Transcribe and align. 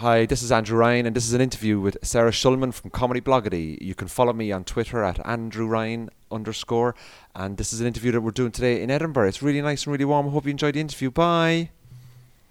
Hi, 0.00 0.24
this 0.24 0.42
is 0.42 0.50
Andrew 0.50 0.78
Ryan, 0.78 1.04
and 1.04 1.14
this 1.14 1.26
is 1.26 1.34
an 1.34 1.42
interview 1.42 1.78
with 1.78 1.98
Sara 2.02 2.30
Shulman 2.30 2.72
from 2.72 2.88
Comedy 2.88 3.20
Blogedy. 3.20 3.76
You 3.82 3.94
can 3.94 4.08
follow 4.08 4.32
me 4.32 4.50
on 4.50 4.64
Twitter 4.64 5.04
at 5.04 5.20
Andrew 5.26 5.66
Ryan 5.66 6.08
underscore, 6.30 6.94
and 7.34 7.58
this 7.58 7.74
is 7.74 7.82
an 7.82 7.86
interview 7.86 8.10
that 8.12 8.22
we're 8.22 8.30
doing 8.30 8.50
today 8.50 8.80
in 8.80 8.90
Edinburgh. 8.90 9.28
It's 9.28 9.42
really 9.42 9.60
nice 9.60 9.84
and 9.84 9.92
really 9.92 10.06
warm. 10.06 10.26
I 10.26 10.30
hope 10.30 10.46
you 10.46 10.52
enjoyed 10.52 10.72
the 10.72 10.80
interview. 10.80 11.10
Bye. 11.10 11.68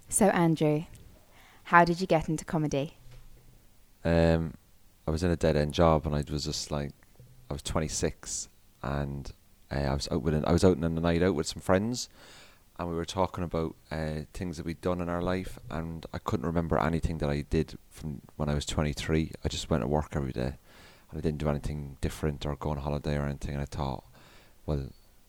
So, 0.09 0.27
Andrew, 0.27 0.83
how 1.63 1.83
did 1.85 1.99
you 1.99 2.05
get 2.05 2.29
into 2.29 2.45
comedy? 2.45 2.93
Um, 4.05 4.53
I 5.07 5.09
was 5.09 5.23
in 5.23 5.31
a 5.31 5.35
dead 5.35 5.55
end 5.55 5.73
job, 5.73 6.05
and 6.05 6.13
I 6.13 6.23
was 6.31 6.45
just 6.45 6.69
like, 6.69 6.91
I 7.49 7.53
was 7.53 7.63
26, 7.63 8.47
and 8.83 9.31
uh, 9.71 9.75
I 9.75 9.93
was 9.95 10.07
out 10.11 10.21
with 10.21 10.35
an, 10.35 10.45
I 10.45 10.51
was 10.51 10.63
out 10.63 10.77
on 10.77 10.83
a 10.83 10.89
night 10.89 11.23
out 11.23 11.33
with 11.33 11.47
some 11.47 11.63
friends, 11.63 12.09
and 12.79 12.89
we 12.89 12.95
were 12.95 13.05
talking 13.05 13.43
about 13.43 13.75
uh, 13.91 14.21
things 14.33 14.55
that 14.55 14.65
we'd 14.65 14.79
done 14.79 15.01
in 15.01 15.09
our 15.09 15.21
life, 15.21 15.59
and 15.69 16.05
I 16.13 16.17
couldn't 16.17 16.45
remember 16.45 16.79
anything 16.79 17.17
that 17.17 17.29
I 17.29 17.41
did 17.41 17.77
from 17.89 18.21
when 18.37 18.47
I 18.47 18.53
was 18.55 18.65
23. 18.65 19.33
I 19.43 19.47
just 19.49 19.69
went 19.69 19.83
to 19.83 19.87
work 19.87 20.13
every 20.15 20.31
day, 20.31 20.55
and 21.11 21.17
I 21.17 21.19
didn't 21.19 21.39
do 21.39 21.49
anything 21.49 21.97
different 21.99 22.45
or 22.45 22.55
go 22.55 22.69
on 22.69 22.77
holiday 22.77 23.17
or 23.17 23.25
anything. 23.25 23.51
And 23.51 23.61
I 23.61 23.65
thought, 23.65 24.05
well, 24.65 24.87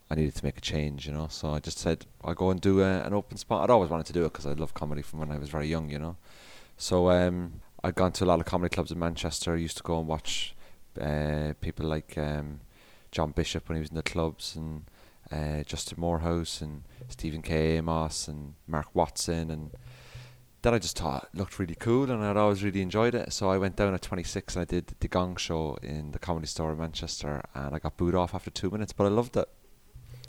I 0.08 0.14
needed 0.14 0.36
to 0.36 0.44
make 0.44 0.58
a 0.58 0.60
change, 0.60 1.08
you 1.08 1.12
know. 1.12 1.26
So 1.28 1.50
I 1.50 1.58
just 1.58 1.78
said 1.78 2.06
I'll 2.22 2.34
go 2.34 2.50
and 2.50 2.60
do 2.60 2.82
a, 2.82 3.02
an 3.02 3.12
open 3.12 3.36
spot. 3.36 3.64
I'd 3.64 3.72
always 3.72 3.90
wanted 3.90 4.06
to 4.06 4.12
do 4.12 4.24
it 4.24 4.32
because 4.32 4.46
I 4.46 4.52
love 4.52 4.72
comedy 4.72 5.02
from 5.02 5.18
when 5.18 5.32
I 5.32 5.38
was 5.38 5.48
very 5.50 5.66
young, 5.66 5.90
you 5.90 5.98
know. 5.98 6.16
So 6.76 7.10
um, 7.10 7.62
I'd 7.82 7.96
gone 7.96 8.12
to 8.12 8.24
a 8.24 8.26
lot 8.26 8.38
of 8.38 8.46
comedy 8.46 8.72
clubs 8.72 8.92
in 8.92 8.98
Manchester. 9.00 9.54
I 9.54 9.56
used 9.56 9.76
to 9.78 9.82
go 9.82 9.98
and 9.98 10.06
watch 10.06 10.54
uh, 11.00 11.54
people 11.60 11.86
like 11.86 12.16
um, 12.16 12.60
John 13.10 13.32
Bishop 13.32 13.68
when 13.68 13.74
he 13.74 13.80
was 13.80 13.90
in 13.90 13.96
the 13.96 14.04
clubs 14.04 14.54
and 14.54 14.84
uh, 15.32 15.62
Justin 15.64 15.98
Moorhouse 16.00 16.60
and 16.60 16.82
Stephen 17.08 17.42
K. 17.42 17.76
Amos 17.76 18.28
and 18.28 18.54
Mark 18.66 18.94
Watson 18.94 19.50
and 19.50 19.70
then 20.62 20.74
I 20.74 20.78
just 20.78 20.98
thought 20.98 21.28
looked 21.32 21.58
really 21.58 21.74
cool 21.74 22.10
and 22.10 22.22
I'd 22.22 22.36
always 22.36 22.62
really 22.62 22.82
enjoyed 22.82 23.14
it. 23.14 23.32
So 23.32 23.50
I 23.50 23.56
went 23.56 23.76
down 23.76 23.94
at 23.94 24.02
26 24.02 24.56
and 24.56 24.62
I 24.62 24.64
did 24.64 24.94
the 25.00 25.08
Gong 25.08 25.36
Show 25.36 25.78
in 25.82 26.10
the 26.10 26.18
Comedy 26.18 26.46
Store 26.46 26.72
in 26.72 26.78
Manchester 26.78 27.42
and 27.54 27.74
I 27.74 27.78
got 27.78 27.96
booed 27.96 28.14
off 28.14 28.34
after 28.34 28.50
two 28.50 28.70
minutes, 28.70 28.92
but 28.92 29.04
I 29.04 29.08
loved 29.08 29.36
it. 29.36 29.48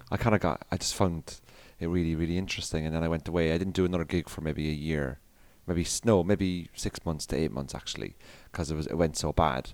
I 0.09 0.17
kind 0.17 0.35
of 0.35 0.41
got, 0.41 0.65
I 0.71 0.77
just 0.77 0.95
found 0.95 1.41
it 1.79 1.87
really, 1.87 2.15
really 2.15 2.37
interesting. 2.37 2.85
And 2.85 2.95
then 2.95 3.03
I 3.03 3.09
went 3.09 3.27
away. 3.27 3.51
I 3.51 3.57
didn't 3.57 3.73
do 3.73 3.85
another 3.85 4.05
gig 4.05 4.29
for 4.29 4.41
maybe 4.41 4.69
a 4.69 4.73
year, 4.73 5.19
maybe 5.67 5.85
no, 6.05 6.23
maybe 6.23 6.69
six 6.75 7.03
months 7.05 7.25
to 7.27 7.35
eight 7.35 7.51
months 7.51 7.75
actually, 7.75 8.15
because 8.51 8.71
it 8.71 8.75
was 8.75 8.87
it 8.87 8.97
went 8.97 9.17
so 9.17 9.33
bad. 9.33 9.71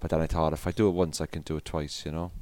But 0.00 0.10
then 0.10 0.20
I 0.20 0.26
thought 0.26 0.52
if 0.52 0.66
I 0.66 0.72
do 0.72 0.88
it 0.88 0.92
once, 0.92 1.20
I 1.20 1.26
can 1.26 1.42
do 1.42 1.56
it 1.56 1.64
twice, 1.64 2.04
you 2.04 2.12
know. 2.12 2.32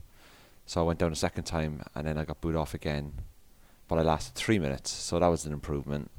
So 0.69 0.83
I 0.83 0.85
went 0.85 0.99
down 0.99 1.13
a 1.13 1.17
second 1.17 1.45
time 1.45 1.83
and 1.95 2.07
then 2.07 2.19
I 2.19 2.27
got 2.27 2.43
booed 2.43 2.55
off 2.55 2.75
again. 2.75 3.15
But 3.89 3.99
I 3.99 4.03
lasted 4.03 4.35
three 4.35 4.59
minutes, 4.59 4.91
so 4.91 5.19
that 5.19 5.27
was 5.29 5.47
an 5.47 5.53
improvement. 5.55 6.11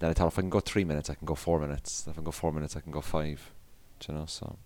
Then 0.00 0.10
I 0.10 0.12
thought 0.12 0.26
if 0.26 0.38
I 0.38 0.42
can 0.42 0.50
go 0.50 0.60
three 0.60 0.84
minutes, 0.84 1.08
I 1.08 1.14
can 1.14 1.24
go 1.24 1.34
four 1.34 1.58
minutes. 1.58 2.02
If 2.06 2.10
I 2.10 2.14
can 2.16 2.24
go 2.24 2.30
four 2.30 2.52
minutes, 2.52 2.76
I 2.76 2.80
can 2.80 2.92
go 2.92 3.00
five. 3.00 3.54
Do 4.00 4.12
you 4.12 4.18
know, 4.18 4.26
so. 4.26 4.58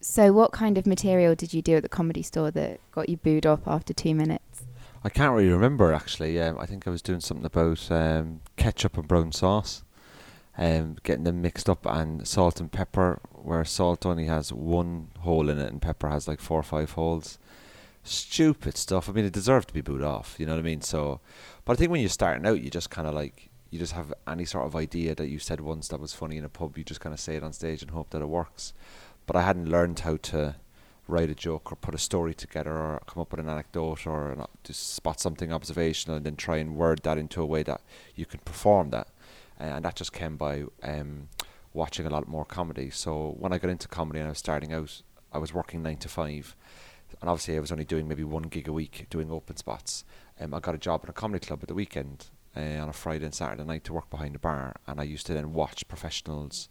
So, 0.00 0.32
what 0.32 0.52
kind 0.52 0.78
of 0.78 0.86
material 0.86 1.34
did 1.34 1.52
you 1.52 1.60
do 1.60 1.74
at 1.74 1.82
the 1.82 1.88
comedy 1.88 2.22
store 2.22 2.52
that 2.52 2.78
got 2.92 3.08
you 3.08 3.16
booed 3.16 3.46
off 3.46 3.66
after 3.66 3.92
two 3.92 4.14
minutes? 4.14 4.62
I 5.02 5.08
can't 5.08 5.34
really 5.34 5.50
remember 5.50 5.92
actually. 5.92 6.40
Um, 6.40 6.56
I 6.60 6.66
think 6.66 6.86
I 6.86 6.90
was 6.90 7.02
doing 7.02 7.18
something 7.18 7.46
about 7.46 7.90
um, 7.90 8.42
ketchup 8.54 8.96
and 8.96 9.08
brown 9.08 9.32
sauce, 9.32 9.82
um, 10.56 10.98
getting 11.02 11.24
them 11.24 11.42
mixed 11.42 11.68
up, 11.68 11.84
and 11.84 12.28
salt 12.28 12.60
and 12.60 12.70
pepper, 12.70 13.18
where 13.32 13.64
salt 13.64 14.06
only 14.06 14.26
has 14.26 14.52
one 14.52 15.08
hole 15.18 15.48
in 15.48 15.58
it 15.58 15.72
and 15.72 15.82
pepper 15.82 16.10
has 16.10 16.28
like 16.28 16.40
four 16.40 16.60
or 16.60 16.62
five 16.62 16.92
holes 16.92 17.40
stupid 18.08 18.76
stuff. 18.76 19.08
I 19.08 19.12
mean, 19.12 19.24
it 19.24 19.32
deserved 19.32 19.68
to 19.68 19.74
be 19.74 19.80
booed 19.80 20.02
off. 20.02 20.36
You 20.38 20.46
know 20.46 20.52
what 20.52 20.60
I 20.60 20.62
mean? 20.62 20.80
So, 20.80 21.20
but 21.64 21.72
I 21.72 21.76
think 21.76 21.90
when 21.90 22.00
you're 22.00 22.10
starting 22.10 22.46
out, 22.46 22.60
you 22.60 22.70
just 22.70 22.90
kind 22.90 23.08
of 23.08 23.14
like 23.14 23.48
you 23.70 23.78
just 23.78 23.92
have 23.92 24.12
any 24.26 24.44
sort 24.44 24.66
of 24.66 24.74
idea 24.74 25.14
that 25.14 25.28
you 25.28 25.38
said 25.38 25.60
once 25.60 25.88
that 25.88 26.00
was 26.00 26.14
funny 26.14 26.36
in 26.36 26.44
a 26.44 26.48
pub. 26.48 26.78
You 26.78 26.84
just 26.84 27.00
kind 27.00 27.12
of 27.12 27.20
say 27.20 27.36
it 27.36 27.42
on 27.42 27.52
stage 27.52 27.82
and 27.82 27.90
hope 27.90 28.10
that 28.10 28.22
it 28.22 28.28
works. 28.28 28.72
But 29.26 29.36
I 29.36 29.42
hadn't 29.42 29.68
learned 29.68 30.00
how 30.00 30.16
to 30.16 30.56
write 31.06 31.30
a 31.30 31.34
joke 31.34 31.72
or 31.72 31.76
put 31.76 31.94
a 31.94 31.98
story 31.98 32.34
together 32.34 32.72
or 32.72 33.00
come 33.06 33.20
up 33.20 33.30
with 33.30 33.40
an 33.40 33.48
anecdote 33.48 34.06
or 34.06 34.30
an, 34.30 34.44
just 34.62 34.94
spot 34.94 35.20
something 35.20 35.52
observational 35.52 36.16
and 36.16 36.26
then 36.26 36.36
try 36.36 36.58
and 36.58 36.76
word 36.76 37.00
that 37.02 37.18
into 37.18 37.42
a 37.42 37.46
way 37.46 37.62
that 37.62 37.80
you 38.14 38.26
can 38.26 38.40
perform 38.40 38.90
that. 38.90 39.08
And 39.58 39.84
that 39.84 39.96
just 39.96 40.12
came 40.12 40.36
by 40.36 40.64
um, 40.82 41.28
watching 41.72 42.06
a 42.06 42.10
lot 42.10 42.28
more 42.28 42.44
comedy. 42.44 42.90
So 42.90 43.34
when 43.38 43.52
I 43.52 43.58
got 43.58 43.70
into 43.70 43.88
comedy 43.88 44.20
and 44.20 44.28
I 44.28 44.30
was 44.30 44.38
starting 44.38 44.72
out, 44.72 45.02
I 45.32 45.38
was 45.38 45.52
working 45.52 45.82
nine 45.82 45.96
to 45.98 46.08
five 46.08 46.54
and 47.20 47.28
obviously 47.28 47.56
I 47.56 47.60
was 47.60 47.72
only 47.72 47.84
doing 47.84 48.08
maybe 48.08 48.24
one 48.24 48.42
gig 48.42 48.68
a 48.68 48.72
week 48.72 49.06
doing 49.10 49.30
open 49.30 49.56
spots. 49.56 50.04
Um, 50.40 50.54
I 50.54 50.60
got 50.60 50.74
a 50.74 50.78
job 50.78 51.00
at 51.04 51.10
a 51.10 51.12
comedy 51.12 51.44
club 51.44 51.60
at 51.62 51.68
the 51.68 51.74
weekend 51.74 52.26
uh, 52.56 52.60
on 52.60 52.88
a 52.88 52.92
Friday 52.92 53.24
and 53.24 53.34
Saturday 53.34 53.64
night 53.64 53.84
to 53.84 53.92
work 53.92 54.10
behind 54.10 54.34
the 54.34 54.38
bar, 54.38 54.76
and 54.86 55.00
I 55.00 55.04
used 55.04 55.26
to 55.26 55.34
then 55.34 55.52
watch 55.52 55.86
professionals 55.88 56.68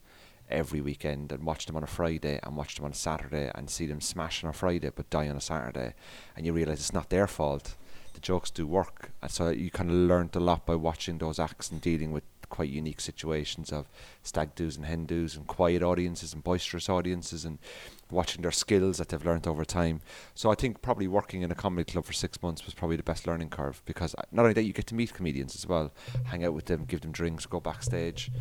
every 0.50 0.80
weekend 0.80 1.32
and 1.32 1.44
watch 1.44 1.66
them 1.66 1.76
on 1.76 1.84
a 1.84 1.88
Friday 1.88 2.40
and 2.42 2.56
watch 2.56 2.76
them 2.76 2.86
on 2.86 2.92
a 2.92 2.96
Saturday 2.96 3.52
and 3.54 3.70
see 3.70 3.86
them 3.86 4.00
smash 4.00 4.44
on 4.44 4.50
a 4.50 4.54
Friday 4.54 4.90
but 4.96 5.10
die 5.10 5.28
on 5.28 5.36
a 5.36 5.42
Saturday, 5.42 5.94
and 6.36 6.46
you 6.46 6.54
realise 6.54 6.80
it's 6.80 6.94
not 6.94 7.10
their 7.10 7.28
fault. 7.28 7.76
The 8.14 8.22
jokes 8.22 8.50
do 8.50 8.66
work, 8.66 9.12
and 9.22 9.30
so 9.30 9.50
you 9.50 9.70
kind 9.70 9.90
of 9.90 9.96
learned 9.96 10.36
a 10.36 10.40
lot 10.40 10.66
by 10.66 10.76
watching 10.76 11.18
those 11.18 11.40
acts 11.40 11.70
and 11.70 11.80
dealing 11.80 12.12
with 12.12 12.24
quite 12.50 12.70
unique 12.70 13.02
situations 13.02 13.72
of 13.72 13.88
stag 14.24 14.56
doos 14.56 14.76
and 14.76 14.86
hen 14.86 15.06
doos 15.06 15.36
and 15.36 15.48
quiet 15.48 15.84
audiences 15.84 16.34
and 16.34 16.44
boisterous 16.44 16.90
audiences 16.90 17.46
and 17.46 17.60
watching 18.12 18.42
their 18.42 18.52
skills 18.52 18.98
that 18.98 19.10
they've 19.10 19.26
learned 19.26 19.48
over 19.48 19.66
time. 19.66 20.02
So 20.34 20.52
I 20.52 20.56
think 20.56 20.82
probably 20.82 21.08
working 21.08 21.42
in 21.42 21.52
a 21.52 21.56
comedy 21.56 21.90
club 21.90 22.06
for 22.06 22.14
six 22.14 22.42
months 22.42 22.66
was 22.66 22.74
probably 22.74 22.96
the 22.96 23.04
best 23.04 23.28
learning 23.28 23.50
curve 23.50 23.82
because 23.86 24.16
not 24.32 24.44
only 24.44 24.54
that 24.54 24.64
you 24.64 24.74
get 24.74 24.88
to 24.88 24.96
meet 24.96 25.14
comedians 25.14 25.56
as 25.56 25.68
well, 25.68 25.92
hang 26.26 26.44
out 26.46 26.54
with 26.54 26.66
them, 26.66 26.86
give 26.86 27.02
them 27.02 27.12
drinks, 27.12 27.46
go 27.46 27.60
backstage, 27.60 28.32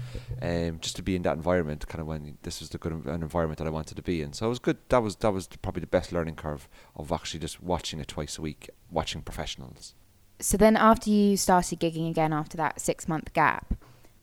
um, 0.42 0.78
just 0.80 0.96
to 0.96 1.02
be 1.02 1.16
in 1.16 1.22
that 1.22 1.36
environment. 1.36 1.86
Kind 1.86 2.00
of 2.00 2.06
when 2.06 2.38
this 2.42 2.60
was 2.60 2.70
the 2.70 2.78
good 2.78 2.92
an 2.92 3.22
environment 3.22 3.58
that 3.58 3.66
I 3.66 3.70
wanted 3.70 3.96
to 3.96 4.02
be 4.02 4.22
in. 4.22 4.32
So 4.32 4.46
it 4.46 4.50
was 4.50 4.58
good. 4.58 4.78
That 4.88 5.02
was 5.02 5.16
that 5.16 5.32
was 5.32 5.48
probably 5.62 5.80
the 5.80 5.86
best 5.86 6.12
learning 6.12 6.36
curve 6.36 6.68
of 6.94 7.12
actually 7.12 7.40
just 7.40 7.62
watching 7.62 8.00
it 8.00 8.08
twice 8.08 8.38
a 8.38 8.42
week, 8.42 8.70
watching 8.90 9.22
professionals. 9.22 9.94
So 10.38 10.56
then, 10.56 10.76
after 10.76 11.08
you 11.08 11.36
started 11.36 11.80
gigging 11.80 12.10
again 12.10 12.32
after 12.32 12.56
that 12.58 12.80
six 12.80 13.08
month 13.08 13.32
gap, 13.32 13.74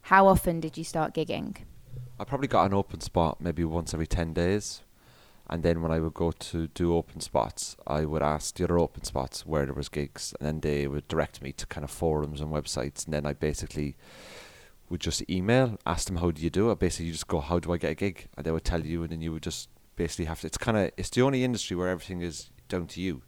how 0.04 0.28
often 0.28 0.60
did 0.60 0.78
you 0.78 0.84
start 0.84 1.14
gigging? 1.14 1.58
I 2.20 2.24
probably 2.26 2.48
got 2.48 2.66
an 2.66 2.74
open 2.74 3.02
spot 3.02 3.40
maybe 3.40 3.64
once 3.64 3.94
every 3.94 4.08
10 4.08 4.34
days. 4.34 4.82
And 5.50 5.64
then 5.64 5.82
when 5.82 5.92
I 5.92 6.00
would 6.00 6.14
go 6.14 6.32
to 6.32 6.68
do 6.68 6.96
open 6.96 7.20
spots, 7.20 7.76
I 7.86 8.06
would 8.06 8.22
ask 8.22 8.56
the 8.56 8.64
other 8.64 8.80
open 8.80 9.04
spots 9.04 9.46
where 9.46 9.66
there 9.66 9.74
was 9.74 9.90
gigs, 9.90 10.34
and 10.40 10.48
then 10.48 10.60
they 10.62 10.88
would 10.88 11.08
direct 11.08 11.42
me 11.42 11.52
to 11.54 11.66
kind 11.68 11.84
of 11.84 11.92
forums 11.92 12.40
and 12.40 12.52
websites, 12.52 13.06
and 13.06 13.14
then 13.14 13.26
I 13.26 13.34
basically 13.34 13.96
would 14.90 15.02
just 15.02 15.30
email, 15.30 15.78
ask 15.86 16.08
them 16.08 16.18
how 16.18 16.32
do 16.32 16.42
you 16.42 16.50
do 16.50 16.72
it. 16.72 16.80
Basically, 16.80 17.08
you 17.08 17.12
just 17.12 17.28
go, 17.28 17.42
how 17.42 17.60
do 17.60 17.74
I 17.74 17.78
get 17.78 17.92
a 17.92 17.96
gig, 17.96 18.30
and 18.38 18.46
they 18.46 18.52
would 18.52 18.64
tell 18.64 18.86
you, 18.86 19.04
and 19.04 19.12
then 19.12 19.22
you 19.22 19.34
would 19.34 19.44
just 19.44 19.70
basically 19.96 20.26
have 20.26 20.42
to. 20.42 20.48
It's 20.48 20.58
kind 20.58 20.78
of 20.78 20.92
it's 20.96 21.10
the 21.10 21.22
only 21.22 21.44
industry 21.44 21.76
where 21.76 21.90
everything 21.90 22.22
is 22.22 22.50
down 22.70 22.88
to 22.88 23.02
you 23.02 23.22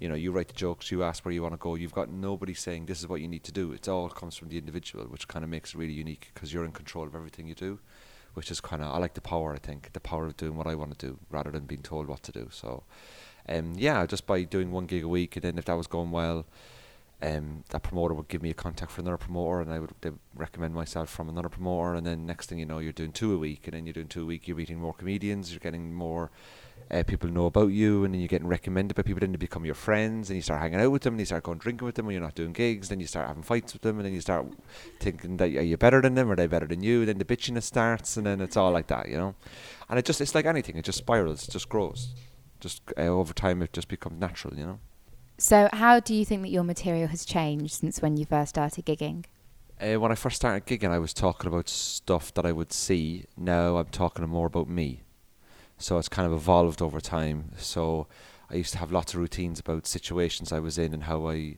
you 0.00 0.08
know, 0.08 0.14
you 0.14 0.30
write 0.30 0.48
the 0.48 0.54
jokes, 0.54 0.90
you 0.90 1.02
ask 1.02 1.24
where 1.24 1.32
you 1.32 1.42
want 1.42 1.54
to 1.54 1.58
go. 1.58 1.74
You've 1.74 1.94
got 1.94 2.10
nobody 2.10 2.54
saying 2.54 2.86
this 2.86 3.00
is 3.00 3.08
what 3.08 3.20
you 3.20 3.28
need 3.28 3.44
to 3.44 3.52
do. 3.52 3.72
It 3.72 3.88
all 3.88 4.08
comes 4.08 4.36
from 4.36 4.48
the 4.48 4.58
individual, 4.58 5.04
which 5.06 5.26
kind 5.28 5.44
of 5.44 5.50
makes 5.50 5.74
it 5.74 5.78
really 5.78 5.92
unique 5.92 6.30
because 6.34 6.52
you're 6.52 6.64
in 6.64 6.72
control 6.72 7.06
of 7.06 7.14
everything 7.14 7.46
you 7.48 7.54
do, 7.54 7.80
which 8.34 8.50
is 8.50 8.60
kind 8.60 8.82
of 8.82 8.94
I 8.94 8.98
like 8.98 9.14
the 9.14 9.20
power. 9.20 9.54
I 9.54 9.58
think 9.58 9.92
the 9.92 10.00
power 10.00 10.26
of 10.26 10.36
doing 10.36 10.56
what 10.56 10.66
I 10.66 10.74
want 10.74 10.96
to 10.98 11.06
do 11.06 11.18
rather 11.30 11.50
than 11.50 11.64
being 11.64 11.82
told 11.82 12.06
what 12.06 12.22
to 12.24 12.32
do. 12.32 12.48
So, 12.50 12.84
um, 13.48 13.74
yeah, 13.76 14.06
just 14.06 14.26
by 14.26 14.42
doing 14.44 14.70
one 14.70 14.86
gig 14.86 15.04
a 15.04 15.08
week, 15.08 15.36
and 15.36 15.42
then 15.42 15.58
if 15.58 15.64
that 15.64 15.76
was 15.76 15.86
going 15.86 16.10
well, 16.10 16.46
um, 17.20 17.64
that 17.70 17.82
promoter 17.82 18.14
would 18.14 18.28
give 18.28 18.42
me 18.42 18.50
a 18.50 18.54
contact 18.54 18.92
for 18.92 19.00
another 19.00 19.16
promoter, 19.16 19.60
and 19.60 19.72
I 19.72 19.80
would 19.80 19.92
recommend 20.36 20.74
myself 20.74 21.10
from 21.10 21.28
another 21.28 21.48
promoter, 21.48 21.94
and 21.94 22.06
then 22.06 22.26
next 22.26 22.48
thing 22.48 22.60
you 22.60 22.66
know, 22.66 22.78
you're 22.78 22.92
doing 22.92 23.10
two 23.10 23.34
a 23.34 23.38
week, 23.38 23.62
and 23.64 23.74
then 23.74 23.86
you're 23.86 23.94
doing 23.94 24.06
two 24.06 24.22
a 24.22 24.26
week. 24.26 24.46
You're 24.46 24.56
meeting 24.56 24.78
more 24.78 24.94
comedians, 24.94 25.50
you're 25.50 25.58
getting 25.58 25.92
more 25.92 26.30
uh, 26.90 27.02
people 27.02 27.28
know 27.28 27.46
about 27.46 27.68
you, 27.68 28.04
and 28.04 28.14
then 28.14 28.20
you're 28.20 28.28
getting 28.28 28.48
recommended 28.48 28.94
by 28.94 29.02
people. 29.02 29.20
Then 29.20 29.32
they 29.32 29.36
become 29.36 29.64
your 29.64 29.74
friends, 29.74 30.30
and 30.30 30.36
you 30.36 30.42
start 30.42 30.60
hanging 30.60 30.80
out 30.80 30.90
with 30.90 31.02
them, 31.02 31.14
and 31.14 31.20
you 31.20 31.26
start 31.26 31.44
going 31.44 31.58
drinking 31.58 31.84
with 31.84 31.96
them 31.96 32.06
when 32.06 32.14
you're 32.14 32.22
not 32.22 32.34
doing 32.34 32.52
gigs. 32.52 32.88
Then 32.88 33.00
you 33.00 33.06
start 33.06 33.28
having 33.28 33.42
fights 33.42 33.72
with 33.72 33.82
them, 33.82 33.98
and 33.98 34.06
then 34.06 34.14
you 34.14 34.20
start 34.20 34.46
thinking 35.00 35.36
that 35.36 35.54
are 35.56 35.62
you 35.62 35.76
better 35.76 36.00
than 36.00 36.14
them, 36.14 36.28
or 36.28 36.32
are 36.32 36.36
they 36.36 36.46
better 36.46 36.66
than 36.66 36.82
you? 36.82 37.04
Then 37.04 37.18
the 37.18 37.24
bitchiness 37.24 37.64
starts, 37.64 38.16
and 38.16 38.26
then 38.26 38.40
it's 38.40 38.56
all 38.56 38.72
like 38.72 38.86
that, 38.86 39.08
you 39.08 39.18
know. 39.18 39.34
And 39.88 39.98
it 39.98 40.04
just 40.04 40.20
it's 40.20 40.34
like 40.34 40.46
anything; 40.46 40.76
it 40.76 40.84
just 40.84 40.98
spirals, 40.98 41.46
it 41.46 41.50
just 41.50 41.68
grows, 41.68 42.14
just 42.60 42.82
uh, 42.96 43.02
over 43.02 43.34
time 43.34 43.62
it 43.62 43.72
just 43.72 43.88
becomes 43.88 44.18
natural, 44.18 44.54
you 44.56 44.64
know. 44.64 44.78
So, 45.36 45.68
how 45.72 46.00
do 46.00 46.14
you 46.14 46.24
think 46.24 46.42
that 46.42 46.48
your 46.48 46.64
material 46.64 47.08
has 47.08 47.24
changed 47.24 47.74
since 47.74 48.02
when 48.02 48.16
you 48.16 48.24
first 48.24 48.50
started 48.50 48.84
gigging? 48.84 49.24
Uh, 49.80 50.00
when 50.00 50.10
I 50.10 50.16
first 50.16 50.36
started 50.36 50.66
gigging, 50.66 50.90
I 50.90 50.98
was 50.98 51.14
talking 51.14 51.46
about 51.46 51.68
stuff 51.68 52.34
that 52.34 52.44
I 52.44 52.50
would 52.50 52.72
see. 52.72 53.26
Now 53.36 53.76
I'm 53.76 53.86
talking 53.86 54.28
more 54.28 54.46
about 54.46 54.68
me. 54.68 55.02
So 55.78 55.98
it's 55.98 56.08
kind 56.08 56.26
of 56.26 56.32
evolved 56.32 56.82
over 56.82 57.00
time. 57.00 57.52
So 57.56 58.08
I 58.50 58.56
used 58.56 58.72
to 58.72 58.78
have 58.78 58.92
lots 58.92 59.14
of 59.14 59.20
routines 59.20 59.60
about 59.60 59.86
situations 59.86 60.52
I 60.52 60.58
was 60.58 60.76
in 60.76 60.92
and 60.92 61.04
how 61.04 61.28
I 61.28 61.56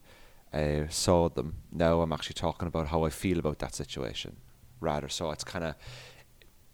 uh, 0.53 0.89
saw 0.89 1.29
them. 1.29 1.57
Now 1.73 2.03
I'm 2.03 2.13
actually 2.13 2.35
talking 2.35 2.69
about 2.69 2.89
how 2.89 3.05
I 3.05 3.11
feel 3.11 3.39
about 3.39 3.59
that 3.61 3.75
situation, 3.75 4.37
rather. 4.81 5.09
So 5.09 5.31
it's 5.31 5.45
kind 5.45 5.65
of 5.65 5.75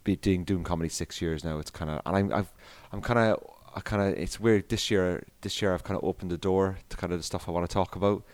be 0.05 0.17
doing 0.17 0.45
doing 0.45 0.65
comedy 0.65 0.89
six 0.89 1.21
years 1.21 1.45
now. 1.45 1.59
It's 1.59 1.71
kind 1.71 1.91
of 1.91 2.01
and 2.07 2.17
I'm 2.17 2.33
I've 2.33 2.53
I'm 2.93 3.01
kind 3.01 3.19
of 3.19 3.45
I 3.75 3.81
kind 3.81 4.03
of 4.03 4.19
it's 4.19 4.41
weird 4.41 4.69
this 4.69 4.91
year. 4.91 5.25
This 5.43 5.61
year 5.61 5.75
I've 5.75 5.85
kind 5.85 5.99
of 5.99 6.05
opened 6.05 6.31
the 6.31 6.39
door 6.39 6.79
to 6.89 6.97
kind 6.97 7.13
of 7.13 7.19
the 7.19 7.25
stuff 7.25 7.49
I 7.49 7.53
want 7.53 7.69
to 7.69 7.73
talk 7.73 7.95
about, 7.95 8.25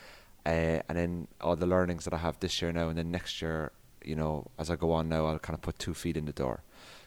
uh, 0.47 0.81
and 0.89 0.97
then 0.97 1.29
all 1.41 1.57
the 1.57 1.67
learnings 1.67 2.05
that 2.05 2.15
I 2.15 2.19
have 2.19 2.39
this 2.41 2.63
year 2.63 2.73
now, 2.73 2.89
and 2.89 2.97
then 2.97 3.11
next 3.11 3.43
year, 3.43 3.73
you 4.05 4.15
know, 4.15 4.47
as 4.59 4.71
I 4.71 4.77
go 4.77 4.93
on 4.93 5.09
now, 5.09 5.27
I'll 5.27 5.39
kind 5.39 5.55
of 5.55 5.63
put 5.63 5.79
two 5.79 5.95
feet 5.95 6.17
in 6.17 6.27
the 6.27 6.33
door. 6.33 6.63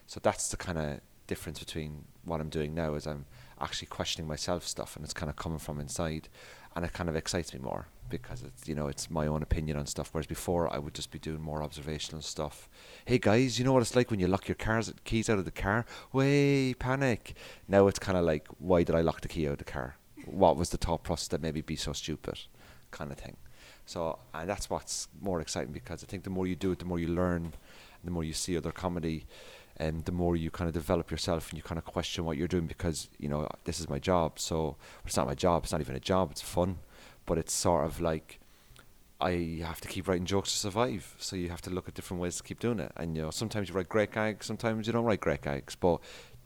So 0.07 0.19
that's 0.21 0.49
the 0.49 0.57
kind 0.57 0.77
of 0.77 0.99
difference 1.27 1.59
between 1.59 2.05
what 2.23 2.41
I'm 2.41 2.49
doing 2.49 2.73
now 2.73 2.95
is 2.95 3.07
I'm 3.07 3.25
actually 3.59 3.87
questioning 3.87 4.27
myself 4.27 4.67
stuff 4.67 4.95
and 4.95 5.03
it's 5.03 5.13
kind 5.13 5.29
of 5.29 5.35
coming 5.35 5.59
from 5.59 5.79
inside 5.79 6.27
and 6.75 6.83
it 6.83 6.93
kind 6.93 7.09
of 7.09 7.15
excites 7.15 7.53
me 7.53 7.59
more 7.59 7.87
because 8.09 8.43
it's 8.43 8.67
you 8.67 8.75
know 8.75 8.87
it's 8.87 9.09
my 9.09 9.25
own 9.27 9.41
opinion 9.41 9.77
on 9.77 9.85
stuff. 9.85 10.09
Whereas 10.11 10.27
before 10.27 10.71
I 10.71 10.77
would 10.77 10.93
just 10.93 11.11
be 11.11 11.19
doing 11.19 11.41
more 11.41 11.63
observational 11.63 12.21
stuff. 12.21 12.69
Hey 13.05 13.17
guys 13.17 13.57
you 13.57 13.65
know 13.65 13.73
what 13.73 13.81
it's 13.81 13.95
like 13.95 14.11
when 14.11 14.19
you 14.19 14.27
lock 14.27 14.47
your 14.47 14.55
cars 14.55 14.93
keys 15.03 15.29
out 15.29 15.39
of 15.39 15.45
the 15.45 15.51
car? 15.51 15.85
Way 16.11 16.73
panic. 16.73 17.35
Now 17.67 17.87
it's 17.87 17.99
kind 17.99 18.17
of 18.17 18.25
like 18.25 18.47
why 18.59 18.83
did 18.83 18.95
I 18.95 19.01
lock 19.01 19.21
the 19.21 19.27
key 19.27 19.47
out 19.47 19.53
of 19.53 19.57
the 19.59 19.63
car? 19.63 19.95
What 20.25 20.57
was 20.57 20.69
the 20.69 20.77
thought 20.77 21.03
process 21.03 21.27
that 21.29 21.41
maybe 21.41 21.61
be 21.61 21.75
so 21.75 21.93
stupid? 21.93 22.39
Kind 22.91 23.11
of 23.11 23.17
thing. 23.17 23.37
So 23.85 24.19
and 24.33 24.49
that's 24.49 24.69
what's 24.69 25.07
more 25.21 25.41
exciting 25.41 25.71
because 25.71 26.03
I 26.03 26.07
think 26.07 26.23
the 26.23 26.29
more 26.29 26.47
you 26.47 26.55
do 26.55 26.71
it 26.71 26.79
the 26.79 26.85
more 26.85 26.99
you 26.99 27.07
learn 27.07 27.53
the 28.03 28.11
more 28.11 28.23
you 28.23 28.33
see 28.33 28.55
other 28.55 28.71
comedy 28.71 29.25
and 29.77 30.05
the 30.05 30.11
more 30.11 30.35
you 30.35 30.49
kind 30.49 30.67
of 30.67 30.73
develop 30.73 31.11
yourself 31.11 31.49
and 31.49 31.57
you 31.57 31.63
kind 31.63 31.77
of 31.77 31.85
question 31.85 32.23
what 32.23 32.37
you're 32.37 32.47
doing 32.47 32.67
because 32.67 33.09
you 33.19 33.27
know 33.27 33.47
this 33.65 33.79
is 33.79 33.89
my 33.89 33.99
job 33.99 34.39
so 34.39 34.77
it's 35.05 35.17
not 35.17 35.27
my 35.27 35.35
job 35.35 35.63
it's 35.63 35.71
not 35.71 35.81
even 35.81 35.95
a 35.95 35.99
job 35.99 36.31
it's 36.31 36.41
fun. 36.41 36.77
But 37.25 37.39
it's 37.39 37.53
sort 37.53 37.85
of 37.85 37.99
like 37.99 38.39
I 39.19 39.59
have 39.63 39.81
to 39.81 39.87
keep 39.87 40.07
writing 40.07 40.25
jokes 40.25 40.51
to 40.51 40.59
survive 40.59 41.15
so 41.17 41.35
you 41.35 41.49
have 41.49 41.61
to 41.63 41.71
look 41.71 41.87
at 41.87 41.95
different 41.95 42.21
ways 42.21 42.37
to 42.37 42.43
keep 42.43 42.59
doing 42.59 42.79
it. 42.79 42.91
And 42.95 43.15
you 43.15 43.23
know 43.23 43.31
sometimes 43.31 43.69
you 43.69 43.75
write 43.75 43.89
great 43.89 44.11
gags 44.11 44.45
sometimes 44.45 44.87
you 44.87 44.93
don't 44.93 45.05
write 45.05 45.21
great 45.21 45.41
gags 45.41 45.75
but 45.75 45.99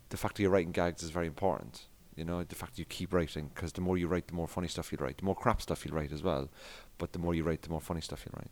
the 0.09 0.17
fact 0.17 0.35
that 0.35 0.41
you're 0.41 0.51
writing 0.51 0.71
gags 0.71 1.03
is 1.03 1.09
very 1.09 1.27
important 1.27 1.85
you 2.15 2.23
know 2.23 2.43
the 2.43 2.55
fact 2.55 2.73
that 2.73 2.79
you 2.79 2.85
keep 2.85 3.13
writing 3.13 3.49
because 3.53 3.73
the 3.73 3.81
more 3.81 3.97
you 3.97 4.07
write 4.07 4.27
the 4.27 4.33
more 4.33 4.47
funny 4.47 4.67
stuff 4.67 4.91
you'll 4.91 5.01
write 5.01 5.17
the 5.17 5.25
more 5.25 5.35
crap 5.35 5.61
stuff 5.61 5.85
you'll 5.85 5.95
write 5.95 6.11
as 6.11 6.23
well 6.23 6.49
but 6.97 7.13
the 7.13 7.19
more 7.19 7.33
you 7.33 7.43
write 7.43 7.61
the 7.61 7.69
more 7.69 7.81
funny 7.81 8.01
stuff 8.01 8.25
you'll 8.25 8.37
write. 8.37 8.51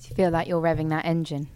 Do 0.00 0.08
you 0.08 0.14
feel 0.14 0.30
like 0.30 0.48
you're 0.48 0.60
revving 0.60 0.88
that 0.90 1.04
engine 1.04 1.48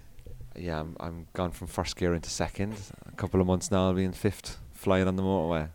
yeah, 0.57 0.81
I'm, 0.81 0.97
I'm 1.01 1.27
gone 1.33 1.51
from 1.51 1.67
first 1.67 1.97
gear 1.97 2.15
into 2.15 2.31
second. 2.31 2.75
A 3.07 3.13
couple 3.13 3.41
of 3.41 3.47
months 3.47 3.71
now, 3.71 3.87
I'll 3.87 3.95
be 3.95 4.05
in 4.05 4.13
fifth, 4.13 4.59
flying 4.73 5.07
on 5.07 5.17
the 5.17 5.23
motorway. 5.23 5.69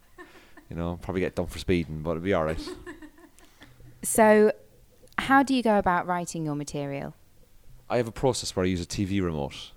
You 0.70 0.76
know, 0.76 0.98
probably 1.02 1.22
get 1.22 1.36
done 1.36 1.46
for 1.48 1.60
speeding, 1.60 2.02
but 2.02 2.12
it'll 2.12 2.24
be 2.24 2.34
all 2.34 2.46
right. 2.46 2.60
So, 4.06 4.52
how 5.18 5.42
do 5.42 5.56
you 5.56 5.64
go 5.64 5.80
about 5.80 6.06
writing 6.06 6.46
your 6.46 6.54
material? 6.54 7.16
I 7.90 7.98
have 7.98 8.08
a 8.08 8.12
process 8.12 8.56
where 8.56 8.64
I 8.64 8.70
use 8.70 8.82
a 8.82 8.86
TV 8.86 9.20
remote, 9.20 9.72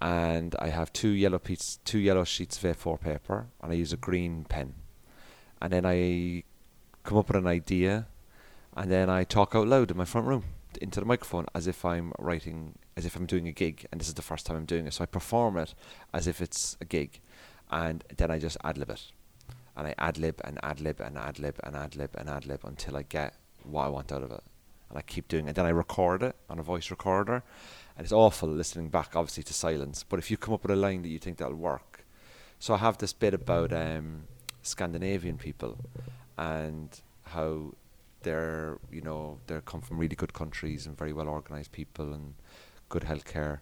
and 0.00 0.56
I 0.58 0.68
have 0.68 0.94
two 0.94 1.10
yellow 1.10 1.38
pieces, 1.38 1.78
two 1.84 1.98
yellow 1.98 2.24
sheets 2.24 2.56
of 2.56 2.74
A4 2.74 2.98
paper, 2.98 3.48
and 3.60 3.70
I 3.70 3.74
use 3.74 3.92
a 3.92 3.98
green 3.98 4.44
pen, 4.44 4.72
and 5.60 5.74
then 5.74 5.84
I 5.84 6.44
come 7.02 7.18
up 7.18 7.28
with 7.28 7.36
an 7.36 7.46
idea, 7.46 8.06
and 8.74 8.90
then 8.90 9.10
I 9.10 9.24
talk 9.24 9.54
out 9.54 9.68
loud 9.68 9.90
in 9.90 9.98
my 9.98 10.06
front 10.06 10.26
room 10.26 10.44
into 10.80 11.00
the 11.00 11.06
microphone 11.06 11.44
as 11.54 11.66
if 11.66 11.84
I'm 11.84 12.14
writing, 12.18 12.78
as 12.96 13.04
if 13.04 13.16
I'm 13.16 13.26
doing 13.26 13.48
a 13.48 13.52
gig, 13.52 13.86
and 13.90 14.00
this 14.00 14.08
is 14.08 14.14
the 14.14 14.22
first 14.22 14.46
time 14.46 14.56
I'm 14.56 14.64
doing 14.64 14.86
it. 14.86 14.94
So 14.94 15.02
I 15.02 15.06
perform 15.06 15.56
it 15.56 15.74
as 16.12 16.26
if 16.26 16.40
it's 16.40 16.76
a 16.80 16.84
gig, 16.84 17.20
and 17.70 18.04
then 18.16 18.30
I 18.30 18.38
just 18.38 18.56
ad 18.64 18.78
lib 18.78 18.90
it, 18.90 19.12
and 19.76 19.86
I 19.86 19.94
ad 19.98 20.18
lib 20.18 20.40
and 20.44 20.58
ad 20.62 20.80
lib 20.80 21.00
and 21.00 21.16
ad 21.16 21.38
lib 21.38 21.58
and 21.64 21.76
ad 21.76 21.96
lib 21.96 22.10
and 22.14 22.28
ad 22.28 22.46
lib 22.46 22.60
until 22.64 22.96
I 22.96 23.02
get 23.02 23.34
what 23.64 23.84
I 23.84 23.88
want 23.88 24.12
out 24.12 24.22
of 24.22 24.30
it, 24.30 24.42
and 24.88 24.98
I 24.98 25.02
keep 25.02 25.28
doing 25.28 25.48
it. 25.48 25.56
Then 25.56 25.66
I 25.66 25.70
record 25.70 26.22
it 26.22 26.36
on 26.48 26.58
a 26.58 26.62
voice 26.62 26.90
recorder, 26.90 27.42
and 27.96 28.04
it's 28.04 28.12
awful 28.12 28.48
listening 28.48 28.88
back, 28.88 29.16
obviously 29.16 29.42
to 29.44 29.54
silence. 29.54 30.04
But 30.08 30.18
if 30.18 30.30
you 30.30 30.36
come 30.36 30.54
up 30.54 30.62
with 30.62 30.72
a 30.72 30.76
line 30.76 31.02
that 31.02 31.08
you 31.08 31.18
think 31.18 31.38
that'll 31.38 31.54
work, 31.54 32.04
so 32.58 32.74
I 32.74 32.78
have 32.78 32.98
this 32.98 33.12
bit 33.12 33.34
about 33.34 33.72
um, 33.72 34.24
Scandinavian 34.62 35.38
people 35.38 35.78
and 36.36 37.00
how 37.22 37.74
they're 38.22 38.78
you 38.90 39.00
know 39.00 39.38
they 39.46 39.60
come 39.64 39.80
from 39.80 39.98
really 39.98 40.16
good 40.16 40.32
countries 40.32 40.86
and 40.86 40.96
very 40.96 41.12
well 41.12 41.28
organized 41.28 41.72
people 41.72 42.12
and 42.12 42.34
good 42.94 43.02
healthcare. 43.02 43.58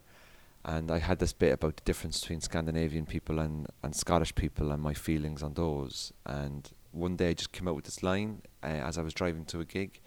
And 0.65 0.91
I 0.91 0.99
had 0.99 1.19
this 1.19 1.33
bit 1.33 1.53
about 1.55 1.77
the 1.77 1.83
difference 1.85 2.21
between 2.21 2.41
Scandinavian 2.41 3.07
people 3.07 3.39
and, 3.41 3.67
and 3.83 3.97
Scottish 3.97 4.35
people 4.35 4.71
and 4.71 4.81
my 4.81 4.95
feelings 4.95 5.43
on 5.43 5.55
those. 5.55 6.13
And 6.25 6.71
one 6.93 7.17
day 7.17 7.31
I 7.31 7.35
just 7.35 7.53
came 7.53 7.67
out 7.67 7.75
with 7.75 7.87
this 7.87 8.03
line 8.03 8.43
uh, 8.63 8.67
as 8.89 8.99
I 8.99 9.03
was 9.03 9.15
driving 9.15 9.45
to 9.47 9.61
a 9.61 9.65
gig, 9.65 10.01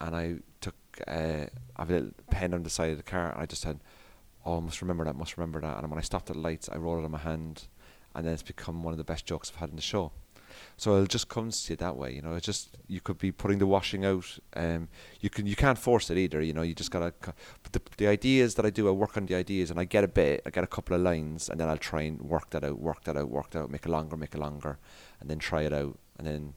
and 0.00 0.14
I 0.14 0.36
took 0.60 0.76
uh, 1.08 1.46
a 1.76 1.84
little 1.84 2.10
pen 2.30 2.54
on 2.54 2.62
the 2.62 2.70
side 2.70 2.90
of 2.90 2.98
the 2.98 3.02
car, 3.02 3.32
and 3.32 3.40
I 3.42 3.46
just 3.46 3.62
said, 3.62 3.80
"Oh, 4.44 4.58
I 4.58 4.60
must 4.60 4.82
remember 4.82 5.04
that, 5.06 5.16
must 5.16 5.36
remember 5.38 5.60
that." 5.62 5.78
And 5.78 5.90
when 5.90 5.98
I 5.98 6.02
stopped 6.02 6.28
at 6.30 6.36
the 6.36 6.42
lights, 6.42 6.68
I 6.70 6.76
wrote 6.76 7.00
it 7.00 7.04
on 7.06 7.10
my 7.10 7.18
hand, 7.18 7.66
and 8.14 8.26
then 8.26 8.34
it's 8.34 8.42
become 8.42 8.82
one 8.82 8.92
of 8.92 8.98
the 8.98 9.12
best 9.12 9.24
jokes 9.24 9.50
I've 9.50 9.60
had 9.60 9.70
in 9.70 9.76
the 9.76 9.82
show. 9.82 10.12
So 10.76 11.02
it 11.02 11.08
just 11.08 11.28
comes 11.28 11.64
to 11.64 11.72
you 11.72 11.76
that 11.76 11.96
way, 11.96 12.12
you 12.14 12.22
know. 12.22 12.34
It's 12.34 12.46
just 12.46 12.76
you 12.86 13.00
could 13.00 13.18
be 13.18 13.32
putting 13.32 13.58
the 13.58 13.66
washing 13.66 14.04
out. 14.04 14.38
Um, 14.54 14.88
you 15.20 15.30
can 15.30 15.46
you 15.46 15.56
can't 15.56 15.78
force 15.78 16.10
it 16.10 16.18
either, 16.18 16.40
you 16.42 16.52
know. 16.52 16.62
You 16.62 16.74
just 16.74 16.90
gotta. 16.90 17.12
But 17.62 17.72
the 17.72 17.82
the 17.96 18.06
ideas 18.06 18.54
that 18.54 18.66
I 18.66 18.70
do, 18.70 18.88
I 18.88 18.92
work 18.92 19.16
on 19.16 19.26
the 19.26 19.34
ideas, 19.34 19.70
and 19.70 19.80
I 19.80 19.84
get 19.84 20.04
a 20.04 20.08
bit, 20.08 20.42
I 20.46 20.50
get 20.50 20.64
a 20.64 20.68
couple 20.68 20.96
of 20.96 21.02
lines, 21.02 21.48
and 21.48 21.60
then 21.60 21.68
I'll 21.68 21.78
try 21.78 22.02
and 22.02 22.20
work 22.22 22.50
that 22.50 22.64
out, 22.64 22.78
work 22.78 23.04
that 23.04 23.16
out, 23.16 23.30
work 23.30 23.50
that 23.50 23.60
out, 23.60 23.70
make 23.70 23.86
it 23.86 23.90
longer, 23.90 24.16
make 24.16 24.34
it 24.34 24.40
longer, 24.40 24.78
and 25.20 25.30
then 25.30 25.38
try 25.38 25.62
it 25.62 25.72
out, 25.72 25.98
and 26.18 26.26
then. 26.26 26.54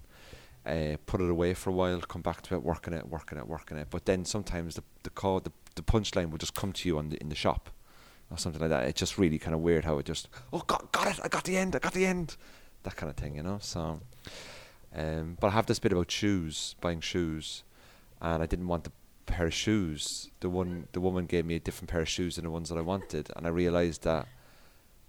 Uh, 0.66 0.98
put 1.06 1.22
it 1.22 1.30
away 1.30 1.54
for 1.54 1.69
a 1.69 1.74
while, 1.74 2.00
come 2.02 2.22
back 2.22 2.42
to 2.42 2.54
it, 2.54 2.62
working 2.62 2.94
it, 2.94 3.07
working 3.07 3.38
it, 3.38 3.48
working 3.48 3.78
it. 3.78 3.88
But 3.90 4.06
then 4.06 4.25
sometimes 4.25 4.75
the 4.75 4.84
the 5.04 5.10
call, 5.10 5.40
the, 5.40 5.54
the 5.75 5.81
punchline 5.81 6.30
will 6.30 6.38
just 6.38 6.54
come 6.54 6.74
to 6.74 6.90
you 6.90 6.98
on 6.98 7.10
the, 7.10 7.18
in 7.18 7.30
the 7.30 7.36
shop, 7.36 7.69
or 8.30 8.38
something 8.38 8.62
like 8.62 8.69
that. 8.69 8.86
It's 8.86 9.00
just 9.00 9.18
really 9.18 9.40
kind 9.40 9.56
of 9.56 9.62
weird 9.62 9.86
how 9.86 9.98
it 10.00 10.06
just 10.06 10.28
oh 10.52 10.60
got 10.68 10.92
got 10.92 11.07
it, 11.07 11.19
I 11.24 11.30
got 11.30 11.45
the 11.45 11.57
end, 11.57 11.75
I 11.75 11.80
got 11.80 11.94
the 11.94 12.06
end, 12.06 12.36
that 12.84 12.96
kind 12.96 13.10
of 13.10 13.16
thing, 13.16 13.36
you 13.36 13.44
know. 13.44 13.58
So, 13.62 14.00
um, 14.96 15.38
but 15.40 15.48
I 15.48 15.52
have 15.52 15.66
this 15.66 15.80
bit 15.80 15.92
about 15.92 16.12
shoes, 16.12 16.76
buying 16.81 17.02
shoes, 17.02 17.64
and 18.22 18.42
I 18.42 18.46
didn't 18.46 18.68
want 18.68 18.84
the 18.86 18.92
pair 19.26 19.48
of 19.48 19.54
shoes. 19.54 20.30
The 20.40 20.50
one, 20.50 20.88
the 20.92 21.02
woman 21.02 21.26
gave 21.26 21.46
me 21.46 21.56
a 21.56 21.60
different 21.60 21.90
pair 21.90 22.02
of 22.02 22.10
shoes 22.10 22.36
than 22.36 22.46
the 22.46 22.52
ones 22.52 22.70
that 22.70 22.78
I 22.78 22.81
wanted, 22.81 23.30
and 23.36 23.46
I 23.46 23.50
realized 23.50 24.04
that 24.04 24.28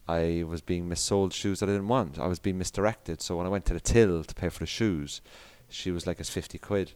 I 0.08 0.44
was 0.46 0.60
being 0.60 0.88
missold 0.88 1.32
shoes 1.32 1.60
that 1.60 1.68
I 1.68 1.72
didn't 1.72 1.88
want. 1.88 2.18
I 2.18 2.26
was 2.26 2.40
being 2.40 2.58
misdirected. 2.58 3.22
So 3.22 3.36
when 3.36 3.46
I 3.46 3.50
went 3.50 3.64
to 3.66 3.74
the 3.74 3.80
till 3.80 4.24
to 4.24 4.34
pay 4.34 4.48
for 4.48 4.60
the 4.60 4.66
shoes, 4.66 5.20
she 5.68 5.90
was 5.90 6.06
like, 6.06 6.20
"It's 6.20 6.30
fifty 6.30 6.58
quid." 6.58 6.92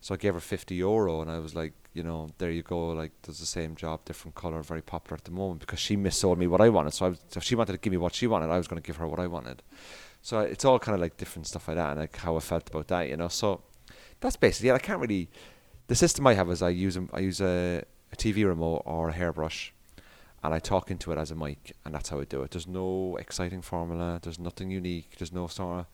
So 0.00 0.14
I 0.14 0.16
gave 0.16 0.34
her 0.34 0.40
fifty 0.40 0.76
euro, 0.76 1.20
and 1.20 1.30
I 1.30 1.38
was 1.38 1.54
like, 1.54 1.72
you 1.94 2.02
know, 2.02 2.30
there 2.38 2.50
you 2.50 2.62
go. 2.62 2.88
Like, 2.88 3.12
does 3.22 3.38
the 3.38 3.46
same 3.46 3.76
job, 3.76 4.04
different 4.04 4.34
color, 4.34 4.62
very 4.62 4.82
popular 4.82 5.16
at 5.16 5.24
the 5.24 5.30
moment 5.30 5.60
because 5.60 5.78
she 5.78 5.96
missold 5.96 6.38
me 6.38 6.46
what 6.46 6.60
I 6.60 6.68
wanted. 6.68 6.92
So 6.92 7.06
I 7.06 7.08
was, 7.10 7.20
if 7.36 7.42
she 7.42 7.54
wanted 7.54 7.72
to 7.72 7.78
give 7.78 7.92
me 7.92 7.98
what 7.98 8.14
she 8.14 8.26
wanted, 8.26 8.50
I 8.50 8.58
was 8.58 8.68
going 8.68 8.80
to 8.80 8.86
give 8.86 8.96
her 8.96 9.06
what 9.06 9.20
I 9.20 9.26
wanted. 9.26 9.62
So 10.22 10.40
it's 10.40 10.64
all 10.64 10.78
kind 10.78 10.94
of 10.94 11.00
like 11.00 11.16
different 11.16 11.46
stuff 11.46 11.68
like 11.68 11.76
that, 11.76 11.90
and 11.90 12.00
like 12.00 12.16
how 12.16 12.36
I 12.36 12.40
felt 12.40 12.70
about 12.70 12.88
that, 12.88 13.08
you 13.08 13.16
know. 13.16 13.28
So 13.28 13.62
that's 14.20 14.36
basically 14.36 14.70
it. 14.70 14.74
I 14.74 14.78
can't 14.78 15.00
really. 15.00 15.28
The 15.88 15.96
system 15.96 16.26
I 16.26 16.34
have 16.34 16.48
is 16.50 16.62
I 16.62 16.70
use 16.70 16.96
a, 16.96 17.06
I 17.12 17.20
use 17.20 17.40
a, 17.40 17.82
a 18.12 18.16
TV 18.16 18.46
remote 18.46 18.82
or 18.86 19.08
a 19.08 19.12
hairbrush, 19.12 19.74
and 20.42 20.54
I 20.54 20.60
talk 20.60 20.90
into 20.90 21.12
it 21.12 21.18
as 21.18 21.30
a 21.30 21.34
mic, 21.34 21.74
and 21.84 21.94
that's 21.94 22.08
how 22.08 22.20
I 22.20 22.24
do 22.24 22.42
it. 22.42 22.52
There's 22.52 22.68
no 22.68 23.16
exciting 23.20 23.62
formula. 23.62 24.20
There's 24.22 24.38
nothing 24.38 24.70
unique. 24.70 25.16
There's 25.18 25.32
no 25.32 25.48
sort 25.48 25.80
of 25.80 25.86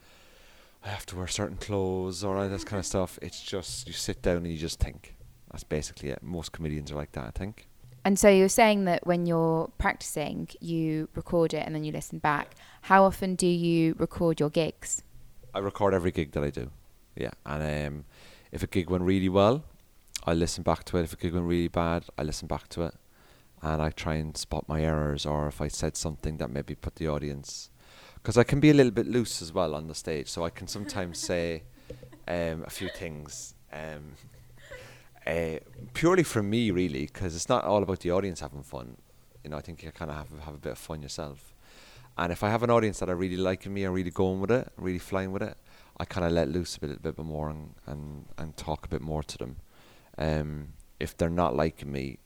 I 0.84 0.88
have 0.88 1.06
to 1.06 1.16
wear 1.16 1.26
certain 1.26 1.56
clothes 1.56 2.22
or 2.22 2.36
all 2.36 2.48
this 2.48 2.64
kind 2.64 2.78
of 2.78 2.86
stuff. 2.86 3.18
It's 3.20 3.42
just 3.42 3.86
you 3.86 3.92
sit 3.92 4.22
down 4.22 4.38
and 4.38 4.46
you 4.46 4.56
just 4.56 4.78
think. 4.78 5.16
That's 5.50 5.64
basically 5.64 6.10
it. 6.10 6.22
Most 6.22 6.52
comedians 6.52 6.92
are 6.92 6.96
like 6.96 7.12
that, 7.12 7.26
I 7.26 7.30
think. 7.30 7.67
And 8.08 8.18
so 8.18 8.30
you're 8.30 8.48
saying 8.48 8.86
that 8.86 9.06
when 9.06 9.26
you're 9.26 9.70
practicing, 9.76 10.48
you 10.60 11.10
record 11.14 11.52
it 11.52 11.62
and 11.66 11.74
then 11.74 11.84
you 11.84 11.92
listen 11.92 12.18
back. 12.18 12.54
How 12.80 13.04
often 13.04 13.34
do 13.34 13.46
you 13.46 13.94
record 13.98 14.40
your 14.40 14.48
gigs? 14.48 15.02
I 15.52 15.58
record 15.58 15.92
every 15.92 16.10
gig 16.10 16.32
that 16.32 16.42
I 16.42 16.48
do. 16.48 16.70
Yeah, 17.16 17.32
and 17.44 17.86
um, 17.86 18.04
if 18.50 18.62
a 18.62 18.66
gig 18.66 18.88
went 18.88 19.04
really 19.04 19.28
well, 19.28 19.62
I 20.24 20.32
listen 20.32 20.62
back 20.62 20.84
to 20.84 20.96
it. 20.96 21.02
If 21.02 21.12
a 21.12 21.16
gig 21.16 21.34
went 21.34 21.44
really 21.44 21.68
bad, 21.68 22.06
I 22.16 22.22
listen 22.22 22.48
back 22.48 22.70
to 22.70 22.84
it, 22.84 22.94
and 23.60 23.82
I 23.82 23.90
try 23.90 24.14
and 24.14 24.34
spot 24.34 24.64
my 24.66 24.80
errors 24.80 25.26
or 25.26 25.46
if 25.46 25.60
I 25.60 25.68
said 25.68 25.94
something 25.94 26.38
that 26.38 26.48
maybe 26.48 26.74
put 26.74 26.96
the 26.96 27.08
audience, 27.08 27.68
because 28.14 28.38
I 28.38 28.42
can 28.42 28.58
be 28.58 28.70
a 28.70 28.74
little 28.74 28.90
bit 28.90 29.06
loose 29.06 29.42
as 29.42 29.52
well 29.52 29.74
on 29.74 29.86
the 29.86 29.94
stage, 29.94 30.28
so 30.30 30.46
I 30.46 30.48
can 30.48 30.66
sometimes 30.66 31.18
say 31.18 31.64
um, 32.26 32.64
a 32.66 32.70
few 32.70 32.88
things. 32.88 33.54
Um, 33.70 34.14
uh, 35.28 35.58
purely 35.92 36.22
for 36.22 36.42
me, 36.42 36.70
really, 36.70 37.06
because 37.06 37.36
it's 37.36 37.48
not 37.48 37.64
all 37.64 37.82
about 37.82 38.00
the 38.00 38.10
audience 38.10 38.40
having 38.40 38.62
fun. 38.62 38.96
You 39.44 39.50
know, 39.50 39.58
I 39.58 39.60
think 39.60 39.82
you 39.82 39.90
kind 39.92 40.10
of 40.10 40.16
have 40.16 40.30
have 40.40 40.54
a 40.54 40.58
bit 40.58 40.72
of 40.72 40.78
fun 40.78 41.02
yourself. 41.02 41.54
And 42.16 42.32
if 42.32 42.42
I 42.42 42.50
have 42.50 42.64
an 42.64 42.70
audience 42.70 42.98
that 42.98 43.08
are 43.08 43.14
really 43.14 43.36
liking 43.36 43.72
me 43.72 43.84
and 43.84 43.94
really 43.94 44.10
going 44.10 44.40
with 44.40 44.50
it, 44.50 44.72
really 44.76 44.98
flying 44.98 45.30
with 45.30 45.42
it, 45.42 45.56
I 45.98 46.04
kind 46.04 46.26
of 46.26 46.32
let 46.32 46.48
loose 46.48 46.76
a 46.76 46.80
bit, 46.80 46.90
a 46.90 46.98
bit 46.98 47.18
more 47.18 47.48
and, 47.48 47.74
and, 47.86 48.24
and 48.36 48.56
talk 48.56 48.86
a 48.86 48.88
bit 48.88 49.02
more 49.02 49.22
to 49.22 49.38
them. 49.38 49.56
Um, 50.16 50.68
if 50.98 51.16
they're 51.16 51.30
not 51.30 51.54
liking 51.54 51.92
me, 51.92 52.18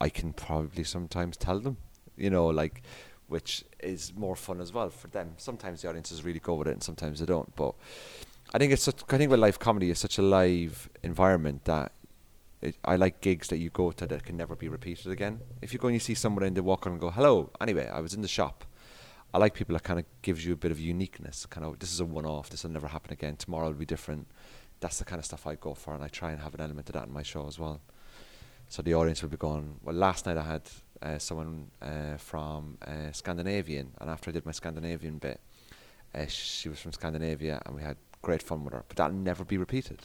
I 0.00 0.08
can 0.08 0.32
probably 0.32 0.84
sometimes 0.84 1.36
tell 1.36 1.58
them, 1.58 1.76
you 2.16 2.30
know, 2.30 2.46
like, 2.46 2.82
which 3.28 3.64
is 3.80 4.14
more 4.16 4.34
fun 4.34 4.62
as 4.62 4.72
well 4.72 4.88
for 4.88 5.08
them. 5.08 5.34
Sometimes 5.36 5.82
the 5.82 5.90
audiences 5.90 6.24
really 6.24 6.40
go 6.40 6.54
with 6.54 6.68
it, 6.68 6.72
and 6.72 6.82
sometimes 6.82 7.20
they 7.20 7.26
don't. 7.26 7.54
But 7.54 7.74
I 8.54 8.58
think 8.58 8.72
it's 8.72 8.82
such, 8.82 9.02
I 9.10 9.18
think 9.18 9.30
with 9.30 9.40
live 9.40 9.58
comedy 9.58 9.90
it's 9.90 10.00
such 10.00 10.16
a 10.16 10.22
live 10.22 10.88
environment 11.02 11.66
that 11.66 11.92
it, 12.62 12.76
I 12.84 12.96
like 12.96 13.20
gigs 13.20 13.48
that 13.48 13.58
you 13.58 13.70
go 13.70 13.92
to 13.92 14.06
that 14.06 14.24
can 14.24 14.36
never 14.36 14.56
be 14.56 14.68
repeated 14.68 15.12
again. 15.12 15.40
If 15.60 15.72
you 15.72 15.78
go 15.78 15.88
and 15.88 15.94
you 15.94 16.00
see 16.00 16.14
someone 16.14 16.44
and 16.44 16.56
they 16.56 16.60
walk 16.60 16.86
on 16.86 16.92
and 16.92 17.00
go, 17.00 17.10
"Hello," 17.10 17.50
anyway, 17.60 17.88
I 17.88 18.00
was 18.00 18.14
in 18.14 18.22
the 18.22 18.28
shop. 18.28 18.64
I 19.34 19.38
like 19.38 19.54
people 19.54 19.72
that 19.74 19.82
kind 19.82 19.98
of 19.98 20.04
gives 20.20 20.44
you 20.44 20.52
a 20.52 20.56
bit 20.56 20.70
of 20.70 20.78
uniqueness. 20.78 21.46
Kind 21.46 21.66
of, 21.66 21.78
this 21.78 21.92
is 21.92 22.00
a 22.00 22.04
one-off. 22.04 22.50
This 22.50 22.64
will 22.64 22.70
never 22.70 22.88
happen 22.88 23.12
again. 23.12 23.36
Tomorrow 23.36 23.68
will 23.68 23.74
be 23.74 23.86
different. 23.86 24.26
That's 24.80 24.98
the 24.98 25.04
kind 25.06 25.18
of 25.18 25.24
stuff 25.24 25.46
I 25.46 25.54
go 25.54 25.74
for, 25.74 25.94
and 25.94 26.04
I 26.04 26.08
try 26.08 26.32
and 26.32 26.40
have 26.40 26.54
an 26.54 26.60
element 26.60 26.88
of 26.88 26.94
that 26.94 27.06
in 27.06 27.12
my 27.12 27.22
show 27.22 27.46
as 27.46 27.58
well. 27.58 27.80
So 28.68 28.82
the 28.82 28.94
audience 28.94 29.22
will 29.22 29.30
be 29.30 29.36
going. 29.36 29.78
Well, 29.82 29.94
last 29.94 30.26
night 30.26 30.36
I 30.36 30.42
had 30.42 30.62
uh, 31.00 31.18
someone 31.18 31.70
uh, 31.80 32.16
from 32.16 32.78
uh, 32.86 33.12
Scandinavian, 33.12 33.92
and 34.00 34.10
after 34.10 34.30
I 34.30 34.32
did 34.32 34.46
my 34.46 34.52
Scandinavian 34.52 35.18
bit, 35.18 35.40
uh, 36.14 36.26
she 36.26 36.68
was 36.68 36.80
from 36.80 36.92
Scandinavia, 36.92 37.60
and 37.64 37.74
we 37.74 37.82
had 37.82 37.96
great 38.22 38.42
fun 38.42 38.64
with 38.64 38.74
her. 38.74 38.84
But 38.86 38.96
that'll 38.98 39.16
never 39.16 39.44
be 39.44 39.56
repeated, 39.56 40.00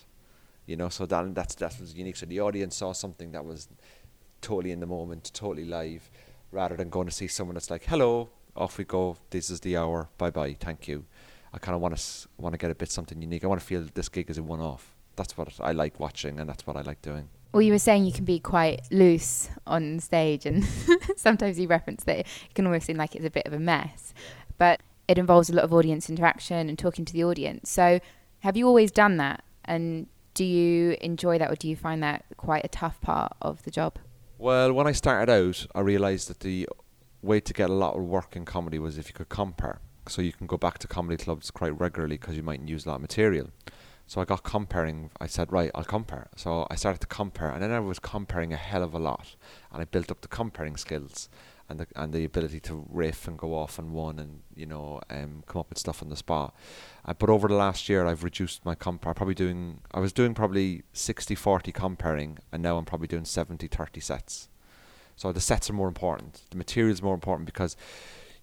you 0.67 0.75
know. 0.75 0.89
So 0.89 1.07
that 1.07 1.33
that's 1.33 1.55
that 1.55 1.79
was 1.79 1.95
unique. 1.95 2.17
So 2.17 2.27
the 2.27 2.39
audience 2.39 2.75
saw 2.75 2.91
something 2.91 3.31
that 3.31 3.43
was 3.43 3.67
totally 4.41 4.71
in 4.71 4.79
the 4.79 4.85
moment, 4.85 5.31
totally 5.33 5.65
live, 5.65 6.11
rather 6.51 6.75
than 6.75 6.89
going 6.89 7.07
to 7.07 7.13
see 7.13 7.27
someone 7.27 7.55
that's 7.55 7.71
like, 7.71 7.85
"Hello, 7.85 8.29
off 8.55 8.77
we 8.77 8.83
go. 8.83 9.17
This 9.31 9.49
is 9.49 9.61
the 9.61 9.75
hour. 9.75 10.09
Bye 10.19 10.29
bye. 10.29 10.55
Thank 10.59 10.87
you." 10.87 11.05
I 11.53 11.57
kind 11.57 11.75
of 11.75 11.81
want 11.81 11.97
to 11.97 12.27
want 12.37 12.53
to 12.53 12.57
get 12.57 12.69
a 12.69 12.75
bit 12.75 12.91
something 12.91 13.19
unique. 13.19 13.43
I 13.43 13.47
want 13.47 13.61
to 13.61 13.65
feel 13.65 13.85
this 13.93 14.09
gig 14.09 14.29
is 14.29 14.37
a 14.37 14.43
one 14.43 14.59
off. 14.59 14.95
That's 15.15 15.35
what 15.35 15.49
I 15.59 15.71
like 15.71 15.99
watching, 15.99 16.39
and 16.39 16.47
that's 16.47 16.67
what 16.67 16.77
I 16.77 16.81
like 16.81 17.01
doing. 17.01 17.29
Well, 17.53 17.61
you 17.61 17.71
were 17.71 17.79
saying 17.79 18.05
you 18.05 18.11
can 18.11 18.25
be 18.25 18.39
quite 18.39 18.81
loose 18.91 19.49
on 19.65 19.99
stage, 19.99 20.45
and 20.45 20.63
sometimes 21.17 21.59
you 21.59 21.67
reference 21.67 22.03
that 22.03 22.19
it 22.19 22.27
can 22.53 22.67
almost 22.67 22.85
seem 22.85 22.97
like 22.97 23.15
it's 23.15 23.25
a 23.25 23.31
bit 23.31 23.47
of 23.47 23.53
a 23.53 23.59
mess. 23.59 24.13
But 24.57 24.81
it 25.07 25.17
involves 25.17 25.49
a 25.49 25.53
lot 25.53 25.63
of 25.63 25.73
audience 25.73 26.09
interaction 26.09 26.69
and 26.69 26.77
talking 26.77 27.05
to 27.05 27.13
the 27.13 27.23
audience. 27.23 27.69
So, 27.69 27.99
have 28.39 28.57
you 28.57 28.67
always 28.67 28.91
done 28.91 29.17
that? 29.17 29.43
And 29.65 30.07
do 30.37 30.45
you 30.45 30.95
enjoy 31.01 31.39
that, 31.39 31.51
or 31.51 31.55
do 31.55 31.67
you 31.67 31.75
find 31.75 32.03
that 32.03 32.23
quite 32.37 32.63
a 32.63 32.67
tough 32.67 33.01
part 33.01 33.33
of 33.41 33.63
the 33.63 33.71
job? 33.71 33.97
Well, 34.37 34.71
when 34.71 34.85
I 34.85 34.91
started 34.91 35.31
out, 35.31 35.65
I 35.73 35.79
realised 35.79 36.29
that 36.29 36.41
the 36.41 36.69
way 37.23 37.39
to 37.39 37.53
get 37.53 37.71
a 37.71 37.73
lot 37.73 37.95
of 37.95 38.03
work 38.03 38.35
in 38.35 38.45
comedy 38.45 38.77
was 38.77 38.99
if 38.99 39.07
you 39.07 39.15
could 39.15 39.29
compere. 39.29 39.79
So 40.07 40.21
you 40.21 40.31
can 40.31 40.45
go 40.45 40.55
back 40.55 40.77
to 40.79 40.87
comedy 40.87 41.17
clubs 41.23 41.49
quite 41.49 41.77
regularly 41.79 42.17
because 42.19 42.37
you 42.37 42.43
mightn't 42.43 42.69
use 42.69 42.85
a 42.85 42.89
lot 42.89 42.95
of 42.97 43.01
material. 43.01 43.49
So 44.05 44.21
I 44.21 44.25
got 44.25 44.43
compering. 44.43 45.09
I 45.19 45.25
said, 45.25 45.51
right, 45.51 45.71
I'll 45.73 45.83
compere. 45.83 46.27
So 46.35 46.67
I 46.69 46.75
started 46.75 47.01
to 47.01 47.07
compere, 47.07 47.49
and 47.49 47.63
then 47.63 47.71
I 47.71 47.79
was 47.79 47.97
compering 47.97 48.53
a 48.53 48.57
hell 48.57 48.83
of 48.83 48.93
a 48.93 48.99
lot, 48.99 49.35
and 49.71 49.81
I 49.81 49.85
built 49.85 50.11
up 50.11 50.21
the 50.21 50.27
compering 50.27 50.77
skills 50.77 51.29
and 51.69 51.79
the 51.79 51.87
and 51.95 52.13
the 52.13 52.23
ability 52.23 52.59
to 52.61 52.85
riff 52.89 53.27
and 53.27 53.37
go 53.37 53.53
off 53.53 53.79
on 53.79 53.91
one, 53.91 54.19
and 54.19 54.41
you 54.55 54.65
know, 54.65 55.01
um, 55.09 55.43
come 55.47 55.59
up 55.59 55.69
with 55.69 55.77
stuff 55.77 56.01
on 56.01 56.09
the 56.09 56.15
spot. 56.15 56.55
Uh, 57.05 57.13
but 57.13 57.29
over 57.29 57.47
the 57.47 57.55
last 57.55 57.89
year, 57.89 58.05
I've 58.05 58.23
reduced 58.23 58.65
my 58.65 58.75
compere. 58.75 59.13
Probably 59.13 59.35
doing, 59.35 59.81
I 59.91 59.99
was 59.99 60.13
doing 60.13 60.33
probably 60.33 60.83
60-40 60.93 61.73
compering, 61.73 62.37
and 62.51 62.61
now 62.61 62.77
I'm 62.77 62.85
probably 62.85 63.07
doing 63.07 63.23
70-30 63.23 64.03
sets. 64.03 64.49
So 65.15 65.31
the 65.31 65.41
sets 65.41 65.69
are 65.69 65.73
more 65.73 65.87
important. 65.87 66.43
The 66.51 66.57
material 66.57 66.91
is 66.91 67.01
more 67.01 67.13
important 67.15 67.45
because 67.45 67.75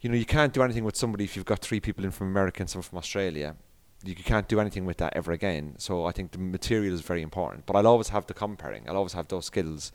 you 0.05 0.11
know, 0.11 0.17
you 0.17 0.27
can't 0.27 0.53
do 0.53 0.63
anything 0.63 0.85
with 0.85 0.97
somebody 0.97 1.25
if 1.25 1.35
you've 1.35 1.47
got 1.47 1.61
three 1.61 1.81
people 1.81 2.05
in 2.05 2.11
from 2.11 2.27
America 2.27 2.61
and 2.63 2.69
some 2.69 2.83
from 2.83 2.99
Australia. 2.99 3.57
You 4.05 4.15
can't 4.15 4.47
do 4.47 4.61
anything 4.61 4.85
with 4.85 4.99
that 4.99 5.15
ever 5.17 5.33
again. 5.33 5.77
So 5.79 6.05
I 6.05 6.13
think 6.13 6.33
the 6.33 6.39
material 6.39 6.93
is 6.93 7.01
very 7.01 7.23
important. 7.23 7.65
But 7.65 7.77
I'll 7.77 7.87
always 7.87 8.11
have 8.11 8.27
the 8.27 8.35
compering. 8.35 8.87
I'll 8.87 8.99
always 8.99 9.15
have 9.15 9.29
those 9.29 9.47
skills 9.47 9.93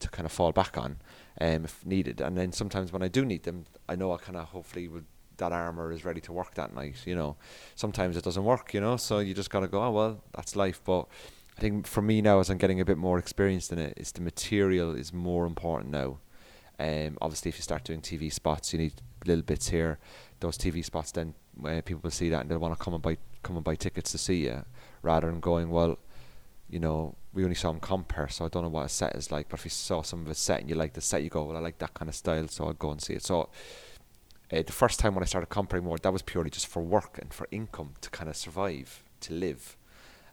to 0.00 0.08
kind 0.08 0.26
of 0.26 0.32
fall 0.32 0.50
back 0.50 0.76
on 0.76 0.96
um, 1.40 1.64
if 1.64 1.84
needed. 1.84 2.20
And 2.20 2.36
then 2.36 2.52
sometimes 2.52 2.92
when 2.92 3.02
I 3.02 3.08
do 3.08 3.24
need 3.24 3.42
them, 3.42 3.64
I 3.88 3.96
know 3.96 4.12
I 4.12 4.18
kind 4.18 4.36
of 4.36 4.48
hopefully 4.48 4.88
will 4.88 5.02
that 5.36 5.52
armor 5.52 5.90
is 5.90 6.04
ready 6.04 6.20
to 6.22 6.32
work 6.32 6.54
that 6.54 6.74
night. 6.74 6.96
You 7.04 7.14
know, 7.14 7.36
sometimes 7.74 8.16
it 8.16 8.24
doesn't 8.24 8.44
work. 8.44 8.74
You 8.74 8.80
know, 8.80 8.96
so 8.96 9.18
you 9.18 9.34
just 9.34 9.50
gotta 9.50 9.68
go. 9.68 9.82
Oh 9.82 9.90
well, 9.90 10.24
that's 10.34 10.56
life. 10.56 10.80
But 10.84 11.06
I 11.56 11.60
think 11.60 11.86
for 11.86 12.02
me 12.02 12.20
now, 12.20 12.40
as 12.40 12.50
I'm 12.50 12.58
getting 12.58 12.80
a 12.80 12.84
bit 12.84 12.98
more 12.98 13.18
experienced 13.18 13.72
in 13.72 13.78
it, 13.78 13.94
is 13.96 14.12
the 14.12 14.20
material 14.20 14.94
is 14.94 15.12
more 15.12 15.46
important 15.46 15.90
now. 15.90 16.18
Um, 16.78 17.18
obviously, 17.20 17.50
if 17.50 17.56
you 17.56 17.62
start 17.62 17.84
doing 17.84 18.00
TV 18.00 18.32
spots, 18.32 18.72
you 18.72 18.78
need 18.78 18.94
little 19.26 19.44
bits 19.44 19.68
here. 19.68 19.98
Those 20.40 20.58
TV 20.58 20.84
spots, 20.84 21.12
then 21.12 21.34
uh, 21.64 21.80
people 21.84 22.00
will 22.02 22.10
see 22.10 22.28
that 22.30 22.40
and 22.40 22.50
they'll 22.50 22.58
want 22.58 22.76
to 22.76 22.82
come 22.82 22.94
and 22.94 23.02
buy 23.02 23.16
come 23.42 23.56
and 23.56 23.64
buy 23.64 23.74
tickets 23.74 24.10
to 24.12 24.18
see 24.18 24.44
you, 24.44 24.64
rather 25.02 25.28
than 25.28 25.40
going 25.40 25.70
well. 25.70 25.98
You 26.68 26.80
know, 26.80 27.16
we 27.34 27.42
only 27.42 27.56
saw 27.56 27.70
him 27.70 27.80
compere, 27.80 28.28
so 28.28 28.44
I 28.44 28.48
don't 28.48 28.62
know 28.62 28.68
what 28.68 28.86
a 28.86 28.88
set 28.88 29.16
is 29.16 29.32
like. 29.32 29.48
But 29.48 29.58
if 29.58 29.66
you 29.66 29.70
saw 29.70 30.02
some 30.02 30.20
of 30.20 30.26
his 30.28 30.38
set 30.38 30.60
and 30.60 30.70
you 30.70 30.76
like 30.76 30.92
the 30.92 31.00
set, 31.00 31.22
you 31.22 31.30
go, 31.30 31.44
well, 31.44 31.56
I 31.56 31.60
like 31.60 31.78
that 31.78 31.94
kind 31.94 32.08
of 32.08 32.14
style, 32.14 32.46
so 32.48 32.66
I'll 32.66 32.72
go 32.72 32.92
and 32.92 33.02
see 33.02 33.14
it. 33.14 33.24
So 33.24 33.48
uh, 34.52 34.62
the 34.62 34.72
first 34.72 35.00
time 35.00 35.14
when 35.14 35.22
I 35.22 35.26
started 35.26 35.48
compering 35.48 35.84
more, 35.84 35.98
that 35.98 36.12
was 36.12 36.22
purely 36.22 36.50
just 36.50 36.66
for 36.66 36.82
work 36.82 37.18
and 37.20 37.34
for 37.34 37.48
income 37.50 37.94
to 38.02 38.10
kind 38.10 38.30
of 38.30 38.36
survive, 38.36 39.02
to 39.20 39.34
live. 39.34 39.76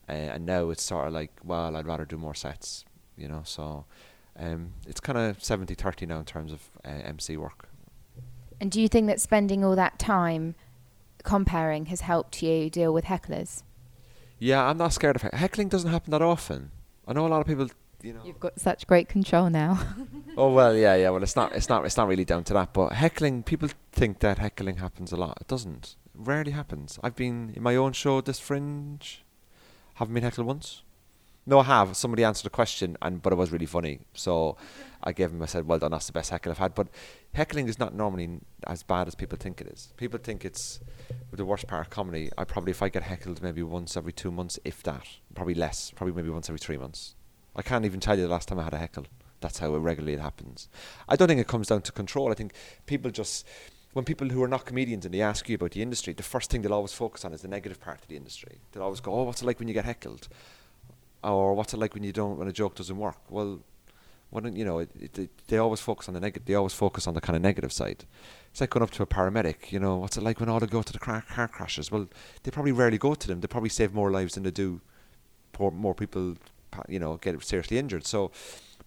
Uh, 0.08 0.12
and 0.12 0.46
now 0.46 0.70
it's 0.70 0.84
sort 0.84 1.08
of 1.08 1.13
like, 1.13 1.31
well, 1.43 1.75
I'd 1.75 1.88
rather 1.88 2.05
do 2.05 2.17
more 2.17 2.36
sets, 2.36 2.86
you 3.17 3.27
know. 3.27 3.41
So 3.46 3.86
um, 4.38 4.74
it's 4.88 5.00
kind 5.00 5.17
of 5.17 5.39
70-30 5.39 6.08
now 6.08 6.20
in 6.20 6.25
terms 6.25 6.53
of 6.53 6.70
uh, 6.86 6.89
MC 6.89 7.36
work. 7.38 7.67
And 8.60 8.70
do 8.70 8.79
you 8.79 8.88
think 8.88 9.08
that 9.08 9.20
spending 9.20 9.63
all 9.65 9.75
that 9.75 9.98
time 9.98 10.53
compering 11.24 11.88
has 11.88 12.01
helped 12.01 12.43
you 12.43 12.70
deal 12.70 12.93
with 12.93 13.05
hecklers? 13.05 13.63
Yeah, 14.38 14.63
I'm 14.65 14.77
not 14.77 14.93
scared 14.93 15.15
of 15.15 15.24
he- 15.24 15.29
heckling. 15.34 15.70
Doesn't 15.70 15.89
happen 15.91 16.12
that 16.12 16.22
often. 16.22 16.72
I 17.08 17.13
know 17.13 17.25
a 17.25 17.29
lot 17.29 17.41
of 17.41 17.48
people. 17.48 17.67
You 18.03 18.13
know. 18.13 18.22
You've 18.25 18.39
got 18.39 18.60
such 18.60 18.88
great 18.88 19.10
control 19.10 19.50
now. 19.50 19.79
oh 20.38 20.51
well, 20.51 20.75
yeah, 20.75 20.96
yeah. 20.96 21.10
Well, 21.12 21.22
it's 21.22 21.36
not. 21.36 21.53
It's 21.53 21.70
not. 21.70 21.86
It's 21.86 21.98
not 21.98 22.08
really 22.08 22.25
down 22.25 22.43
to 22.46 22.53
that. 22.53 22.74
But 22.74 22.93
heckling, 22.93 23.43
people 23.43 23.70
think 23.91 24.20
that 24.20 24.39
heckling 24.39 24.77
happens 24.77 25.12
a 25.12 25.17
lot. 25.17 25.38
It 25.39 25.48
doesn't. 25.48 25.96
It 26.05 26.22
rarely 26.22 26.51
happens. 26.51 26.98
I've 27.03 27.15
been 27.15 27.53
in 27.55 27.62
my 27.62 27.75
own 27.75 27.93
show, 27.93 28.22
this 28.22 28.39
Fringe. 28.39 29.24
Haven't 29.96 30.15
been 30.15 30.24
heckled 30.24 30.48
once. 30.48 30.81
No, 31.45 31.60
I 31.60 31.63
have. 31.63 31.98
Somebody 31.98 32.24
answered 32.24 32.45
a 32.48 32.51
question, 32.51 32.98
and 33.01 33.21
but 33.21 33.33
it 33.33 33.36
was 33.36 33.51
really 33.51 33.65
funny. 33.65 34.01
So 34.13 34.57
I 35.03 35.12
gave 35.12 35.31
him. 35.31 35.41
I 35.41 35.48
said, 35.48 35.67
"Well 35.67 35.79
done. 35.79 35.91
That's 35.91 36.05
the 36.05 36.13
best 36.13 36.29
heckle 36.29 36.51
I've 36.51 36.60
had." 36.60 36.75
But 36.75 36.89
heckling 37.33 37.67
is 37.67 37.79
not 37.79 37.95
normally 37.95 38.41
as 38.67 38.83
bad 38.83 39.07
as 39.07 39.15
people 39.15 39.38
think 39.38 39.60
it 39.60 39.67
is. 39.67 39.93
People 39.98 40.19
think 40.19 40.45
it's 40.45 40.79
the 41.31 41.45
worst 41.45 41.67
part 41.67 41.88
of 41.88 41.89
comedy. 41.89 42.29
I 42.38 42.43
probably, 42.43 42.71
if 42.71 42.83
I 42.83 42.89
get 42.89 43.03
heckled, 43.03 43.41
maybe 43.41 43.63
once 43.63 43.98
every 43.98 44.13
two 44.13 44.31
months, 44.31 44.60
if 44.63 44.83
that. 44.83 45.07
Probably 45.33 45.55
less. 45.55 45.91
Probably 45.91 46.13
maybe 46.13 46.29
once 46.29 46.48
every 46.48 46.60
three 46.60 46.77
months. 46.77 47.15
I 47.55 47.63
can't 47.63 47.86
even 47.86 48.00
tell 48.00 48.15
you 48.15 48.24
the 48.24 48.29
last 48.29 48.48
time 48.48 48.60
I 48.60 48.63
had 48.63 48.74
a 48.74 48.77
heckle. 48.77 49.07
That's 49.39 49.57
how 49.57 49.74
irregularly 49.74 50.13
it 50.13 50.21
happens. 50.21 50.69
I 51.10 51.15
don't 51.15 51.27
think 51.27 51.41
it 51.41 51.48
comes 51.48 51.67
down 51.67 51.81
to 51.81 51.91
control. 51.91 52.31
I 52.31 52.36
think 52.36 52.53
people 52.86 53.10
just 53.10 53.48
when 53.93 54.05
people 54.05 54.29
who 54.29 54.41
are 54.41 54.48
not 54.48 54.65
comedians 54.65 55.03
and 55.05 55.13
they 55.13 55.21
ask 55.21 55.50
you 55.50 55.55
about 55.55 55.71
the 55.71 55.81
industry, 55.81 56.13
the 56.13 56.24
first 56.24 56.50
thing 56.50 56.62
they'll 56.62 56.74
always 56.74 56.93
focus 56.93 57.25
on 57.25 57.33
is 57.33 57.41
the 57.41 57.48
negative 57.48 57.81
part 57.81 58.01
of 58.01 58.07
the 58.07 58.15
industry. 58.15 58.60
They'll 58.71 58.83
always 58.83 59.01
go, 59.01 59.13
"Oh, 59.13 59.24
what's 59.24 59.41
it 59.41 59.45
like 59.45 59.60
when 59.60 59.67
you 59.67 59.74
get 59.74 59.86
heckled?" 59.86 60.29
Or 61.23 61.53
what's 61.53 61.73
it 61.73 61.77
like 61.77 61.93
when 61.93 62.03
you 62.03 62.11
don't 62.11 62.37
when 62.37 62.47
a 62.47 62.51
joke 62.51 62.75
doesn't 62.75 62.97
work? 62.97 63.17
Well, 63.29 63.59
why 64.31 64.41
don't 64.41 64.55
you 64.55 64.65
know? 64.65 64.79
It, 64.79 65.19
it, 65.19 65.29
they 65.47 65.57
always 65.57 65.81
focus 65.81 66.07
on 66.07 66.13
the 66.13 66.19
negative. 66.19 66.45
They 66.45 66.55
always 66.55 66.73
focus 66.73 67.05
on 67.05 67.13
the 67.13 67.21
kind 67.21 67.35
of 67.35 67.41
negative 67.41 67.73
side. 67.73 68.05
It's 68.49 68.61
like 68.61 68.69
going 68.69 68.83
up 68.83 68.91
to 68.91 69.03
a 69.03 69.05
paramedic. 69.05 69.71
You 69.71 69.79
know, 69.79 69.97
what's 69.97 70.17
it 70.17 70.23
like 70.23 70.39
when 70.39 70.49
all 70.49 70.59
they 70.59 70.67
go 70.67 70.81
to 70.81 70.93
the 70.93 70.99
car, 70.99 71.23
car 71.29 71.47
crashes? 71.47 71.91
Well, 71.91 72.07
they 72.43 72.51
probably 72.51 72.71
rarely 72.71 72.97
go 72.97 73.13
to 73.13 73.27
them. 73.27 73.41
They 73.41 73.47
probably 73.47 73.69
save 73.69 73.93
more 73.93 74.09
lives 74.09 74.35
than 74.35 74.43
they 74.43 74.51
do. 74.51 74.81
Poor, 75.51 75.69
more 75.69 75.93
people, 75.93 76.37
you 76.87 76.97
know, 76.97 77.17
get 77.17 77.43
seriously 77.43 77.77
injured. 77.77 78.05
So 78.05 78.31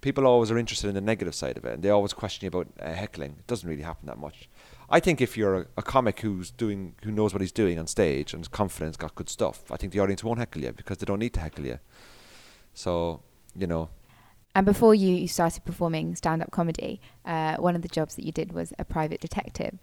people 0.01 0.27
always 0.27 0.51
are 0.51 0.59
interested 0.59 0.89
in 0.89 0.95
the 0.95 1.01
negative 1.01 1.35
side 1.35 1.59
of 1.59 1.65
it, 1.67 1.75
and 1.75 1.83
they 1.83 1.91
always 1.91 2.15
question 2.15 2.45
you 2.45 2.49
about 2.49 2.69
uh, 2.81 2.93
heckling. 2.93 3.37
It 3.39 3.47
doesn't 3.47 3.69
really 3.69 3.83
happen 3.83 4.07
that 4.07 4.19
much. 4.19 4.49
I 4.89 5.01
think 5.01 5.21
if 5.21 5.37
you're 5.37 5.63
a, 5.63 5.67
a, 5.79 5.83
comic 5.83 6.21
who's 6.21 6.51
doing, 6.51 6.95
who 7.05 7.11
knows 7.11 7.33
what 7.33 7.41
he's 7.41 7.53
doing 7.53 7.79
on 7.79 7.87
stage 7.87 8.35
and 8.35 8.43
is 8.43 8.49
confident, 8.49 8.99
got 8.99 9.15
good 9.15 9.31
stuff, 9.31 9.71
I 9.71 9.77
think 9.77 9.93
the 9.93 10.01
audience 10.01 10.23
won't 10.23 10.39
heckle 10.39 10.63
you 10.63 10.73
because 10.73 10.99
they 10.99 11.07
don't 11.07 11.21
need 11.21 11.33
to 11.35 11.41
heckle 11.41 11.65
you. 11.65 11.79
So, 12.75 13.23
you 13.57 13.67
know. 13.67 13.89
And 14.55 14.67
before 14.67 14.95
you 14.95 15.27
started 15.27 15.65
performing 15.65 16.15
stand 16.15 16.43
up 16.43 16.51
comedy, 16.51 17.01
uh, 17.25 17.57
one 17.57 17.75
of 17.75 17.83
the 17.83 17.89
jobs 17.89 18.15
that 18.17 18.25
you 18.25 18.33
did 18.33 18.53
was 18.53 18.73
a 18.79 18.85
private 18.85 19.21
detective. 19.21 19.79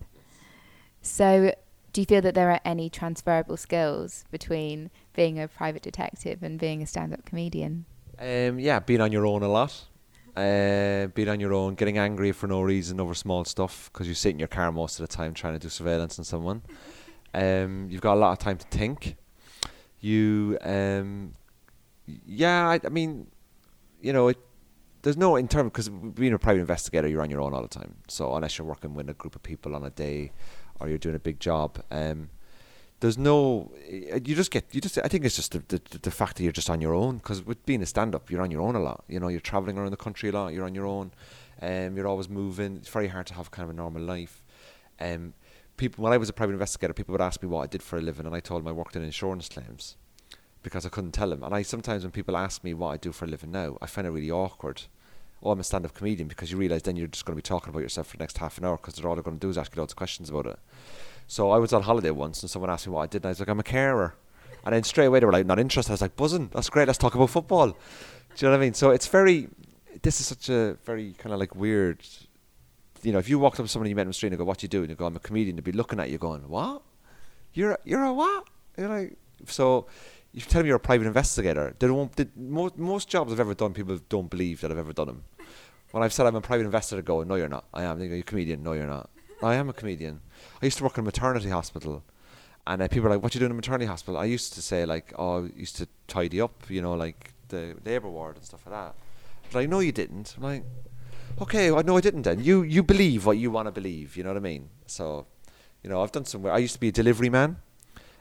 So, 1.01 1.53
do 1.91 2.01
you 2.01 2.05
feel 2.05 2.21
that 2.21 2.35
there 2.35 2.51
are 2.51 2.61
any 2.63 2.89
transferable 2.89 3.57
skills 3.57 4.23
between 4.31 4.91
being 5.13 5.39
a 5.39 5.47
private 5.47 5.81
detective 5.81 6.41
and 6.41 6.57
being 6.57 6.81
a 6.81 6.87
stand 6.87 7.13
up 7.13 7.25
comedian? 7.25 7.85
Um, 8.17 8.59
yeah, 8.59 8.79
being 8.79 9.01
on 9.01 9.11
your 9.11 9.25
own 9.25 9.43
a 9.43 9.47
lot. 9.47 9.87
Uh, 10.35 11.07
being 11.07 11.27
on 11.27 11.41
your 11.41 11.53
own, 11.53 11.75
getting 11.75 11.97
angry 11.97 12.31
for 12.31 12.47
no 12.47 12.61
reason 12.61 13.01
over 13.01 13.13
small 13.13 13.43
stuff 13.43 13.89
because 13.91 14.07
you 14.07 14.13
sit 14.13 14.29
in 14.29 14.39
your 14.39 14.47
car 14.47 14.71
most 14.71 14.97
of 14.97 15.07
the 15.07 15.13
time 15.13 15.33
trying 15.33 15.53
to 15.53 15.59
do 15.59 15.67
surveillance 15.67 16.17
on 16.17 16.23
someone. 16.23 16.61
Um, 17.33 17.87
you've 17.89 17.99
got 17.99 18.13
a 18.13 18.19
lot 18.19 18.31
of 18.31 18.39
time 18.39 18.57
to 18.57 18.65
think. 18.67 19.17
You 19.99 20.57
um, 20.61 21.33
yeah, 22.25 22.69
I, 22.69 22.79
I 22.83 22.89
mean, 22.89 23.27
you 24.01 24.13
know, 24.13 24.29
it, 24.29 24.37
there's 25.01 25.17
no 25.17 25.35
in 25.35 25.47
terms 25.47 25.71
because 25.71 25.89
being 25.89 26.33
a 26.33 26.39
private 26.39 26.59
investigator, 26.59 27.07
you're 27.07 27.21
on 27.21 27.29
your 27.29 27.41
own 27.41 27.53
all 27.53 27.61
the 27.61 27.67
time. 27.67 27.95
So 28.07 28.35
unless 28.35 28.57
you're 28.57 28.67
working 28.67 28.93
with 28.93 29.09
a 29.09 29.13
group 29.13 29.35
of 29.35 29.43
people 29.43 29.75
on 29.75 29.83
a 29.83 29.89
day, 29.89 30.31
or 30.79 30.89
you're 30.89 30.97
doing 30.97 31.15
a 31.15 31.19
big 31.19 31.39
job, 31.39 31.83
um, 31.91 32.29
there's 32.99 33.17
no. 33.17 33.71
You 33.89 34.35
just 34.35 34.51
get. 34.51 34.65
You 34.71 34.81
just. 34.81 34.97
I 34.97 35.07
think 35.07 35.25
it's 35.25 35.35
just 35.35 35.51
the 35.53 35.63
the, 35.67 35.99
the 35.99 36.11
fact 36.11 36.37
that 36.37 36.43
you're 36.43 36.51
just 36.51 36.69
on 36.69 36.81
your 36.81 36.93
own. 36.93 37.17
Because 37.17 37.43
with 37.43 37.65
being 37.65 37.81
a 37.81 37.85
stand-up, 37.85 38.29
you're 38.29 38.41
on 38.41 38.51
your 38.51 38.61
own 38.61 38.75
a 38.75 38.79
lot. 38.79 39.03
You 39.07 39.19
know, 39.19 39.27
you're 39.27 39.39
traveling 39.39 39.77
around 39.77 39.91
the 39.91 39.97
country 39.97 40.29
a 40.29 40.31
lot. 40.31 40.53
You're 40.53 40.65
on 40.65 40.75
your 40.75 40.85
own. 40.85 41.11
Um, 41.61 41.95
you're 41.95 42.07
always 42.07 42.29
moving. 42.29 42.77
It's 42.77 42.89
very 42.89 43.07
hard 43.07 43.27
to 43.27 43.33
have 43.33 43.51
kind 43.51 43.63
of 43.63 43.71
a 43.71 43.73
normal 43.73 44.03
life. 44.03 44.43
Um, 44.99 45.33
people. 45.77 46.03
When 46.03 46.13
I 46.13 46.17
was 46.17 46.29
a 46.29 46.33
private 46.33 46.53
investigator, 46.53 46.93
people 46.93 47.13
would 47.13 47.21
ask 47.21 47.41
me 47.41 47.49
what 47.49 47.61
I 47.61 47.67
did 47.67 47.81
for 47.81 47.97
a 47.97 48.01
living, 48.01 48.27
and 48.27 48.35
I 48.35 48.39
told 48.39 48.61
them 48.61 48.67
I 48.67 48.71
worked 48.71 48.95
in 48.95 49.03
insurance 49.03 49.49
claims 49.49 49.97
because 50.63 50.85
I 50.85 50.89
couldn't 50.89 51.11
tell 51.11 51.29
them. 51.29 51.43
And 51.43 51.53
I 51.53 51.61
sometimes 51.61 52.03
when 52.03 52.11
people 52.11 52.37
ask 52.37 52.63
me 52.63 52.73
what 52.73 52.89
I 52.89 52.97
do 52.97 53.11
for 53.11 53.25
a 53.25 53.27
living 53.27 53.51
now, 53.51 53.77
I 53.81 53.87
find 53.87 54.07
it 54.07 54.11
really 54.11 54.31
awkward. 54.31 54.83
Oh, 55.43 55.51
I'm 55.51 55.59
a 55.59 55.63
stand-up 55.63 55.95
comedian 55.95 56.27
because 56.27 56.51
you 56.51 56.57
realise 56.57 56.83
then 56.83 56.95
you're 56.95 57.07
just 57.07 57.25
going 57.25 57.35
to 57.35 57.41
be 57.41 57.47
talking 57.47 57.69
about 57.69 57.81
yourself 57.81 58.07
for 58.07 58.17
the 58.17 58.23
next 58.23 58.37
half 58.37 58.57
an 58.57 58.65
hour 58.65 58.77
because 58.77 58.93
they're 58.93 59.07
all 59.09 59.15
they're 59.15 59.23
going 59.23 59.39
to 59.39 59.41
do 59.45 59.49
is 59.49 59.57
ask 59.57 59.75
you 59.75 59.79
loads 59.79 59.93
of 59.93 59.97
questions 59.97 60.29
about 60.29 60.45
it. 60.45 60.59
So 61.27 61.49
I 61.49 61.57
was 61.57 61.73
on 61.73 61.81
holiday 61.83 62.11
once 62.11 62.43
and 62.43 62.49
someone 62.49 62.69
asked 62.69 62.85
me 62.85 62.93
what 62.93 63.01
I 63.01 63.07
did 63.07 63.23
and 63.23 63.27
I 63.27 63.29
was 63.29 63.39
like, 63.39 63.49
I'm 63.49 63.59
a 63.59 63.63
carer. 63.63 64.15
And 64.63 64.75
then 64.75 64.83
straight 64.83 65.07
away 65.07 65.19
they 65.19 65.25
were 65.25 65.31
like, 65.31 65.47
not 65.47 65.57
interested. 65.59 65.91
I 65.91 65.95
was 65.95 66.01
like, 66.01 66.15
buzzing. 66.15 66.49
That's 66.53 66.69
great. 66.69 66.85
Let's 66.87 66.99
talk 66.99 67.15
about 67.15 67.31
football. 67.31 67.69
Do 67.69 67.75
you 68.37 68.47
know 68.47 68.51
what 68.51 68.57
I 68.57 68.65
mean? 68.65 68.75
So 68.75 68.91
it's 68.91 69.07
very, 69.07 69.49
this 70.03 70.19
is 70.21 70.27
such 70.27 70.49
a 70.49 70.77
very 70.85 71.13
kind 71.13 71.33
of 71.33 71.39
like 71.39 71.55
weird 71.55 72.05
you 73.03 73.11
know, 73.11 73.19
if 73.19 73.29
you 73.29 73.39
walked 73.39 73.59
up 73.59 73.65
to 73.65 73.71
somebody 73.71 73.89
you 73.89 73.95
met 73.95 74.03
in 74.03 74.09
the 74.09 74.13
street 74.13 74.29
and 74.29 74.37
go, 74.37 74.45
"What 74.45 74.61
you 74.61 74.69
do?" 74.69 74.81
and 74.81 74.89
you 74.89 74.95
go, 74.95 75.05
"I'm 75.05 75.15
a 75.15 75.19
comedian," 75.19 75.55
they'd 75.55 75.63
be 75.63 75.71
looking 75.71 75.99
at 75.99 76.09
you 76.09 76.17
going, 76.17 76.47
"What? 76.47 76.81
You're 77.53 77.77
you're 77.83 78.03
a 78.03 78.13
what?" 78.13 78.47
You're 78.77 78.89
like, 78.89 79.17
so 79.47 79.87
you 80.33 80.41
tell 80.41 80.61
me 80.61 80.67
you're 80.67 80.77
a 80.77 80.79
private 80.79 81.07
investigator. 81.07 81.75
They 81.77 81.87
don't. 81.87 82.11
They, 82.15 82.27
most 82.35 82.77
most 82.77 83.09
jobs 83.09 83.31
I've 83.31 83.39
ever 83.39 83.53
done, 83.53 83.73
people 83.73 83.99
don't 84.09 84.29
believe 84.29 84.61
that 84.61 84.71
I've 84.71 84.77
ever 84.77 84.93
done 84.93 85.07
them. 85.07 85.23
When 85.91 86.03
I've 86.03 86.13
said 86.13 86.25
I'm 86.25 86.35
a 86.35 86.41
private 86.41 86.65
investigator, 86.65 87.01
go, 87.01 87.23
"No, 87.23 87.35
you're 87.35 87.49
not." 87.49 87.65
I 87.73 87.83
am. 87.83 87.99
"You're 88.01 88.15
a 88.15 88.23
comedian." 88.23 88.63
No, 88.63 88.73
you're 88.73 88.87
not. 88.87 89.09
I 89.43 89.55
am 89.55 89.69
a 89.69 89.73
comedian. 89.73 90.21
I 90.61 90.65
used 90.65 90.77
to 90.77 90.83
work 90.83 90.97
in 90.97 91.01
a 91.01 91.05
maternity 91.05 91.49
hospital. 91.49 92.03
And 92.67 92.81
uh, 92.81 92.87
people 92.87 93.07
are 93.07 93.11
like, 93.11 93.23
"What 93.23 93.33
you 93.33 93.39
doing 93.39 93.49
in 93.49 93.55
a 93.57 93.61
maternity 93.61 93.87
hospital?" 93.87 94.17
I 94.17 94.25
used 94.25 94.53
to 94.53 94.61
say 94.61 94.85
like, 94.85 95.13
"Oh, 95.17 95.45
I 95.45 95.49
used 95.55 95.75
to 95.77 95.87
tidy 96.07 96.39
up, 96.39 96.69
you 96.69 96.81
know, 96.81 96.93
like 96.93 97.33
the 97.49 97.75
labour 97.83 98.09
ward 98.09 98.37
and 98.37 98.45
stuff 98.45 98.65
like 98.65 98.75
that." 98.75 98.95
But 99.51 99.59
I 99.59 99.65
know 99.65 99.79
you 99.79 99.91
didn't. 99.91 100.35
I'm 100.37 100.43
like, 100.43 100.63
okay, 101.41 101.71
well, 101.71 101.83
no, 101.83 101.97
I 101.97 102.01
didn't. 102.01 102.23
Then 102.23 102.43
you 102.43 102.63
you 102.63 102.83
believe 102.83 103.25
what 103.25 103.37
you 103.37 103.51
want 103.51 103.67
to 103.67 103.71
believe. 103.71 104.15
You 104.15 104.23
know 104.23 104.29
what 104.29 104.37
I 104.37 104.41
mean? 104.41 104.69
So, 104.85 105.25
you 105.83 105.89
know, 105.89 106.01
I've 106.01 106.11
done 106.11 106.25
some. 106.25 106.45
I 106.45 106.57
used 106.57 106.73
to 106.75 106.79
be 106.79 106.89
a 106.89 106.91
delivery 106.91 107.29
man. 107.29 107.57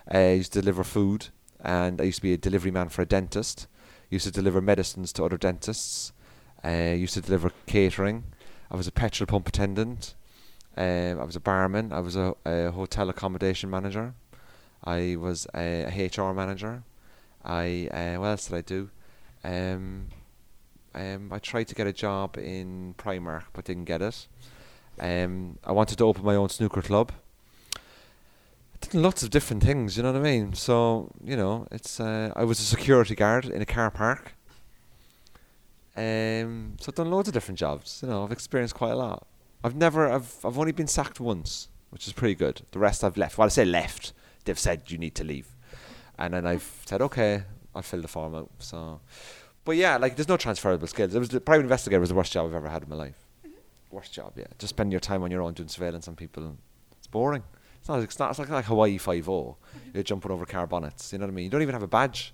I 0.09 0.33
used 0.33 0.53
to 0.55 0.61
deliver 0.61 0.83
food, 0.83 1.29
and 1.63 2.01
I 2.01 2.05
used 2.05 2.19
to 2.19 2.23
be 2.23 2.33
a 2.33 2.39
delivery 2.39 2.71
man 2.71 2.89
for 2.89 3.03
a 3.03 3.07
dentist. 3.07 3.67
Used 4.09 4.27
to 4.27 4.31
deliver 4.31 4.61
medicines 4.61 5.13
to 5.15 5.25
other 5.25 5.37
dentists. 5.37 6.13
I 6.65 6.93
used 6.93 7.15
to 7.15 7.21
deliver 7.21 7.53
catering. 7.67 8.25
I 8.71 8.77
was 8.77 8.87
a 8.87 8.93
petrol 8.93 9.27
pump 9.27 9.49
attendant. 9.49 10.15
Um, 10.77 11.21
I 11.21 11.25
was 11.25 11.37
a 11.37 11.41
barman. 11.41 11.93
I 11.93 12.01
was 12.01 12.17
a, 12.17 12.35
a 12.45 12.71
hotel 12.71 13.09
accommodation 13.09 13.71
manager. 13.71 14.15
I 14.85 15.17
was 15.19 15.47
a, 15.55 15.85
a 15.85 16.07
HR 16.07 16.33
manager. 16.33 16.83
I 17.45 17.89
uh, 17.93 18.21
what 18.21 18.29
else 18.29 18.47
did 18.49 18.57
I 18.57 18.61
do? 18.63 18.91
Um, 19.43 20.09
um, 20.95 21.33
I 21.33 21.39
tried 21.39 21.69
to 21.69 21.75
get 21.75 21.87
a 21.87 21.93
job 21.93 22.37
in 22.37 22.95
Primark 22.99 23.45
but 23.53 23.65
didn't 23.65 23.85
get 23.85 24.03
it. 24.03 24.27
Um, 24.99 25.59
I 25.65 25.73
wanted 25.73 25.99
to 25.99 26.05
open 26.05 26.25
my 26.25 26.35
own 26.35 26.49
snooker 26.49 26.83
club. 26.83 27.13
Did 28.81 28.95
lots 28.95 29.23
of 29.23 29.31
different 29.31 29.63
things, 29.63 29.97
you 29.97 30.03
know 30.03 30.13
what 30.13 30.21
I 30.21 30.25
mean? 30.25 30.55
So 30.55 31.11
you 31.23 31.37
know, 31.37 31.67
it's 31.71 32.01
uh, 32.01 32.33
I 32.35 32.45
was 32.45 32.59
a 32.61 32.65
security 32.65 33.15
guard 33.15 33.45
in 33.45 33.61
a 33.63 33.67
car 33.67 33.91
park. 33.91 34.35
Um, 35.97 36.77
so 36.81 36.89
I've 36.89 36.95
done 36.95 37.11
loads 37.11 37.29
of 37.29 37.35
different 37.35 37.59
jobs. 37.59 38.01
You 38.03 38.09
know, 38.09 38.25
I've 38.25 38.33
experienced 38.33 38.75
quite 38.75 38.93
a 38.93 38.97
lot. 38.97 39.27
I've 39.63 39.77
never, 39.77 40.11
I've, 40.11 40.35
I've 40.45 40.59
only 40.59 40.73
been 40.73 40.87
sacked 40.87 41.21
once, 41.21 41.69
which 41.91 42.07
is 42.07 42.15
pretty 42.15 42.35
good. 42.35 42.63
The 42.71 42.79
rest 42.79 43.05
I've 43.05 43.19
left. 43.19 43.37
Well, 43.37 43.47
I 43.47 43.49
say 43.49 43.67
left. 43.67 44.15
They've 44.45 44.59
said 44.59 44.91
you 44.91 44.97
need 44.97 45.15
to 45.17 45.25
leave, 45.25 45.55
and 46.19 46.33
then 46.33 46.47
I've 46.47 46.83
said 46.87 47.03
okay, 47.03 47.43
I'll 47.75 47.83
fill 47.83 48.01
the 48.01 48.09
form 48.09 48.35
out. 48.35 48.51
So, 48.59 49.01
but 49.65 49.77
yeah, 49.77 49.99
like 49.99 50.17
there's 50.17 50.29
no 50.29 50.39
transferable 50.39 50.87
skills. 50.87 51.15
It 51.15 51.19
was 51.19 51.29
the 51.29 51.41
private 51.41 51.65
investigator 51.65 52.01
was 52.01 52.09
the 52.09 52.15
worst 52.15 52.33
job 52.33 52.47
I've 52.47 52.55
ever 52.55 52.71
had 52.71 52.85
in 52.85 52.89
my 52.89 52.97
life. 52.97 53.27
Worst 53.91 54.15
job, 54.15 54.33
yeah. 54.37 54.47
Just 54.59 54.71
spending 54.71 54.93
your 54.93 55.01
time 55.01 55.23
on 55.23 55.31
your 55.31 55.43
own 55.43 55.53
doing 55.53 55.69
surveillance 55.69 56.09
on 56.09 56.17
people. 56.17 56.57
It's 56.97 57.09
boring. 57.09 57.43
It's 57.81 57.89
not. 57.89 58.01
It's 58.01 58.19
not. 58.19 58.31
It's 58.31 58.39
like, 58.39 58.49
like 58.49 58.67
Hawaii 58.67 58.99
Five 58.99 59.29
O. 59.29 59.57
You're 59.93 60.03
jumping 60.03 60.31
over 60.31 60.47
car 60.47 60.67
bonnets. 60.67 61.13
You 61.13 61.19
know 61.19 61.27
what 61.27 61.33
I 61.33 61.35
mean? 61.35 61.45
You 61.45 61.51
don't 61.51 61.63
even 61.63 61.75
have 61.75 61.83
a 61.83 61.89
badge. 61.89 62.33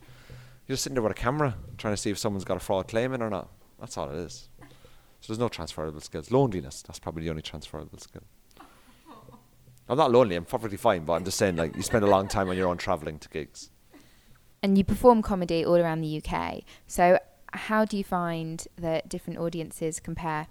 You're 0.67 0.75
just 0.75 0.85
sitting 0.85 0.95
there 0.95 1.03
with 1.03 1.13
a 1.13 1.15
camera 1.15 1.57
trying 1.79 1.95
to 1.95 1.97
see 1.97 2.11
if 2.11 2.19
someone's 2.19 2.45
got 2.45 2.57
a 2.57 2.61
fraud 2.61 2.89
claim 2.89 3.15
in 3.15 3.23
or 3.23 3.31
not. 3.31 3.49
That's 3.79 3.97
all 3.97 4.11
it 4.11 4.17
is. 4.17 4.49
So 5.21 5.33
there's 5.33 5.39
no 5.39 5.49
transferable 5.49 6.01
skills. 6.01 6.31
Loneliness. 6.31 6.83
That's 6.83 6.99
probably 6.99 7.25
the 7.25 7.31
only 7.31 7.43
transferable 7.43 7.99
skill. 7.99 8.23
I'm 9.89 9.97
not 9.97 10.11
lonely. 10.11 10.35
I'm 10.35 10.45
perfectly 10.45 10.77
fine. 10.77 11.05
But 11.05 11.15
I'm 11.15 11.25
just 11.25 11.39
saying, 11.39 11.57
like, 11.57 11.77
you 11.77 11.83
spend 11.83 12.05
a 12.05 12.09
long 12.09 12.27
time 12.27 12.49
on 12.49 12.57
your 12.57 12.69
own 12.69 12.77
traveling 12.77 13.19
to 13.21 13.29
gigs. 13.29 13.71
And 14.63 14.77
you 14.77 14.85
perform 14.85 15.23
comedy 15.23 15.65
all 15.65 15.77
around 15.77 16.01
the 16.01 16.23
UK. 16.23 16.63
So 16.89 17.19
how 17.53 17.85
do 17.85 17.97
you 17.97 18.05
find 18.05 18.67
that 18.77 19.09
different 19.09 19.39
audiences 19.39 20.01
compare? 20.01 20.49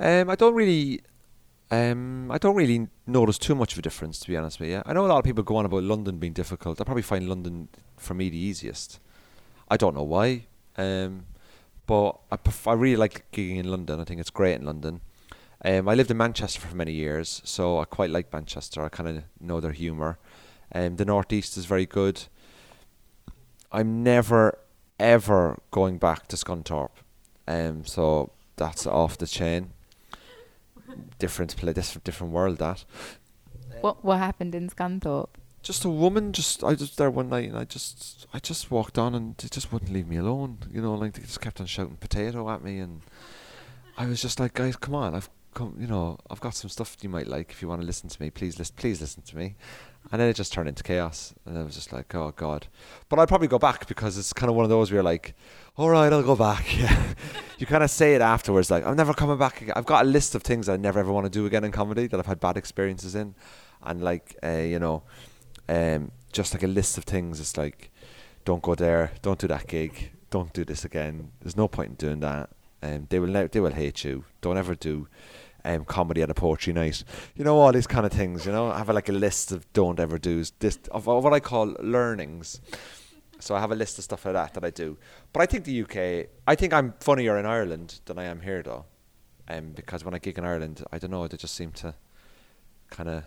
Um, 0.00 0.30
I 0.30 0.34
don't 0.34 0.54
really, 0.54 1.02
um, 1.70 2.30
I 2.30 2.38
don't 2.38 2.56
really 2.56 2.88
notice 3.06 3.38
too 3.38 3.54
much 3.54 3.72
of 3.72 3.78
a 3.78 3.82
difference, 3.82 4.18
to 4.20 4.28
be 4.28 4.36
honest 4.36 4.58
with 4.58 4.70
you. 4.70 4.82
I 4.86 4.92
know 4.92 5.04
a 5.04 5.08
lot 5.08 5.18
of 5.18 5.24
people 5.24 5.44
go 5.44 5.56
on 5.56 5.66
about 5.66 5.82
London 5.82 6.18
being 6.18 6.32
difficult. 6.32 6.80
I 6.80 6.84
probably 6.84 7.02
find 7.02 7.28
London 7.28 7.68
for 7.96 8.14
me 8.14 8.30
the 8.30 8.38
easiest. 8.38 9.00
I 9.68 9.76
don't 9.76 9.94
know 9.94 10.02
why, 10.02 10.46
um, 10.76 11.26
but 11.86 12.18
I 12.32 12.36
pref- 12.36 12.66
I 12.66 12.72
really 12.72 12.96
like 12.96 13.30
gigging 13.32 13.58
in 13.58 13.70
London. 13.70 14.00
I 14.00 14.04
think 14.04 14.20
it's 14.20 14.30
great 14.30 14.54
in 14.54 14.64
London. 14.64 15.02
Um, 15.62 15.88
I 15.88 15.94
lived 15.94 16.10
in 16.10 16.16
Manchester 16.16 16.60
for 16.60 16.74
many 16.74 16.92
years, 16.92 17.42
so 17.44 17.78
I 17.78 17.84
quite 17.84 18.10
like 18.10 18.32
Manchester. 18.32 18.82
I 18.82 18.88
kind 18.88 19.08
of 19.08 19.24
know 19.40 19.60
their 19.60 19.72
humour. 19.72 20.18
Um, 20.72 20.96
the 20.96 21.04
northeast 21.04 21.56
is 21.56 21.66
very 21.66 21.86
good. 21.86 22.24
I'm 23.70 24.02
never 24.02 24.58
ever 24.98 25.60
going 25.70 25.98
back 25.98 26.26
to 26.28 26.36
Scunthorpe, 26.36 27.02
um, 27.46 27.84
so 27.84 28.30
that's 28.56 28.86
off 28.86 29.18
the 29.18 29.26
chain. 29.26 29.72
Different 31.18 31.56
play, 31.56 31.72
different 31.72 32.04
different 32.04 32.32
world. 32.32 32.58
That 32.58 32.84
What 33.80 34.04
what 34.04 34.18
happened 34.18 34.54
in 34.54 34.68
Scunthorpe? 34.68 35.30
just 35.62 35.84
a 35.84 35.88
woman. 35.88 36.32
Just 36.32 36.64
I 36.64 36.68
was 36.74 36.96
there 36.96 37.10
one 37.10 37.28
night, 37.28 37.48
and 37.48 37.58
I 37.58 37.64
just 37.64 38.26
I 38.32 38.38
just 38.38 38.70
walked 38.70 38.98
on, 38.98 39.14
and 39.14 39.36
they 39.36 39.48
just 39.48 39.72
wouldn't 39.72 39.92
leave 39.92 40.08
me 40.08 40.16
alone. 40.16 40.58
You 40.72 40.80
know, 40.80 40.94
like 40.94 41.12
they 41.14 41.22
just 41.22 41.40
kept 41.40 41.60
on 41.60 41.66
shouting 41.66 41.96
potato 41.96 42.48
at 42.50 42.62
me, 42.62 42.78
and 42.78 43.02
I 43.96 44.06
was 44.06 44.22
just 44.22 44.40
like, 44.40 44.54
guys, 44.54 44.76
come 44.76 44.94
on, 44.94 45.14
I've 45.14 45.30
come, 45.54 45.76
you 45.78 45.86
know, 45.86 46.18
I've 46.30 46.40
got 46.40 46.54
some 46.54 46.70
stuff 46.70 46.96
you 47.02 47.08
might 47.08 47.26
like 47.26 47.50
if 47.50 47.62
you 47.62 47.68
want 47.68 47.80
to 47.80 47.86
listen 47.86 48.08
to 48.08 48.22
me. 48.22 48.30
Please 48.30 48.58
listen, 48.58 48.74
please 48.76 49.00
listen 49.00 49.22
to 49.22 49.36
me. 49.36 49.56
And 50.10 50.20
then 50.20 50.28
it 50.28 50.34
just 50.34 50.52
turned 50.52 50.68
into 50.68 50.82
chaos, 50.82 51.34
and 51.44 51.58
I 51.58 51.62
was 51.62 51.74
just 51.74 51.92
like, 51.92 52.14
oh 52.14 52.32
god. 52.34 52.68
But 53.08 53.18
I'd 53.18 53.28
probably 53.28 53.48
go 53.48 53.58
back 53.58 53.86
because 53.86 54.16
it's 54.16 54.32
kind 54.32 54.48
of 54.48 54.56
one 54.56 54.64
of 54.64 54.70
those 54.70 54.90
where 54.90 54.96
you're 54.96 55.02
like, 55.02 55.34
all 55.76 55.90
right, 55.90 56.12
I'll 56.12 56.22
go 56.22 56.36
back. 56.36 56.64
Yeah. 56.78 57.14
you 57.58 57.66
kind 57.66 57.82
of 57.82 57.90
say 57.90 58.14
it 58.14 58.22
afterwards, 58.22 58.70
like, 58.70 58.86
I'm 58.86 58.96
never 58.96 59.12
coming 59.12 59.36
back 59.36 59.60
again. 59.60 59.74
I've 59.76 59.84
got 59.84 60.04
a 60.04 60.08
list 60.08 60.34
of 60.34 60.42
things 60.42 60.68
I 60.68 60.76
never 60.76 61.00
ever 61.00 61.12
want 61.12 61.26
to 61.26 61.30
do 61.30 61.44
again 61.44 61.64
in 61.64 61.72
comedy 61.72 62.06
that 62.06 62.18
I've 62.18 62.26
had 62.26 62.40
bad 62.40 62.56
experiences 62.56 63.14
in, 63.14 63.34
and 63.82 64.02
like, 64.02 64.36
uh, 64.42 64.48
you 64.50 64.78
know, 64.78 65.02
um, 65.68 66.12
just 66.32 66.54
like 66.54 66.62
a 66.62 66.68
list 66.68 66.96
of 66.96 67.04
things. 67.04 67.40
It's 67.40 67.56
like, 67.56 67.90
don't 68.44 68.62
go 68.62 68.74
there, 68.74 69.12
don't 69.20 69.38
do 69.38 69.48
that 69.48 69.66
gig, 69.66 70.12
don't 70.30 70.52
do 70.52 70.64
this 70.64 70.84
again. 70.84 71.32
There's 71.40 71.56
no 71.56 71.68
point 71.68 71.90
in 71.90 71.94
doing 71.96 72.20
that. 72.20 72.50
Um, 72.82 73.06
they 73.08 73.18
will 73.18 73.28
ne- 73.28 73.46
they 73.46 73.60
will 73.60 73.72
hate 73.72 74.04
you. 74.04 74.24
Don't 74.40 74.56
ever 74.56 74.74
do 74.74 75.08
um, 75.64 75.84
comedy 75.84 76.22
at 76.22 76.30
a 76.30 76.34
poetry 76.34 76.72
night. 76.72 77.04
You 77.34 77.44
know 77.44 77.58
all 77.58 77.72
these 77.72 77.86
kind 77.86 78.06
of 78.06 78.12
things. 78.12 78.46
You 78.46 78.52
know, 78.52 78.70
I 78.70 78.78
have 78.78 78.88
a, 78.88 78.92
like 78.92 79.08
a 79.08 79.12
list 79.12 79.52
of 79.52 79.70
don't 79.72 80.00
ever 80.00 80.18
do's. 80.18 80.52
This 80.58 80.78
of, 80.90 81.08
of 81.08 81.24
what 81.24 81.32
I 81.32 81.40
call 81.40 81.74
learnings. 81.80 82.60
So 83.40 83.54
I 83.54 83.60
have 83.60 83.70
a 83.70 83.76
list 83.76 83.98
of 83.98 84.04
stuff 84.04 84.24
like 84.24 84.34
that 84.34 84.54
that 84.54 84.64
I 84.64 84.70
do. 84.70 84.98
But 85.32 85.42
I 85.42 85.46
think 85.46 85.64
the 85.64 85.82
UK. 85.82 86.28
I 86.46 86.54
think 86.54 86.72
I'm 86.72 86.94
funnier 87.00 87.38
in 87.38 87.46
Ireland 87.46 88.00
than 88.06 88.18
I 88.18 88.24
am 88.24 88.40
here, 88.40 88.62
though. 88.62 88.84
Um, 89.48 89.70
because 89.70 90.04
when 90.04 90.14
I 90.14 90.18
gig 90.18 90.38
in 90.38 90.44
Ireland, 90.44 90.84
I 90.92 90.98
don't 90.98 91.10
know. 91.10 91.26
They 91.26 91.36
just 91.36 91.54
seem 91.54 91.72
to 91.72 91.94
kind 92.90 93.08
of 93.08 93.24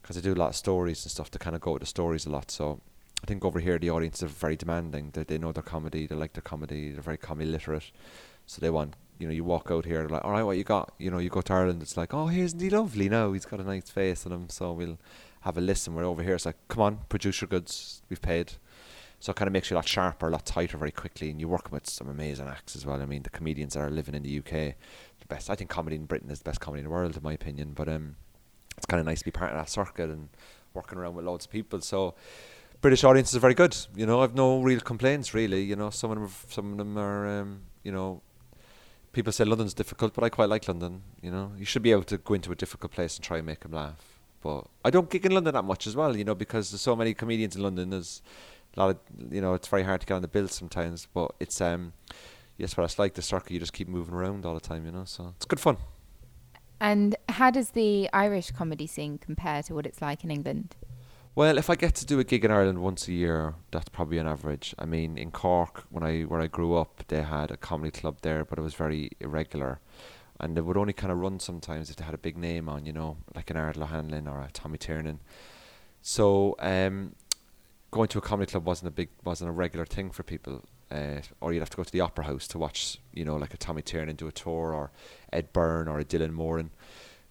because 0.00 0.16
I 0.16 0.20
do 0.20 0.34
a 0.34 0.34
lot 0.34 0.48
of 0.50 0.56
stories 0.56 1.04
and 1.04 1.10
stuff. 1.10 1.30
To 1.32 1.38
kind 1.38 1.56
of 1.56 1.62
go 1.62 1.72
with 1.72 1.80
the 1.80 1.86
stories 1.86 2.26
a 2.26 2.30
lot. 2.30 2.50
So 2.50 2.80
I 3.22 3.26
think 3.26 3.44
over 3.44 3.60
here 3.60 3.78
the 3.78 3.90
audience 3.90 4.22
are 4.22 4.28
very 4.28 4.56
demanding. 4.56 5.10
They 5.12 5.24
they 5.24 5.38
know 5.38 5.52
their 5.52 5.62
comedy. 5.62 6.06
They 6.06 6.14
like 6.14 6.32
their 6.32 6.42
comedy. 6.42 6.90
They're 6.90 7.02
very 7.02 7.18
comedy 7.18 7.50
literate. 7.50 7.90
So 8.46 8.60
they 8.60 8.70
want 8.70 8.96
you 9.22 9.28
know, 9.28 9.34
you 9.34 9.44
walk 9.44 9.70
out 9.70 9.84
here, 9.84 10.08
like, 10.08 10.24
all 10.24 10.32
right, 10.32 10.42
what 10.42 10.56
you 10.56 10.64
got? 10.64 10.92
You 10.98 11.12
know, 11.12 11.18
you 11.18 11.30
go 11.30 11.42
to 11.42 11.52
Ireland, 11.52 11.80
it's 11.80 11.96
like, 11.96 12.12
oh, 12.12 12.28
isn't 12.28 12.60
he 12.60 12.70
lovely 12.70 13.08
now? 13.08 13.32
He's 13.32 13.44
got 13.44 13.60
a 13.60 13.64
nice 13.64 13.88
face 13.88 14.26
on 14.26 14.32
him, 14.32 14.48
so 14.48 14.72
we'll 14.72 14.98
have 15.42 15.56
a 15.56 15.60
listen. 15.60 15.94
We're 15.94 16.04
over 16.04 16.24
here, 16.24 16.34
it's 16.34 16.44
like, 16.44 16.56
come 16.66 16.82
on, 16.82 16.98
produce 17.08 17.40
your 17.40 17.46
goods, 17.46 18.02
we've 18.08 18.20
paid. 18.20 18.54
So 19.20 19.30
it 19.30 19.36
kind 19.36 19.46
of 19.46 19.52
makes 19.52 19.70
you 19.70 19.76
a 19.76 19.78
lot 19.78 19.86
sharper, 19.86 20.26
a 20.26 20.30
lot 20.30 20.44
tighter 20.44 20.76
very 20.76 20.90
quickly, 20.90 21.30
and 21.30 21.40
you're 21.40 21.48
working 21.48 21.70
with 21.70 21.88
some 21.88 22.08
amazing 22.08 22.48
acts 22.48 22.74
as 22.74 22.84
well. 22.84 23.00
I 23.00 23.06
mean, 23.06 23.22
the 23.22 23.30
comedians 23.30 23.74
that 23.74 23.80
are 23.80 23.90
living 23.90 24.16
in 24.16 24.24
the 24.24 24.38
UK, 24.38 24.74
the 25.20 25.26
best. 25.28 25.48
I 25.48 25.54
think 25.54 25.70
comedy 25.70 25.94
in 25.94 26.06
Britain 26.06 26.28
is 26.28 26.40
the 26.40 26.44
best 26.44 26.60
comedy 26.60 26.80
in 26.80 26.86
the 26.86 26.90
world, 26.90 27.16
in 27.16 27.22
my 27.22 27.32
opinion. 27.32 27.74
But 27.76 27.88
um, 27.88 28.16
it's 28.76 28.86
kind 28.86 28.98
of 28.98 29.06
nice 29.06 29.20
to 29.20 29.24
be 29.24 29.30
part 29.30 29.52
of 29.52 29.56
that 29.56 29.68
circuit 29.68 30.10
and 30.10 30.30
working 30.74 30.98
around 30.98 31.14
with 31.14 31.24
loads 31.24 31.44
of 31.44 31.52
people. 31.52 31.80
So 31.82 32.16
British 32.80 33.04
audiences 33.04 33.36
are 33.36 33.40
very 33.40 33.54
good. 33.54 33.76
You 33.94 34.06
know, 34.06 34.22
I've 34.22 34.34
no 34.34 34.60
real 34.60 34.80
complaints 34.80 35.32
really. 35.32 35.62
You 35.62 35.76
know, 35.76 35.90
some 35.90 36.10
of 36.10 36.18
them, 36.18 36.28
some 36.48 36.72
of 36.72 36.78
them 36.78 36.98
are, 36.98 37.42
um, 37.42 37.60
you 37.84 37.92
know, 37.92 38.22
people 39.12 39.32
say 39.32 39.44
London's 39.44 39.74
difficult, 39.74 40.14
but 40.14 40.24
I 40.24 40.28
quite 40.28 40.48
like 40.48 40.66
London. 40.68 41.02
You 41.20 41.30
know, 41.30 41.52
you 41.56 41.64
should 41.64 41.82
be 41.82 41.92
able 41.92 42.04
to 42.04 42.18
go 42.18 42.34
into 42.34 42.52
a 42.52 42.54
difficult 42.54 42.92
place 42.92 43.16
and 43.16 43.24
try 43.24 43.38
and 43.38 43.46
make 43.46 43.60
them 43.60 43.72
laugh. 43.72 44.20
But 44.42 44.66
I 44.84 44.90
don't 44.90 45.08
gig 45.08 45.24
in 45.24 45.32
London 45.32 45.54
that 45.54 45.64
much 45.64 45.86
as 45.86 45.94
well, 45.94 46.16
you 46.16 46.24
know, 46.24 46.34
because 46.34 46.70
there's 46.70 46.80
so 46.80 46.96
many 46.96 47.14
comedians 47.14 47.54
in 47.54 47.62
London. 47.62 47.90
There's 47.90 48.22
a 48.76 48.80
lot 48.80 48.90
of, 48.90 48.98
you 49.32 49.40
know, 49.40 49.54
it's 49.54 49.68
very 49.68 49.84
hard 49.84 50.00
to 50.00 50.06
get 50.06 50.14
on 50.14 50.22
the 50.22 50.28
bill 50.28 50.48
sometimes. 50.48 51.06
But 51.12 51.32
it's 51.38 51.60
um, 51.60 51.92
yes, 52.56 52.76
what 52.76 52.84
it's 52.84 52.98
like 52.98 53.14
the 53.14 53.22
circuit. 53.22 53.52
You 53.52 53.60
just 53.60 53.72
keep 53.72 53.88
moving 53.88 54.14
around 54.14 54.44
all 54.44 54.54
the 54.54 54.60
time, 54.60 54.84
you 54.84 54.92
know. 54.92 55.04
So 55.04 55.34
it's 55.36 55.46
good 55.46 55.60
fun. 55.60 55.76
And 56.80 57.14
how 57.28 57.50
does 57.52 57.70
the 57.70 58.10
Irish 58.12 58.50
comedy 58.50 58.88
scene 58.88 59.16
compare 59.18 59.62
to 59.64 59.74
what 59.74 59.86
it's 59.86 60.02
like 60.02 60.24
in 60.24 60.32
England? 60.32 60.74
Well, 61.34 61.56
if 61.56 61.70
I 61.70 61.76
get 61.76 61.94
to 61.94 62.04
do 62.04 62.20
a 62.20 62.24
gig 62.24 62.44
in 62.44 62.50
Ireland 62.50 62.80
once 62.82 63.08
a 63.08 63.12
year, 63.12 63.54
that's 63.70 63.88
probably 63.88 64.18
an 64.18 64.26
average. 64.26 64.74
I 64.78 64.84
mean, 64.84 65.16
in 65.16 65.30
Cork, 65.30 65.84
when 65.88 66.02
I 66.02 66.22
where 66.22 66.42
I 66.42 66.46
grew 66.46 66.76
up, 66.76 67.04
they 67.08 67.22
had 67.22 67.50
a 67.50 67.56
comedy 67.56 67.90
club 67.90 68.18
there, 68.20 68.44
but 68.44 68.58
it 68.58 68.62
was 68.62 68.74
very 68.74 69.12
irregular, 69.18 69.80
and 70.38 70.54
they 70.54 70.60
would 70.60 70.76
only 70.76 70.92
kind 70.92 71.10
of 71.10 71.18
run 71.18 71.40
sometimes 71.40 71.88
if 71.88 71.96
they 71.96 72.04
had 72.04 72.12
a 72.12 72.18
big 72.18 72.36
name 72.36 72.68
on, 72.68 72.84
you 72.84 72.92
know, 72.92 73.16
like 73.34 73.48
an 73.48 73.56
Ardal 73.56 73.84
O'Hanlon 73.84 74.28
or 74.28 74.42
a 74.42 74.50
Tommy 74.52 74.76
Tiernan. 74.76 75.20
So, 76.02 76.54
um, 76.58 77.14
going 77.90 78.08
to 78.08 78.18
a 78.18 78.20
comedy 78.20 78.50
club 78.50 78.66
wasn't 78.66 78.88
a 78.88 78.92
big 78.92 79.08
wasn't 79.24 79.48
a 79.48 79.52
regular 79.52 79.86
thing 79.86 80.10
for 80.10 80.22
people. 80.24 80.62
Uh, 80.90 81.22
or 81.40 81.54
you'd 81.54 81.60
have 81.60 81.70
to 81.70 81.78
go 81.78 81.82
to 81.82 81.92
the 81.92 82.02
opera 82.02 82.26
house 82.26 82.46
to 82.48 82.58
watch, 82.58 82.98
you 83.14 83.24
know, 83.24 83.36
like 83.36 83.54
a 83.54 83.56
Tommy 83.56 83.80
Tiernan 83.80 84.16
do 84.16 84.28
a 84.28 84.32
tour, 84.32 84.74
or 84.74 84.90
Ed 85.32 85.50
Byrne 85.54 85.88
or 85.88 85.98
a 85.98 86.04
Dylan 86.04 86.32
Moran. 86.32 86.72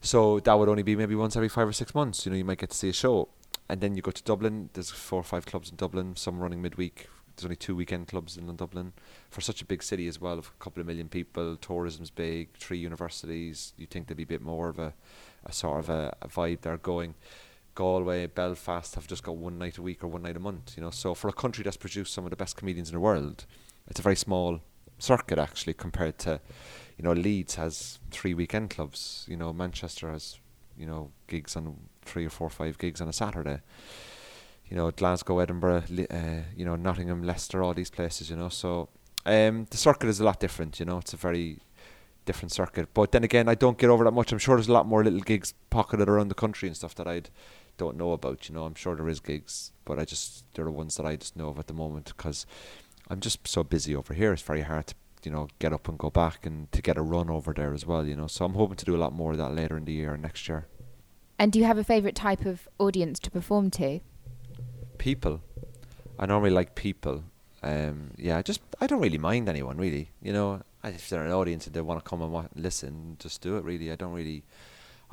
So 0.02 0.40
that 0.40 0.58
would 0.58 0.70
only 0.70 0.82
be 0.82 0.96
maybe 0.96 1.14
once 1.14 1.36
every 1.36 1.50
five 1.50 1.68
or 1.68 1.74
six 1.74 1.94
months. 1.94 2.26
You 2.26 2.32
know, 2.32 2.38
you 2.40 2.46
might 2.46 2.58
get 2.58 2.72
to 2.72 2.76
see 2.76 2.90
a 2.90 2.94
show, 2.94 3.30
and 3.70 3.82
then 3.82 3.96
you 3.96 4.02
go 4.02 4.12
to 4.12 4.24
Dublin. 4.24 4.70
There's 4.74 4.90
four 4.90 5.20
or 5.20 5.24
five 5.24 5.46
clubs 5.46 5.70
in 5.70 5.76
Dublin. 5.76 6.16
Some 6.16 6.40
running 6.40 6.62
midweek. 6.62 7.08
There's 7.36 7.46
only 7.46 7.56
two 7.56 7.76
weekend 7.76 8.08
clubs 8.08 8.38
in 8.38 8.54
Dublin. 8.56 8.94
For 9.30 9.42
such 9.42 9.62
a 9.62 9.66
big 9.66 9.82
city 9.82 10.08
as 10.08 10.20
well, 10.20 10.38
of 10.38 10.48
a 10.48 10.64
couple 10.64 10.82
of 10.82 10.88
million 10.88 11.08
people, 11.08 11.56
tourism's 11.56 12.10
big. 12.10 12.54
Three 12.58 12.78
universities. 12.78 13.74
You 13.78 13.88
think 13.88 14.08
there'd 14.08 14.18
be 14.18 14.24
a 14.24 14.28
bit 14.28 14.42
more 14.42 14.70
of 14.70 14.80
a, 14.80 14.94
a 15.46 15.54
sort 15.54 15.80
of 15.80 15.90
a, 15.90 16.16
a 16.22 16.28
vibe 16.28 16.62
there 16.62 16.78
going. 16.78 17.16
Galway, 17.74 18.28
Belfast 18.28 18.96
have 18.96 19.08
just 19.08 19.24
got 19.24 19.38
one 19.38 19.58
night 19.58 19.78
a 19.78 19.82
week 19.82 20.04
or 20.04 20.08
one 20.08 20.24
night 20.24 20.36
a 20.36 20.42
month. 20.42 20.74
You 20.76 20.84
know, 20.84 20.92
so 20.92 21.14
for 21.14 21.30
a 21.30 21.34
country 21.34 21.64
that's 21.64 21.78
produced 21.78 22.14
some 22.14 22.26
of 22.26 22.30
the 22.30 22.36
best 22.36 22.58
comedians 22.58 22.90
in 22.90 22.96
the 22.96 23.00
world, 23.00 23.46
it's 23.88 24.00
a 24.00 24.04
very 24.04 24.18
small 24.18 24.60
circuit 25.00 25.40
actually 25.40 25.74
compared 25.74 26.20
to 26.20 26.42
you 27.02 27.08
know, 27.08 27.20
Leeds 27.20 27.56
has 27.56 27.98
three 28.12 28.36
weekend 28.36 28.70
clubs. 28.70 29.26
You 29.28 29.36
know, 29.36 29.52
Manchester 29.52 30.12
has, 30.12 30.38
you 30.82 30.88
know, 30.88 31.12
gigs 31.28 31.56
on 31.56 31.78
three 32.02 32.26
or 32.26 32.30
four 32.30 32.48
or 32.48 32.50
five 32.50 32.78
gigs 32.80 33.00
on 33.00 33.08
a 33.08 33.14
Saturday. 33.14 33.62
You 34.68 34.76
know, 34.76 34.90
Glasgow, 34.90 35.40
Edinburgh, 35.40 35.84
uh, 36.10 36.42
you 36.56 36.66
know, 36.66 36.76
Nottingham, 36.76 37.24
Leicester, 37.24 37.62
all 37.62 37.74
these 37.74 37.92
places. 37.92 38.30
You 38.30 38.38
know, 38.38 38.50
so 38.50 38.90
um, 39.26 39.68
the 39.70 39.78
circuit 39.78 40.10
is 40.10 40.20
a 40.20 40.24
lot 40.24 40.40
different. 40.40 40.80
You 40.80 40.86
know, 40.86 40.98
it's 40.98 41.14
a 41.14 41.18
very 41.18 41.60
different 42.26 42.52
circuit. 42.52 42.94
But 42.94 43.12
then 43.12 43.24
again, 43.24 43.48
I 43.48 43.56
don't 43.56 43.78
get 43.78 43.90
over 43.90 44.04
that 44.04 44.12
much. 44.12 44.32
I'm 44.32 44.40
sure 44.40 44.56
there's 44.56 44.70
a 44.70 44.74
lot 44.74 44.88
more 44.88 45.04
little 45.04 45.20
gigs 45.20 45.54
pocketed 45.70 46.10
around 46.10 46.30
the 46.30 46.36
country 46.36 46.68
and 46.68 46.76
stuff 46.76 46.96
that 46.96 47.08
I 47.08 47.22
don't 47.78 47.98
know 47.98 48.14
about. 48.14 48.50
You 48.50 48.56
know, 48.56 48.64
I'm 48.64 48.76
sure 48.76 48.96
there 48.96 49.10
is 49.10 49.20
gigs, 49.20 49.72
but 49.86 50.00
I 50.00 50.06
just 50.06 50.46
there 50.56 50.66
are 50.66 50.70
the 50.70 50.72
ones 50.72 50.98
that 50.98 51.06
I 51.06 51.16
just 51.16 51.36
know 51.36 51.50
of 51.50 51.60
at 51.60 51.68
the 51.68 51.74
moment 51.74 52.14
because 52.18 52.46
I'm 53.08 53.20
just 53.20 53.48
so 53.48 53.64
busy 53.64 53.96
over 53.96 54.14
here. 54.14 54.34
It's 54.34 54.42
very 54.42 54.62
hard 54.62 54.88
to 54.88 54.96
you 55.24 55.32
know 55.32 55.48
get 55.60 55.74
up 55.74 55.88
and 55.88 55.98
go 55.98 56.10
back 56.10 56.46
and 56.46 56.72
to 56.72 56.82
get 56.82 56.98
a 56.98 57.02
run 57.02 57.30
over 57.30 57.54
there 57.54 57.74
as 57.74 57.86
well. 57.86 58.06
You 58.06 58.16
know, 58.16 58.28
so 58.28 58.46
I'm 58.46 58.54
hoping 58.54 58.78
to 58.78 58.86
do 58.86 58.96
a 58.96 58.98
lot 58.98 59.14
more 59.14 59.32
of 59.32 59.38
that 59.38 59.54
later 59.54 59.78
in 59.78 59.86
the 59.86 59.94
year 59.94 60.14
and 60.14 60.22
next 60.22 60.48
year. 60.48 60.68
And 61.40 61.52
do 61.52 61.60
you 61.60 61.66
have 61.66 61.78
a 61.78 61.84
favourite 61.84 62.16
type 62.16 62.46
of 62.46 62.68
audience 62.78 63.20
to 63.20 63.32
perform 63.32 63.72
to? 63.72 64.00
People. 64.98 65.42
I 66.20 66.26
normally 66.28 66.52
like 66.52 66.76
people. 66.76 67.24
Um, 67.64 68.12
yeah, 68.18 68.42
just 68.42 68.62
I 68.80 68.88
don't 68.88 69.02
really 69.02 69.18
mind 69.18 69.50
anyone 69.50 69.78
really. 69.78 70.12
You 70.22 70.34
know, 70.34 70.62
if 70.84 71.10
they're 71.10 71.26
an 71.26 71.32
audience 71.32 71.66
and 71.66 71.76
they 71.76 71.82
want 71.82 72.04
to 72.04 72.10
come 72.10 72.22
and 72.22 72.32
wa- 72.32 72.48
listen, 72.56 73.18
just 73.20 73.42
do 73.42 73.58
it. 73.58 73.64
Really, 73.64 73.92
I 73.92 73.96
don't 73.96 74.14
really. 74.14 74.44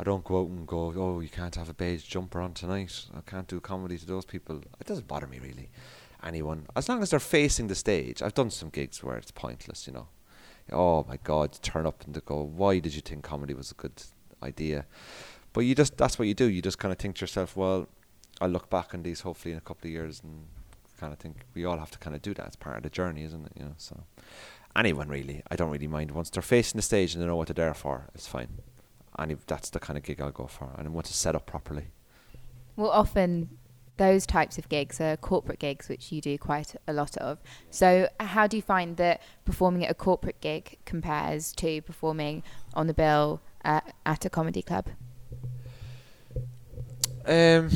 I 0.01 0.05
don't 0.05 0.23
go 0.23 0.43
out 0.43 0.49
and 0.49 0.65
go, 0.65 0.93
oh, 0.97 1.19
you 1.19 1.29
can't 1.29 1.57
have 1.57 1.69
a 1.69 1.75
beige 1.75 2.05
jumper 2.05 2.41
on 2.41 2.55
tonight. 2.55 3.07
I 3.17 3.21
can't 3.29 3.49
do 3.49 3.59
comedy 3.59 3.99
to 3.99 4.07
those 4.07 4.25
people. 4.25 4.63
It 4.81 4.87
doesn't 4.87 5.09
bother 5.09 5.27
me 5.27 5.41
really 5.41 5.71
anyone, 6.25 6.67
as 6.77 6.89
long 6.89 7.03
as 7.03 7.11
they're 7.11 7.21
facing 7.21 7.69
the 7.69 7.75
stage. 7.75 8.23
I've 8.23 8.35
done 8.35 8.51
some 8.51 8.71
gigs 8.71 9.03
where 9.03 9.17
it's 9.17 9.31
pointless, 9.31 9.87
you 9.87 9.93
know. 9.93 10.09
Oh 10.71 11.05
my 11.09 11.19
God, 11.23 11.59
turn 11.63 11.87
up 11.87 12.05
and 12.05 12.15
to 12.15 12.21
go, 12.21 12.43
why 12.43 12.79
did 12.79 12.95
you 12.95 13.01
think 13.01 13.25
comedy 13.25 13.55
was 13.55 13.71
a 13.71 13.75
good 13.75 14.03
idea? 14.43 14.87
But 15.53 15.61
you 15.61 15.75
just, 15.75 15.97
that's 15.97 16.19
what 16.19 16.29
you 16.29 16.35
do. 16.35 16.45
You 16.45 16.61
just 16.61 16.79
kind 16.79 16.93
of 16.93 16.99
think 16.99 17.17
to 17.17 17.23
yourself, 17.23 17.57
well, 17.57 17.89
I'll 18.41 18.49
look 18.49 18.69
back 18.69 18.95
on 18.95 19.03
these 19.03 19.21
hopefully 19.21 19.53
in 19.53 19.59
a 19.59 19.63
couple 19.63 19.89
of 19.89 19.93
years 19.93 20.21
and 20.23 20.47
kind 21.01 21.13
of 21.13 21.19
think 21.19 21.37
we 21.55 21.65
all 21.65 21.79
have 21.79 21.91
to 21.93 21.99
kind 21.99 22.15
of 22.15 22.23
do 22.23 22.35
that. 22.35 22.47
It's 22.47 22.57
part 22.57 22.77
of 22.77 22.83
the 22.83 22.91
journey, 22.91 23.23
isn't 23.23 23.47
it? 23.47 23.53
You 23.57 23.65
know, 23.65 23.75
so 23.79 24.05
anyone 24.77 25.09
really, 25.09 25.43
I 25.51 25.57
don't 25.57 25.71
really 25.71 25.87
mind. 25.87 26.11
Once 26.11 26.31
they're 26.31 26.43
facing 26.43 26.79
the 26.79 26.83
stage 26.83 27.15
and 27.15 27.23
they 27.23 27.27
know 27.27 27.37
what 27.37 27.49
they're 27.49 27.67
there 27.67 27.75
for, 27.75 28.09
it's 28.15 28.27
fine. 28.27 28.49
And 29.19 29.37
that's 29.47 29.71
the 29.71 29.81
kind 29.81 29.97
of 29.97 30.05
gig 30.05 30.21
I'll 30.21 30.31
go 30.31 30.47
for, 30.47 30.71
and 30.77 30.93
once 30.95 31.09
it's 31.09 31.19
set 31.19 31.35
up 31.35 31.47
properly. 31.47 31.87
Well, 32.77 32.91
often 32.91 33.59
those 33.99 34.27
types 34.27 34.59
of 34.59 34.69
gigs 34.69 35.01
are 35.01 35.17
corporate 35.17 35.59
gigs, 35.59 35.89
which 35.89 36.11
you 36.11 36.21
do 36.21 36.39
quite 36.39 36.75
a 36.87 36.93
lot 36.93 37.17
of. 37.19 37.39
So, 37.71 38.09
how 38.19 38.47
do 38.47 38.57
you 38.57 38.63
find 38.63 38.97
that 38.97 39.21
performing 39.45 39.85
at 39.85 39.91
a 39.91 39.95
corporate 39.95 40.41
gig 40.41 40.79
compares 40.85 41.53
to 41.53 41.83
performing 41.83 42.43
on 42.75 42.87
the 42.87 42.95
bill 42.95 43.43
uh, 43.65 43.83
at 44.07 44.25
a 44.25 44.31
comedy 44.31 44.63
club? 44.63 44.89
Um, 47.27 47.69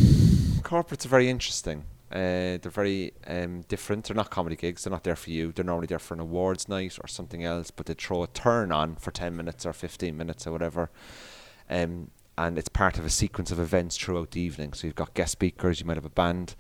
corporates 0.62 1.04
are 1.04 1.10
very 1.10 1.28
interesting. 1.28 1.84
Uh, 2.10 2.60
they're 2.60 2.70
very 2.70 3.12
um, 3.26 3.62
different. 3.62 4.04
They're 4.04 4.16
not 4.16 4.30
comedy 4.30 4.56
gigs. 4.56 4.84
They're 4.84 4.90
not 4.90 5.04
there 5.04 5.16
for 5.16 5.30
you. 5.30 5.50
They're 5.50 5.64
normally 5.64 5.86
there 5.86 5.98
for 5.98 6.14
an 6.14 6.20
awards 6.20 6.68
night 6.68 6.98
or 7.02 7.08
something 7.08 7.44
else. 7.44 7.70
But 7.70 7.86
they 7.86 7.94
throw 7.94 8.22
a 8.22 8.26
turn 8.28 8.70
on 8.70 8.96
for 8.96 9.10
ten 9.10 9.36
minutes 9.36 9.64
or 9.66 9.72
fifteen 9.72 10.16
minutes 10.16 10.46
or 10.46 10.52
whatever. 10.52 10.90
Um, 11.70 12.10
and 12.38 12.58
it's 12.58 12.68
part 12.68 12.98
of 12.98 13.04
a 13.04 13.10
sequence 13.10 13.50
of 13.50 13.58
events 13.58 13.96
throughout 13.96 14.32
the 14.32 14.40
evening. 14.40 14.72
So 14.72 14.86
you've 14.86 14.96
got 14.96 15.14
guest 15.14 15.32
speakers, 15.32 15.80
you 15.80 15.86
might 15.86 15.96
have 15.96 16.04
a 16.04 16.10
band, 16.10 16.54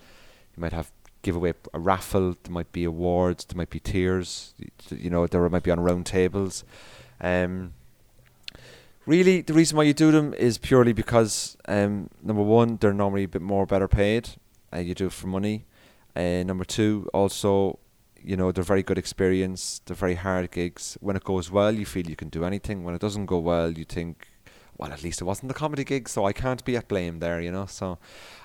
you 0.56 0.60
might 0.60 0.72
have 0.72 0.92
give 1.22 1.36
away 1.36 1.54
a 1.72 1.78
raffle, 1.78 2.36
there 2.42 2.52
might 2.52 2.72
be 2.72 2.84
awards, 2.84 3.44
there 3.44 3.56
might 3.56 3.70
be 3.70 3.80
tiers, 3.80 4.54
you 4.90 5.08
know, 5.08 5.26
there 5.26 5.48
might 5.48 5.62
be 5.62 5.70
on 5.70 5.80
round 5.80 6.04
tables. 6.04 6.64
Um, 7.20 7.72
really, 9.06 9.40
the 9.40 9.54
reason 9.54 9.76
why 9.76 9.84
you 9.84 9.94
do 9.94 10.10
them 10.10 10.34
is 10.34 10.58
purely 10.58 10.92
because 10.92 11.56
um, 11.68 12.10
number 12.22 12.42
one, 12.42 12.76
they're 12.76 12.92
normally 12.92 13.24
a 13.24 13.28
bit 13.28 13.42
more 13.42 13.66
better 13.66 13.88
paid. 13.88 14.30
Uh, 14.72 14.78
you 14.78 14.94
do 14.94 15.06
it 15.06 15.12
for 15.12 15.28
money. 15.28 15.66
Uh, 16.14 16.42
number 16.42 16.64
two, 16.64 17.08
also, 17.14 17.78
you 18.20 18.36
know, 18.36 18.52
they're 18.52 18.64
very 18.64 18.82
good 18.82 18.98
experience. 18.98 19.80
They're 19.86 19.96
very 19.96 20.14
hard 20.16 20.50
gigs. 20.50 20.98
When 21.00 21.16
it 21.16 21.24
goes 21.24 21.50
well, 21.50 21.72
you 21.72 21.86
feel 21.86 22.06
you 22.06 22.16
can 22.16 22.28
do 22.28 22.44
anything. 22.44 22.84
When 22.84 22.94
it 22.94 23.00
doesn't 23.00 23.26
go 23.26 23.38
well, 23.38 23.70
you 23.70 23.84
think 23.84 24.28
well, 24.82 24.92
at 24.92 25.04
least 25.04 25.20
it 25.20 25.24
wasn't 25.24 25.46
the 25.46 25.54
comedy 25.54 25.84
gig, 25.84 26.08
so 26.08 26.24
I 26.24 26.32
can't 26.32 26.64
be 26.64 26.76
at 26.76 26.88
blame 26.88 27.20
there, 27.20 27.40
you 27.40 27.52
know. 27.52 27.66
So 27.66 27.98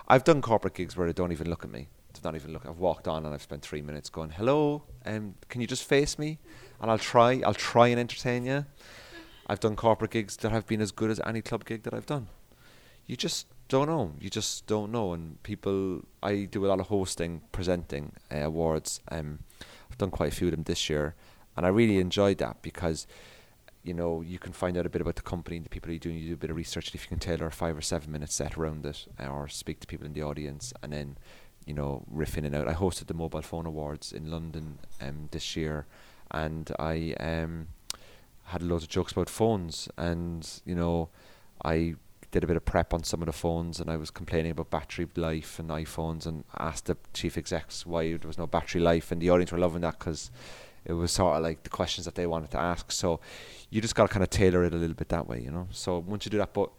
I've 0.07 0.23
done 0.23 0.39
corporate 0.43 0.75
gigs 0.75 0.95
where 0.95 1.07
they 1.07 1.13
don't 1.13 1.31
even 1.31 1.49
look 1.49 1.63
at 1.63 1.71
me. 1.71 1.87
They 2.13 2.19
don't 2.21 2.35
even 2.35 2.53
look. 2.53 2.63
I've 2.67 2.77
walked 2.77 3.07
on 3.07 3.25
and 3.25 3.33
I've 3.33 3.41
spent 3.41 3.63
three 3.63 3.81
minutes 3.81 4.11
going, 4.11 4.29
"Hello, 4.29 4.83
um, 5.03 5.33
can 5.49 5.61
you 5.61 5.67
just 5.67 5.83
face 5.83 6.19
me?" 6.19 6.37
And 6.79 6.91
I'll 6.91 6.99
try. 6.99 7.41
I'll 7.43 7.55
try 7.55 7.87
and 7.87 7.99
entertain 7.99 8.45
you. 8.45 8.65
I've 9.47 9.59
done 9.59 9.75
corporate 9.75 10.11
gigs 10.11 10.37
that 10.37 10.51
have 10.51 10.67
been 10.67 10.79
as 10.79 10.91
good 10.91 11.09
as 11.09 11.19
any 11.25 11.41
club 11.41 11.65
gig 11.65 11.81
that 11.83 11.93
I've 11.95 12.05
done. 12.05 12.27
You 13.07 13.15
just 13.15 13.47
don't 13.67 13.87
know. 13.87 14.13
You 14.19 14.29
just 14.29 14.67
don't 14.67 14.91
know. 14.91 15.13
And 15.13 15.41
people, 15.41 16.03
I 16.21 16.43
do 16.43 16.65
a 16.65 16.67
lot 16.67 16.79
of 16.79 16.87
hosting, 16.87 17.41
presenting 17.51 18.11
uh, 18.31 18.41
awards. 18.41 19.01
Um, 19.09 19.39
I've 19.89 19.97
done 19.97 20.11
quite 20.11 20.33
a 20.33 20.35
few 20.35 20.49
of 20.49 20.51
them 20.51 20.63
this 20.65 20.87
year, 20.87 21.15
and 21.55 21.65
I 21.65 21.69
really 21.69 21.97
enjoyed 21.97 22.37
that 22.37 22.61
because 22.61 23.07
you 23.87 23.93
know, 23.93 24.21
you 24.21 24.37
can 24.37 24.51
find 24.51 24.77
out 24.77 24.85
a 24.85 24.89
bit 24.89 25.01
about 25.01 25.15
the 25.15 25.21
company 25.21 25.55
and 25.55 25.65
the 25.65 25.69
people 25.69 25.89
you're 25.89 25.99
doing. 25.99 26.17
You 26.17 26.27
do 26.27 26.33
a 26.33 26.37
bit 26.37 26.49
of 26.49 26.57
research, 26.57 26.87
and 26.87 26.95
if 26.95 27.03
you 27.03 27.07
can 27.07 27.19
tailor 27.19 27.47
a 27.47 27.51
five 27.51 27.77
or 27.77 27.81
seven 27.81 28.11
minute 28.11 28.31
set 28.31 28.57
around 28.57 28.85
it, 28.85 29.07
uh, 29.17 29.27
or 29.27 29.47
speak 29.47 29.79
to 29.79 29.87
people 29.87 30.05
in 30.05 30.13
the 30.13 30.23
audience, 30.23 30.73
and 30.83 30.91
then, 30.91 31.17
you 31.65 31.73
know, 31.73 32.03
riff 32.11 32.37
in 32.37 32.43
and 32.43 32.53
out. 32.53 32.67
I 32.67 32.73
hosted 32.73 33.07
the 33.07 33.13
Mobile 33.13 33.41
Phone 33.41 33.65
Awards 33.65 34.11
in 34.11 34.29
London 34.29 34.79
um, 34.99 35.29
this 35.31 35.55
year, 35.55 35.85
and 36.31 36.69
I 36.77 37.15
um, 37.19 37.69
had 38.45 38.61
loads 38.61 38.83
of 38.83 38.89
jokes 38.89 39.13
about 39.13 39.29
phones, 39.29 39.87
and 39.97 40.47
you 40.65 40.75
know, 40.75 41.07
I 41.63 41.95
did 42.31 42.43
a 42.43 42.47
bit 42.47 42.57
of 42.57 42.65
prep 42.65 42.93
on 42.93 43.05
some 43.05 43.21
of 43.21 43.27
the 43.27 43.31
phones, 43.33 43.79
and 43.79 43.89
I 43.89 43.95
was 43.95 44.11
complaining 44.11 44.51
about 44.51 44.69
battery 44.69 45.07
life 45.15 45.59
and 45.59 45.69
iPhones, 45.69 46.25
and 46.25 46.43
asked 46.57 46.87
the 46.87 46.97
chief 47.13 47.37
execs 47.37 47.85
why 47.85 48.17
there 48.17 48.27
was 48.27 48.37
no 48.37 48.47
battery 48.47 48.81
life, 48.81 49.13
and 49.13 49.21
the 49.21 49.29
audience 49.29 49.53
were 49.53 49.57
loving 49.57 49.81
that 49.81 49.97
because 49.97 50.29
it 50.87 50.93
was 50.93 51.11
sort 51.11 51.35
of 51.35 51.43
like 51.43 51.63
the 51.63 51.69
questions 51.69 52.05
that 52.05 52.15
they 52.15 52.25
wanted 52.25 52.49
to 52.51 52.57
ask. 52.57 52.91
So 52.91 53.19
you 53.69 53.81
just 53.81 53.93
got 53.93 54.07
to 54.07 54.13
kind 54.13 54.23
of 54.23 54.29
tailor 54.29 54.63
it 54.63 54.73
a 54.73 54.77
little 54.77 54.95
bit 54.95 55.09
that 55.09 55.27
way, 55.27 55.41
you 55.41 55.51
know. 55.51 55.67
So 55.71 55.99
once 55.99 56.25
you 56.25 56.31
do 56.31 56.37
that, 56.37 56.53
but 56.53 56.69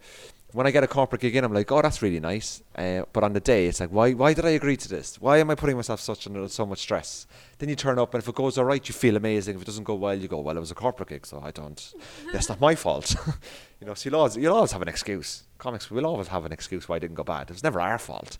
when 0.51 0.65
I 0.65 0.71
get 0.71 0.83
a 0.83 0.87
corporate 0.87 1.21
gig 1.21 1.35
in, 1.35 1.43
I'm 1.43 1.53
like, 1.53 1.71
oh, 1.71 1.79
that's 1.83 2.01
really 2.01 2.19
nice. 2.19 2.63
Uh, 2.75 3.03
but 3.13 3.23
on 3.23 3.33
the 3.33 3.39
day, 3.39 3.67
it's 3.67 3.79
like, 3.79 3.91
why, 3.91 4.13
why 4.13 4.33
did 4.33 4.45
I 4.45 4.49
agree 4.49 4.77
to 4.77 4.89
this? 4.89 5.21
Why 5.21 5.37
am 5.37 5.51
I 5.51 5.55
putting 5.55 5.75
myself 5.75 5.99
such 5.99 6.25
under 6.25 6.47
so 6.47 6.65
much 6.65 6.79
stress? 6.79 7.27
Then 7.59 7.69
you 7.69 7.75
turn 7.75 7.99
up, 7.99 8.15
and 8.15 8.23
if 8.23 8.27
it 8.27 8.33
goes 8.33 8.57
all 8.57 8.65
right, 8.65 8.87
you 8.87 8.93
feel 8.93 9.15
amazing. 9.15 9.57
If 9.57 9.61
it 9.61 9.65
doesn't 9.65 9.83
go 9.83 9.93
well, 9.93 10.15
you 10.15 10.27
go, 10.27 10.39
well, 10.39 10.57
it 10.57 10.59
was 10.59 10.71
a 10.71 10.75
corporate 10.75 11.09
gig, 11.09 11.27
so 11.27 11.39
I 11.43 11.51
don't. 11.51 11.93
that's 12.33 12.49
not 12.49 12.59
my 12.59 12.73
fault. 12.73 13.15
you 13.79 13.85
know, 13.85 13.93
so 13.93 14.09
you'll 14.09 14.17
always, 14.17 14.37
you'll 14.37 14.55
always 14.55 14.71
have 14.71 14.81
an 14.81 14.87
excuse. 14.87 15.43
Comics, 15.59 15.91
we'll 15.91 16.07
always 16.07 16.29
have 16.29 16.45
an 16.45 16.51
excuse 16.51 16.89
why 16.89 16.97
it 16.97 17.01
didn't 17.01 17.15
go 17.15 17.23
bad. 17.23 17.51
It's 17.51 17.63
never 17.63 17.79
our 17.79 17.99
fault. 17.99 18.39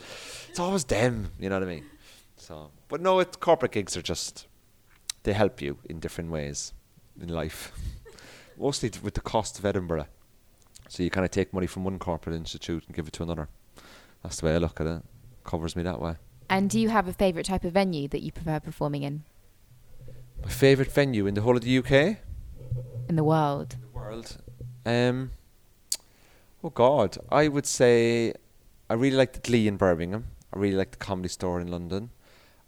It's 0.50 0.60
always 0.60 0.86
them. 0.86 1.32
You 1.40 1.50
know 1.50 1.60
what 1.60 1.70
I 1.70 1.72
mean? 1.72 1.86
So, 2.38 2.72
but 2.88 3.02
no, 3.02 3.20
it 3.20 3.40
corporate 3.40 3.74
gigs 3.74 3.96
are 3.96 4.02
just 4.02 4.48
they 5.24 5.34
help 5.34 5.62
you 5.62 5.78
in 5.86 6.00
different 6.00 6.32
ways 6.32 6.74
in 7.22 7.30
life. 7.30 7.72
Mostly 8.58 8.92
with 9.02 9.14
the 9.14 9.22
cost 9.22 9.60
of 9.60 9.66
Edinburgh. 9.66 10.08
So 10.88 11.04
you 11.04 11.10
kind 11.10 11.26
of 11.26 11.32
take 11.32 11.54
money 11.54 11.68
from 11.68 11.84
one 11.84 12.00
corporate 12.00 12.36
institute 12.36 12.84
and 12.88 12.96
give 12.96 13.08
it 13.08 13.14
to 13.14 13.24
another. 13.24 13.48
That's 14.24 14.40
the 14.40 14.48
way 14.48 14.56
I 14.56 14.58
look 14.58 14.82
at 14.82 14.88
it. 14.88 15.02
Covers 15.44 15.76
me 15.76 15.84
that 15.84 16.02
way. 16.02 16.16
And 16.50 16.70
do 16.70 16.80
you 16.80 16.90
have 16.90 17.08
a 17.08 17.14
favourite 17.14 17.46
type 17.46 17.64
of 17.64 17.74
venue 17.74 18.08
that 18.08 18.22
you 18.22 18.32
prefer 18.32 18.60
performing 18.60 19.04
in? 19.04 19.24
My 20.42 20.50
favourite 20.50 20.92
venue 20.92 21.28
in 21.28 21.36
the 21.36 21.42
whole 21.42 21.56
of 21.56 21.64
the 21.64 21.78
UK? 21.78 22.18
In 23.08 23.16
the 23.16 23.24
world. 23.24 23.76
In 23.76 23.82
the 23.82 23.88
world. 23.88 24.38
Um, 24.86 25.32
oh 26.64 26.72
God, 26.72 27.18
I 27.30 27.48
would 27.48 27.66
say 27.66 28.34
I 28.90 28.96
really 28.96 29.16
like 29.16 29.34
the 29.34 29.40
Glee 29.40 29.68
in 29.68 29.78
Birmingham. 29.78 30.26
I 30.52 30.58
really 30.58 30.76
like 30.76 30.92
the 30.92 30.98
Comedy 30.98 31.30
Store 31.30 31.62
in 31.62 31.68
London. 31.68 32.10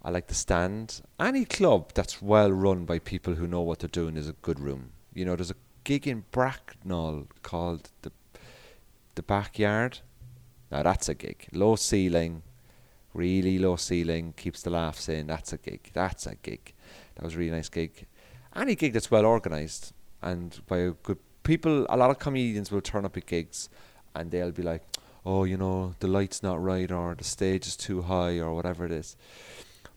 I 0.04 0.10
like 0.10 0.26
the 0.26 0.34
stand. 0.34 1.00
Any 1.20 1.44
club 1.44 1.92
that's 1.94 2.20
well 2.20 2.50
run 2.50 2.84
by 2.84 2.98
people 2.98 3.34
who 3.34 3.46
know 3.46 3.60
what 3.60 3.78
they're 3.78 3.88
doing 3.88 4.16
is 4.16 4.28
a 4.28 4.34
good 4.34 4.58
room. 4.58 4.90
You 5.14 5.24
know, 5.24 5.36
there's 5.36 5.52
a 5.52 5.56
gig 5.84 6.08
in 6.08 6.24
Bracknell 6.30 7.28
called 7.42 7.90
the 8.02 8.10
the 9.14 9.22
backyard. 9.22 10.00
Now 10.70 10.82
that's 10.82 11.08
a 11.08 11.14
gig. 11.14 11.46
Low 11.52 11.76
ceiling, 11.76 12.42
really 13.14 13.58
low 13.58 13.76
ceiling, 13.76 14.32
keeps 14.36 14.62
the 14.62 14.70
laughs 14.70 15.08
in. 15.08 15.26
That's 15.26 15.52
a 15.52 15.58
gig. 15.58 15.90
That's 15.92 16.26
a 16.26 16.34
gig. 16.34 16.72
That 17.14 17.24
was 17.24 17.34
a 17.34 17.38
really 17.38 17.52
nice 17.52 17.68
gig. 17.68 18.06
Any 18.56 18.74
gig 18.74 18.94
that's 18.94 19.10
well 19.10 19.26
organised 19.26 19.92
and 20.22 20.60
by 20.66 20.90
good 21.02 21.18
people. 21.42 21.86
A 21.88 21.96
lot 21.96 22.10
of 22.10 22.18
comedians 22.18 22.70
will 22.70 22.80
turn 22.80 23.04
up 23.04 23.16
at 23.16 23.26
gigs 23.26 23.68
and 24.14 24.30
they'll 24.30 24.52
be 24.52 24.62
like, 24.62 24.82
"Oh, 25.24 25.44
you 25.44 25.56
know, 25.56 25.94
the 26.00 26.08
light's 26.08 26.42
not 26.42 26.62
right, 26.62 26.90
or 26.90 27.14
the 27.14 27.24
stage 27.24 27.66
is 27.66 27.76
too 27.76 28.02
high, 28.02 28.38
or 28.40 28.54
whatever 28.54 28.84
it 28.84 28.92
is." 28.92 29.16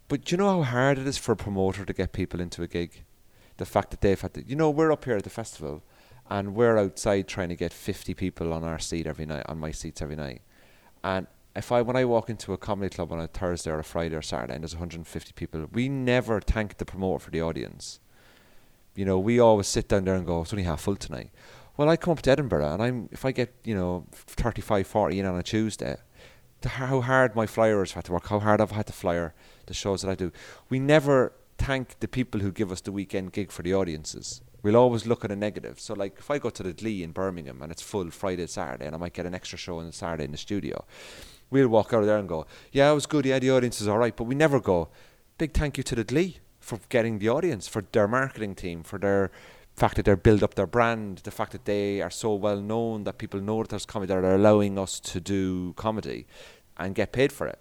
But 0.08 0.26
do 0.26 0.34
you 0.34 0.38
know 0.38 0.62
how 0.62 0.64
hard 0.64 1.00
it 1.00 1.08
is 1.08 1.18
for 1.18 1.32
a 1.32 1.38
promoter 1.38 1.86
to 1.86 1.94
get 1.94 2.14
people 2.14 2.40
into 2.40 2.62
a 2.62 2.68
gig? 2.68 3.04
The 3.58 3.66
fact 3.66 3.92
that 3.92 4.02
they've 4.02 4.20
had 4.20 4.34
to, 4.36 4.46
you 4.46 4.56
know, 4.56 4.70
we're 4.70 4.92
up 4.92 5.06
here 5.06 5.16
at 5.16 5.24
the 5.24 5.30
festival, 5.30 5.84
and 6.30 6.56
we're 6.56 6.78
outside 6.78 7.28
trying 7.28 7.50
to 7.50 7.56
get 7.56 7.74
50 7.74 8.14
people 8.14 8.54
on 8.54 8.64
our 8.64 8.80
seat 8.80 9.08
every 9.08 9.26
night, 9.26 9.46
on 9.48 9.58
my 9.58 9.72
seats 9.72 10.02
every 10.02 10.16
night, 10.16 10.42
and 11.04 11.28
if 11.56 11.72
I 11.72 11.82
when 11.82 11.96
I 11.96 12.06
walk 12.06 12.30
into 12.30 12.54
a 12.54 12.58
comedy 12.58 12.94
club 12.94 13.12
on 13.12 13.20
a 13.20 13.28
Thursday 13.28 13.72
or 13.72 13.80
a 13.80 13.84
Friday 13.84 14.16
or 14.16 14.22
Saturday 14.22 14.54
and 14.54 14.64
there's 14.64 14.76
150 14.76 15.32
people, 15.34 15.66
we 15.72 15.88
never 15.88 16.42
thank 16.42 16.78
the 16.78 16.86
promoter 16.86 17.20
for 17.20 17.32
the 17.32 17.42
audience. 17.42 18.00
You 18.94 19.06
know, 19.06 19.20
we 19.20 19.40
always 19.40 19.68
sit 19.68 19.88
down 19.88 20.06
there 20.06 20.16
and 20.16 20.26
go, 20.26 20.42
"It's 20.42 20.54
only 20.54 20.64
half 20.64 20.82
full 20.82 20.96
tonight." 20.96 21.32
Well, 21.78 21.90
I 21.90 21.98
come 21.98 22.12
up 22.12 22.22
to 22.24 22.32
Edinburgh 22.32 22.74
and 22.74 22.84
I'm 22.84 23.10
if 23.12 23.24
I 23.24 23.32
get 23.32 23.54
you 23.64 23.76
know 23.76 24.06
35, 24.12 24.86
40 24.86 25.20
in 25.20 25.26
on 25.26 25.38
a 25.38 25.44
Tuesday, 25.44 25.96
how 26.66 27.02
hard 27.02 27.36
my 27.36 27.46
flyers 27.46 27.94
had 27.94 28.06
to 28.06 28.14
work, 28.14 28.28
how 28.28 28.40
hard 28.40 28.60
I've 28.60 28.72
had 28.72 28.88
to 28.88 28.94
flyer 28.94 29.34
the 29.66 29.74
shows 29.74 30.02
that 30.02 30.10
I 30.10 30.16
do. 30.16 30.32
We 30.70 30.80
never 30.80 31.34
thank 31.58 32.00
the 32.00 32.08
people 32.08 32.42
who 32.42 32.52
give 32.52 32.72
us 32.72 32.82
the 32.82 32.92
weekend 32.92 33.32
gig 33.34 33.52
for 33.52 33.64
the 33.64 33.74
audiences. 33.74 34.42
We'll 34.62 34.76
always 34.76 35.06
look 35.06 35.24
at 35.24 35.32
a 35.32 35.36
negative. 35.36 35.80
So, 35.80 35.94
like, 35.94 36.16
if 36.18 36.32
I 36.32 36.40
go 36.40 36.50
to 36.50 36.64
the 36.64 36.74
Glee 36.74 37.04
in 37.04 37.12
Birmingham 37.12 37.62
and 37.62 37.72
it's 37.72 37.82
full 37.82 38.10
Friday, 38.10 38.48
Saturday, 38.48 38.86
and 38.86 38.96
I 38.96 38.98
might 38.98 39.14
get 39.14 39.26
an 39.26 39.36
extra 39.36 39.58
show 39.58 39.80
on 39.80 39.92
Saturday 39.92 40.26
in 40.26 40.32
the 40.32 40.38
studio, 40.38 40.86
we'll 41.52 41.68
walk 41.68 41.94
out 41.94 42.00
of 42.00 42.08
there 42.08 42.18
and 42.18 42.28
go, 42.28 42.48
yeah, 42.72 42.92
it 42.92 42.96
was 42.96 43.06
good. 43.06 43.26
Yeah, 43.26 43.40
the 43.40 43.52
audience 43.52 43.80
is 43.80 43.88
all 43.88 44.00
right. 44.00 44.16
But 44.16 44.24
we 44.24 44.36
never 44.36 44.60
go, 44.60 44.90
big 45.38 45.54
thank 45.54 45.78
you 45.78 45.84
to 45.84 45.96
the 45.96 46.04
Glee 46.04 46.38
for 46.60 46.80
getting 46.90 47.20
the 47.20 47.30
audience, 47.30 47.68
for 47.68 47.84
their 47.92 48.08
marketing 48.08 48.56
team, 48.56 48.82
for 48.82 48.98
their 48.98 49.30
fact 49.76 49.98
that 49.98 50.06
they 50.06 50.16
build 50.16 50.42
up 50.42 50.56
their 50.56 50.66
brand, 50.66 51.20
the 51.20 51.32
fact 51.32 51.52
that 51.52 51.66
they 51.66 52.02
are 52.02 52.10
so 52.10 52.34
well 52.34 52.60
known 52.60 53.04
that 53.04 53.18
people 53.18 53.40
know 53.40 53.62
that 53.62 53.70
there's 53.70 53.86
comedy, 53.86 54.14
that 54.14 54.22
they're 54.22 54.36
allowing 54.36 54.80
us 54.80 55.00
to 55.00 55.20
do 55.20 55.74
comedy 55.74 56.26
and 56.78 56.96
get 56.96 57.12
paid 57.12 57.32
for 57.32 57.46
it. 57.46 57.60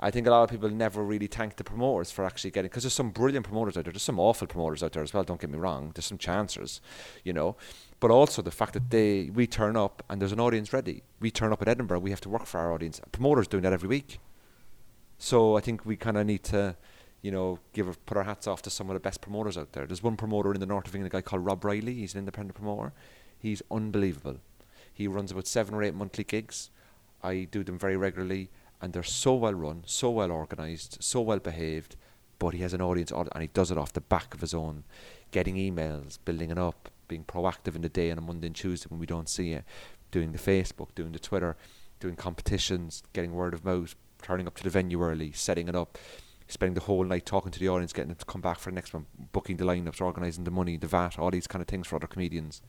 I 0.00 0.12
think 0.12 0.28
a 0.28 0.30
lot 0.30 0.44
of 0.44 0.50
people 0.50 0.70
never 0.70 1.02
really 1.02 1.26
thank 1.26 1.56
the 1.56 1.64
promoters 1.64 2.12
for 2.12 2.24
actually 2.24 2.52
getting 2.52 2.68
because 2.68 2.84
there's 2.84 2.92
some 2.92 3.10
brilliant 3.10 3.44
promoters 3.44 3.76
out 3.76 3.84
there. 3.84 3.92
There's 3.92 4.02
some 4.02 4.20
awful 4.20 4.46
promoters 4.46 4.82
out 4.82 4.92
there 4.92 5.02
as 5.02 5.12
well. 5.12 5.24
Don't 5.24 5.40
get 5.40 5.50
me 5.50 5.58
wrong. 5.58 5.90
There's 5.94 6.06
some 6.06 6.18
chancers, 6.18 6.80
you 7.24 7.32
know, 7.32 7.56
but 7.98 8.12
also 8.12 8.40
the 8.40 8.52
fact 8.52 8.74
that 8.74 8.90
they 8.90 9.30
we 9.34 9.48
turn 9.48 9.76
up 9.76 10.04
and 10.08 10.20
there's 10.20 10.30
an 10.30 10.38
audience 10.38 10.72
ready. 10.72 11.02
We 11.18 11.32
turn 11.32 11.52
up 11.52 11.62
at 11.62 11.68
Edinburgh. 11.68 11.98
We 11.98 12.10
have 12.10 12.20
to 12.22 12.28
work 12.28 12.46
for 12.46 12.60
our 12.60 12.72
audience. 12.72 13.00
Promoters 13.10 13.48
doing 13.48 13.64
that 13.64 13.72
every 13.72 13.88
week. 13.88 14.20
So 15.18 15.56
I 15.56 15.60
think 15.60 15.84
we 15.84 15.96
kind 15.96 16.16
of 16.16 16.26
need 16.26 16.44
to, 16.44 16.76
you 17.20 17.32
know, 17.32 17.58
give 17.72 18.06
put 18.06 18.16
our 18.16 18.22
hats 18.22 18.46
off 18.46 18.62
to 18.62 18.70
some 18.70 18.88
of 18.88 18.94
the 18.94 19.00
best 19.00 19.20
promoters 19.20 19.58
out 19.58 19.72
there. 19.72 19.84
There's 19.84 20.02
one 20.02 20.16
promoter 20.16 20.54
in 20.54 20.60
the 20.60 20.66
north 20.66 20.86
of 20.86 20.94
England, 20.94 21.12
a 21.12 21.16
guy 21.16 21.22
called 21.22 21.44
Rob 21.44 21.64
Riley. 21.64 21.94
He's 21.94 22.14
an 22.14 22.20
independent 22.20 22.54
promoter. 22.54 22.92
He's 23.36 23.62
unbelievable. 23.68 24.36
He 24.92 25.08
runs 25.08 25.32
about 25.32 25.48
seven 25.48 25.74
or 25.74 25.82
eight 25.82 25.94
monthly 25.94 26.22
gigs. 26.22 26.70
I 27.20 27.48
do 27.50 27.64
them 27.64 27.80
very 27.80 27.96
regularly 27.96 28.50
and 28.80 28.92
they're 28.92 29.02
so 29.02 29.34
well 29.34 29.54
run, 29.54 29.82
so 29.86 30.10
well 30.10 30.30
organised, 30.30 31.02
so 31.02 31.20
well 31.20 31.38
behaved. 31.38 31.96
But 32.38 32.54
he 32.54 32.60
has 32.60 32.72
an 32.72 32.80
audience, 32.80 33.10
and 33.10 33.42
he 33.42 33.48
does 33.48 33.70
it 33.70 33.78
off 33.78 33.92
the 33.92 34.00
back 34.00 34.32
of 34.34 34.40
his 34.40 34.54
own, 34.54 34.84
getting 35.32 35.56
emails, 35.56 36.18
building 36.24 36.50
it 36.50 36.58
up, 36.58 36.88
being 37.08 37.24
proactive 37.24 37.74
in 37.74 37.82
the 37.82 37.88
day 37.88 38.10
on 38.10 38.18
a 38.18 38.20
Monday 38.20 38.46
and 38.46 38.56
Tuesday 38.56 38.86
when 38.88 39.00
we 39.00 39.06
don't 39.06 39.28
see 39.28 39.52
it, 39.52 39.64
doing 40.10 40.32
the 40.32 40.38
Facebook, 40.38 40.94
doing 40.94 41.12
the 41.12 41.18
Twitter, 41.18 41.56
doing 41.98 42.14
competitions, 42.14 43.02
getting 43.12 43.32
word 43.32 43.54
of 43.54 43.64
mouth, 43.64 43.96
turning 44.22 44.46
up 44.46 44.56
to 44.56 44.62
the 44.62 44.70
venue 44.70 45.02
early, 45.02 45.32
setting 45.32 45.68
it 45.68 45.74
up, 45.74 45.98
spending 46.46 46.74
the 46.74 46.80
whole 46.82 47.04
night 47.04 47.26
talking 47.26 47.50
to 47.50 47.58
the 47.58 47.68
audience, 47.68 47.92
getting 47.92 48.08
them 48.08 48.16
to 48.16 48.24
come 48.24 48.40
back 48.40 48.58
for 48.58 48.70
the 48.70 48.74
next 48.74 48.94
one, 48.94 49.06
booking 49.32 49.56
the 49.56 49.64
lineups, 49.64 50.00
organising 50.00 50.44
the 50.44 50.50
money, 50.50 50.76
the 50.76 50.86
VAT, 50.86 51.18
all 51.18 51.30
these 51.30 51.46
kind 51.46 51.60
of 51.62 51.68
things 51.68 51.86
for 51.86 51.96
other 51.96 52.06
comedians. 52.06 52.62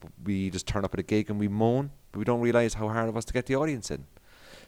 But 0.00 0.10
we 0.24 0.50
just 0.50 0.66
turn 0.66 0.84
up 0.84 0.94
at 0.94 1.00
a 1.00 1.04
gig 1.04 1.30
and 1.30 1.38
we 1.38 1.48
moan, 1.48 1.90
but 2.10 2.18
we 2.18 2.24
don't 2.24 2.40
realise 2.40 2.74
how 2.74 2.88
hard 2.88 3.08
it 3.08 3.14
was 3.14 3.24
to 3.26 3.32
get 3.32 3.46
the 3.46 3.56
audience 3.56 3.90
in. 3.90 4.06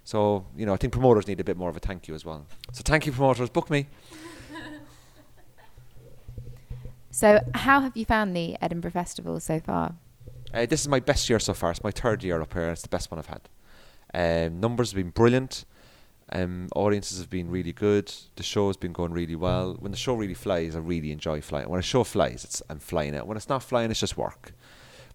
So, 0.05 0.47
you 0.57 0.67
know, 0.67 0.75
I 0.75 0.77
think 0.77 0.93
promoters 0.93 1.27
need 1.27 1.41
a 1.41 1.45
bit 1.45 1.57
more 1.57 1.71
of 1.71 1.77
a 1.77 1.81
thank 1.81 2.09
you 2.09 2.15
as 2.15 2.25
well. 2.25 2.47
So, 2.73 2.83
thank 2.85 3.07
you, 3.07 3.13
promoters. 3.13 3.49
Book 3.49 3.71
me. 3.71 3.87
so, 7.11 7.41
how 7.55 7.81
have 7.81 7.97
you 7.97 8.05
found 8.05 8.37
the 8.37 8.57
Edinburgh 8.61 8.91
Festival 8.91 9.41
so 9.41 9.61
far? 9.61 9.95
Uh, 10.53 10.67
this 10.67 10.83
is 10.83 10.89
my 10.89 11.01
best 11.01 11.29
year 11.29 11.41
so 11.41 11.55
far. 11.55 11.71
It's 11.71 11.83
my 11.83 11.91
third 11.91 12.23
year 12.23 12.41
up 12.41 12.53
here. 12.53 12.71
It's 12.71 12.83
the 12.83 12.89
best 12.89 13.11
one 13.11 13.19
I've 13.19 13.27
had. 13.27 13.49
Um, 14.13 14.61
numbers 14.61 14.93
have 14.93 14.97
been 14.97 15.11
brilliant. 15.11 15.65
Um, 16.33 16.69
audiences 16.75 17.19
have 17.19 17.31
been 17.31 17.51
really 17.51 17.73
good. 17.73 18.13
The 18.37 18.43
show 18.43 18.69
has 18.69 18.77
been 18.77 18.93
going 18.93 19.13
really 19.13 19.37
well. 19.37 19.75
When 19.79 19.91
the 19.91 19.99
show 19.99 20.15
really 20.15 20.35
flies, 20.35 20.77
I 20.77 20.79
really 20.79 21.13
enjoy 21.13 21.41
flying. 21.41 21.69
When 21.69 21.81
a 21.81 21.83
show 21.83 22.05
flies, 22.05 22.45
it's 22.45 22.63
I'm 22.69 22.79
flying 22.79 23.15
it. 23.15 23.27
When 23.27 23.37
it's 23.37 23.49
not 23.49 23.63
flying, 23.63 23.91
it's 23.91 24.01
just 24.01 24.17
work. 24.17 24.53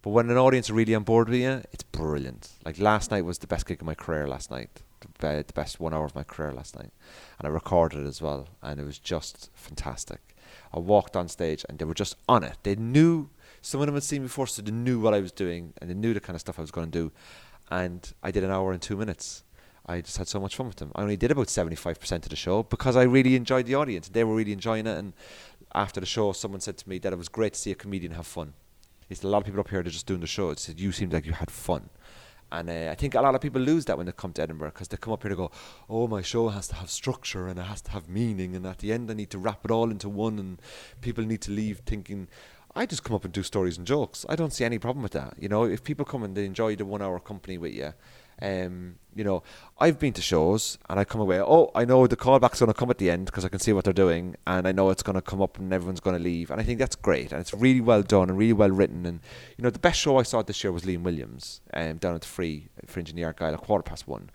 But 0.01 0.11
when 0.11 0.29
an 0.29 0.37
audience 0.37 0.69
are 0.69 0.73
really 0.73 0.95
on 0.95 1.03
board 1.03 1.27
with 1.27 1.39
you, 1.39 1.61
it's 1.73 1.83
brilliant. 1.83 2.49
Like 2.63 2.79
last 2.79 3.11
night 3.11 3.25
was 3.25 3.39
the 3.39 3.47
best 3.47 3.65
gig 3.65 3.81
of 3.81 3.85
my 3.85 3.95
career. 3.95 4.27
Last 4.27 4.49
night, 4.49 4.81
the, 5.19 5.45
best 5.53 5.79
one 5.79 5.93
hour 5.93 6.05
of 6.05 6.15
my 6.15 6.23
career 6.23 6.53
last 6.53 6.77
night, 6.77 6.91
and 7.37 7.47
I 7.47 7.49
recorded 7.49 8.05
it 8.05 8.07
as 8.07 8.21
well, 8.21 8.47
and 8.61 8.79
it 8.79 8.85
was 8.85 8.99
just 8.99 9.49
fantastic. 9.53 10.35
I 10.73 10.79
walked 10.79 11.15
on 11.15 11.27
stage, 11.27 11.65
and 11.67 11.79
they 11.79 11.85
were 11.85 11.93
just 11.93 12.15
on 12.27 12.43
it. 12.43 12.57
They 12.63 12.75
knew 12.75 13.29
some 13.61 13.81
of 13.81 13.87
them 13.87 13.95
had 13.95 14.03
seen 14.03 14.21
me 14.21 14.27
before, 14.27 14.47
so 14.47 14.61
they 14.61 14.71
knew 14.71 14.99
what 14.99 15.13
I 15.13 15.19
was 15.19 15.31
doing, 15.31 15.73
and 15.79 15.89
they 15.89 15.93
knew 15.93 16.13
the 16.13 16.19
kind 16.19 16.35
of 16.35 16.41
stuff 16.41 16.59
I 16.59 16.61
was 16.61 16.71
going 16.71 16.89
to 16.89 16.97
do. 16.97 17.11
And 17.69 18.11
I 18.23 18.31
did 18.31 18.43
an 18.43 18.51
hour 18.51 18.71
and 18.71 18.81
two 18.81 18.95
minutes. 18.95 19.43
I 19.85 20.01
just 20.01 20.17
had 20.17 20.27
so 20.27 20.39
much 20.39 20.55
fun 20.55 20.67
with 20.67 20.77
them. 20.77 20.91
I 20.95 21.01
only 21.01 21.17
did 21.17 21.31
about 21.31 21.47
75% 21.47 22.11
of 22.11 22.29
the 22.29 22.35
show 22.35 22.63
because 22.63 22.95
I 22.95 23.03
really 23.03 23.35
enjoyed 23.35 23.65
the 23.65 23.75
audience. 23.75 24.07
They 24.07 24.23
were 24.23 24.35
really 24.35 24.53
enjoying 24.53 24.85
it. 24.85 24.97
And 24.97 25.13
after 25.73 25.99
the 25.99 26.05
show, 26.05 26.31
someone 26.31 26.61
said 26.61 26.77
to 26.77 26.89
me 26.89 26.99
that 26.99 27.11
it 27.11 27.17
was 27.17 27.27
great 27.27 27.53
to 27.53 27.59
see 27.59 27.71
a 27.71 27.75
comedian 27.75 28.13
have 28.13 28.27
fun. 28.27 28.53
Said, 29.15 29.25
a 29.25 29.27
lot 29.27 29.39
of 29.39 29.45
people 29.45 29.59
up 29.59 29.69
here, 29.69 29.81
they're 29.81 29.91
just 29.91 30.05
doing 30.05 30.21
the 30.21 30.27
show. 30.27 30.53
Said, 30.53 30.79
you 30.79 30.91
seemed 30.91 31.13
like 31.13 31.25
you 31.25 31.33
had 31.33 31.49
fun. 31.49 31.89
And 32.51 32.69
uh, 32.69 32.89
I 32.91 32.95
think 32.95 33.15
a 33.15 33.21
lot 33.21 33.35
of 33.35 33.41
people 33.41 33.61
lose 33.61 33.85
that 33.85 33.97
when 33.97 34.07
they 34.07 34.11
come 34.11 34.33
to 34.33 34.41
Edinburgh 34.41 34.71
because 34.71 34.87
they 34.87 34.97
come 34.97 35.13
up 35.13 35.21
here 35.21 35.29
to 35.29 35.35
go, 35.35 35.51
oh, 35.89 36.07
my 36.07 36.21
show 36.21 36.49
has 36.49 36.67
to 36.69 36.75
have 36.75 36.89
structure 36.89 37.47
and 37.47 37.59
it 37.59 37.63
has 37.63 37.81
to 37.81 37.91
have 37.91 38.09
meaning. 38.09 38.55
And 38.55 38.65
at 38.65 38.79
the 38.79 38.91
end, 38.91 39.09
I 39.11 39.13
need 39.13 39.29
to 39.31 39.37
wrap 39.37 39.63
it 39.65 39.71
all 39.71 39.91
into 39.91 40.09
one. 40.09 40.39
And 40.39 40.61
people 41.01 41.23
need 41.23 41.41
to 41.41 41.51
leave 41.51 41.79
thinking, 41.85 42.27
I 42.75 42.85
just 42.85 43.03
come 43.03 43.15
up 43.15 43.23
and 43.25 43.33
do 43.33 43.43
stories 43.43 43.77
and 43.77 43.85
jokes. 43.85 44.25
I 44.29 44.35
don't 44.35 44.53
see 44.53 44.65
any 44.65 44.79
problem 44.79 45.03
with 45.03 45.11
that. 45.13 45.35
You 45.39 45.49
know, 45.49 45.63
if 45.63 45.83
people 45.83 46.05
come 46.05 46.23
and 46.23 46.35
they 46.35 46.45
enjoy 46.45 46.75
the 46.75 46.85
one 46.85 47.01
hour 47.01 47.19
company 47.19 47.57
with 47.57 47.73
you, 47.73 47.93
um, 48.41 48.95
you 49.15 49.23
know, 49.23 49.43
I've 49.79 49.99
been 49.99 50.13
to 50.13 50.21
shows 50.21 50.77
and 50.89 50.99
I 50.99 51.03
come 51.03 51.19
away. 51.19 51.41
Oh, 51.41 51.71
I 51.75 51.85
know 51.85 52.07
the 52.07 52.15
callback's 52.15 52.59
going 52.59 52.71
to 52.71 52.77
come 52.77 52.89
at 52.89 52.97
the 52.97 53.09
end 53.09 53.25
because 53.25 53.43
I 53.43 53.49
can 53.49 53.59
see 53.59 53.73
what 53.73 53.83
they're 53.83 53.93
doing, 53.93 54.35
and 54.47 54.67
I 54.67 54.71
know 54.71 54.89
it's 54.89 55.03
going 55.03 55.15
to 55.15 55.21
come 55.21 55.41
up 55.41 55.57
and 55.57 55.73
everyone's 55.73 55.99
going 55.99 56.17
to 56.17 56.23
leave. 56.23 56.51
And 56.51 56.61
I 56.61 56.63
think 56.63 56.79
that's 56.79 56.95
great, 56.95 57.31
and 57.31 57.41
it's 57.41 57.53
really 57.53 57.81
well 57.81 58.03
done 58.03 58.29
and 58.29 58.37
really 58.37 58.53
well 58.53 58.71
written. 58.71 59.05
And 59.05 59.19
you 59.57 59.63
know, 59.63 59.69
the 59.69 59.79
best 59.79 59.99
show 59.99 60.17
I 60.17 60.23
saw 60.23 60.41
this 60.41 60.63
year 60.63 60.71
was 60.71 60.83
Liam 60.83 61.01
Williams 61.01 61.61
um, 61.73 61.97
down 61.97 62.15
at 62.15 62.21
the 62.21 62.27
Free 62.27 62.69
Fringe 62.85 63.09
in 63.09 63.15
the 63.15 63.23
Argyle 63.23 63.53
at 63.53 63.61
quarter 63.61 63.83
past 63.83 64.07
one 64.07 64.29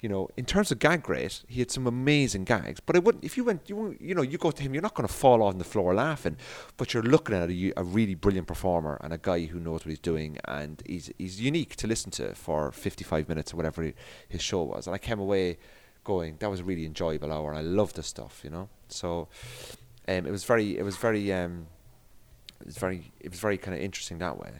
you 0.00 0.08
know, 0.08 0.28
in 0.36 0.44
terms 0.44 0.70
of 0.70 0.78
gag 0.78 1.08
rate, 1.08 1.42
he 1.48 1.60
had 1.60 1.70
some 1.70 1.86
amazing 1.86 2.44
gags. 2.44 2.80
But 2.80 3.02
wouldn't, 3.02 3.24
if 3.24 3.36
you 3.36 3.44
went, 3.44 3.68
you 3.68 3.96
you 4.00 4.14
know, 4.14 4.22
you 4.22 4.38
go 4.38 4.50
to 4.50 4.62
him, 4.62 4.72
you're 4.72 4.82
not 4.82 4.94
going 4.94 5.08
to 5.08 5.12
fall 5.12 5.42
on 5.42 5.58
the 5.58 5.64
floor 5.64 5.94
laughing, 5.94 6.36
but 6.76 6.94
you're 6.94 7.02
looking 7.02 7.34
at 7.34 7.50
a, 7.50 7.72
a, 7.76 7.82
really 7.82 8.14
brilliant 8.14 8.46
performer 8.46 8.98
and 9.02 9.12
a 9.12 9.18
guy 9.18 9.46
who 9.46 9.58
knows 9.58 9.84
what 9.84 9.90
he's 9.90 9.98
doing, 9.98 10.38
and 10.44 10.82
he's 10.86 11.10
he's 11.18 11.40
unique 11.40 11.74
to 11.76 11.86
listen 11.86 12.10
to 12.12 12.34
for 12.34 12.70
55 12.70 13.28
minutes 13.28 13.52
or 13.52 13.56
whatever 13.56 13.92
his 14.28 14.42
show 14.42 14.62
was. 14.62 14.86
And 14.86 14.94
I 14.94 14.98
came 14.98 15.18
away 15.18 15.58
going, 16.04 16.36
that 16.38 16.48
was 16.48 16.60
a 16.60 16.64
really 16.64 16.86
enjoyable 16.86 17.32
hour, 17.32 17.50
and 17.50 17.58
I 17.58 17.62
loved 17.62 17.96
the 17.96 18.02
stuff, 18.02 18.40
you 18.44 18.50
know. 18.50 18.68
So, 18.88 19.28
um, 20.06 20.26
it 20.26 20.30
was 20.30 20.44
very, 20.44 20.78
it 20.78 20.82
was 20.84 20.96
very, 20.96 21.32
um, 21.32 21.66
it 22.60 22.66
was 22.66 22.78
very, 22.78 23.10
it 23.20 23.30
was 23.30 23.40
very 23.40 23.58
kind 23.58 23.76
of 23.76 23.82
interesting 23.82 24.18
that 24.18 24.38
way. 24.38 24.52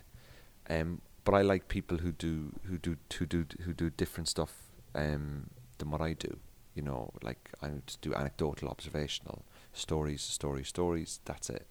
Um, 0.68 1.00
but 1.24 1.34
I 1.34 1.42
like 1.42 1.68
people 1.68 1.98
who 1.98 2.10
do 2.10 2.52
who 2.64 2.78
do 2.78 2.96
who 3.18 3.26
do 3.26 3.46
who 3.62 3.72
do 3.72 3.90
different 3.90 4.28
stuff 4.28 4.67
um, 4.94 5.50
than 5.78 5.90
what 5.90 6.00
I 6.00 6.12
do. 6.12 6.38
You 6.74 6.82
know, 6.82 7.10
like 7.22 7.50
I 7.62 7.68
just 7.86 8.00
do 8.00 8.14
anecdotal, 8.14 8.68
observational 8.68 9.44
stories, 9.72 10.22
stories, 10.22 10.68
stories. 10.68 11.20
That's 11.24 11.50
it. 11.50 11.66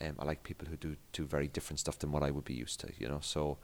Um, 0.00 0.14
I 0.18 0.24
like 0.24 0.42
people 0.42 0.68
who 0.68 0.76
do 0.76 0.96
do 1.12 1.24
very 1.24 1.48
different 1.48 1.80
stuff 1.80 1.98
than 1.98 2.12
what 2.12 2.22
I 2.22 2.30
would 2.30 2.44
be 2.44 2.54
used 2.54 2.80
to. 2.80 2.88
You 2.98 3.08
know, 3.08 3.20
so 3.20 3.58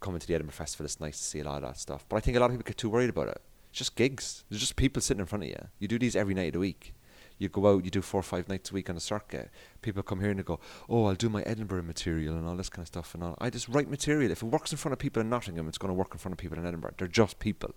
coming 0.00 0.20
to 0.20 0.26
the 0.26 0.34
Edinburgh 0.34 0.52
Festival, 0.54 0.84
it's 0.84 1.00
nice 1.00 1.18
to 1.18 1.24
see 1.24 1.40
a 1.40 1.44
lot 1.44 1.56
of 1.56 1.62
that 1.62 1.78
stuff. 1.78 2.04
But 2.08 2.16
I 2.16 2.20
think 2.20 2.36
a 2.36 2.40
lot 2.40 2.46
of 2.46 2.52
people 2.52 2.66
get 2.66 2.78
too 2.78 2.90
worried 2.90 3.10
about 3.10 3.28
it. 3.28 3.40
It's 3.70 3.78
just 3.78 3.96
gigs. 3.96 4.44
There's 4.48 4.60
just 4.60 4.76
people 4.76 5.02
sitting 5.02 5.20
in 5.20 5.26
front 5.26 5.44
of 5.44 5.50
you. 5.50 5.68
You 5.78 5.88
do 5.88 5.98
these 5.98 6.16
every 6.16 6.34
night 6.34 6.48
of 6.48 6.52
the 6.54 6.58
week. 6.60 6.94
You 7.38 7.48
go 7.48 7.66
out, 7.66 7.84
you 7.84 7.90
do 7.90 8.02
four 8.02 8.20
or 8.20 8.22
five 8.22 8.48
nights 8.48 8.70
a 8.70 8.74
week 8.74 8.88
on 8.88 8.96
a 8.96 9.00
circuit. 9.00 9.50
People 9.82 10.02
come 10.04 10.20
here 10.20 10.30
and 10.30 10.38
they 10.38 10.44
go, 10.44 10.60
"Oh, 10.88 11.06
I'll 11.06 11.16
do 11.16 11.28
my 11.28 11.42
Edinburgh 11.42 11.82
material 11.82 12.36
and 12.36 12.46
all 12.46 12.56
this 12.56 12.68
kind 12.68 12.84
of 12.84 12.88
stuff." 12.88 13.14
And 13.14 13.24
all. 13.24 13.36
I 13.40 13.50
just 13.50 13.68
write 13.68 13.90
material. 13.90 14.30
If 14.30 14.42
it 14.42 14.46
works 14.46 14.70
in 14.70 14.78
front 14.78 14.92
of 14.92 15.00
people 15.00 15.20
in 15.20 15.28
Nottingham, 15.28 15.66
it's 15.66 15.78
going 15.78 15.90
to 15.90 15.94
work 15.94 16.12
in 16.12 16.18
front 16.18 16.32
of 16.34 16.38
people 16.38 16.58
in 16.58 16.66
Edinburgh. 16.66 16.94
They're 16.96 17.08
just 17.08 17.40
people. 17.40 17.74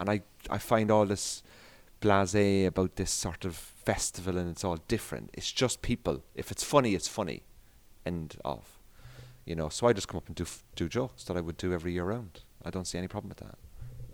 And 0.00 0.10
I, 0.10 0.22
I 0.48 0.58
find 0.58 0.90
all 0.90 1.06
this 1.06 1.42
blase 2.00 2.34
about 2.66 2.96
this 2.96 3.10
sort 3.10 3.44
of 3.44 3.54
festival 3.54 4.38
and 4.38 4.50
it's 4.50 4.64
all 4.64 4.78
different. 4.88 5.30
It's 5.34 5.52
just 5.52 5.82
people. 5.82 6.24
If 6.34 6.50
it's 6.50 6.64
funny, 6.64 6.94
it's 6.94 7.06
funny. 7.06 7.42
End 8.06 8.36
of. 8.44 8.78
You 9.44 9.54
know, 9.54 9.68
so 9.68 9.86
I 9.86 9.92
just 9.92 10.08
come 10.08 10.16
up 10.16 10.26
and 10.26 10.34
do 10.34 10.44
f- 10.44 10.64
do 10.74 10.88
jokes 10.88 11.24
that 11.24 11.36
I 11.36 11.40
would 11.40 11.56
do 11.56 11.72
every 11.72 11.92
year 11.92 12.04
round. 12.04 12.40
I 12.64 12.70
don't 12.70 12.86
see 12.86 12.98
any 12.98 13.08
problem 13.08 13.28
with 13.28 13.38
that. 13.38 13.58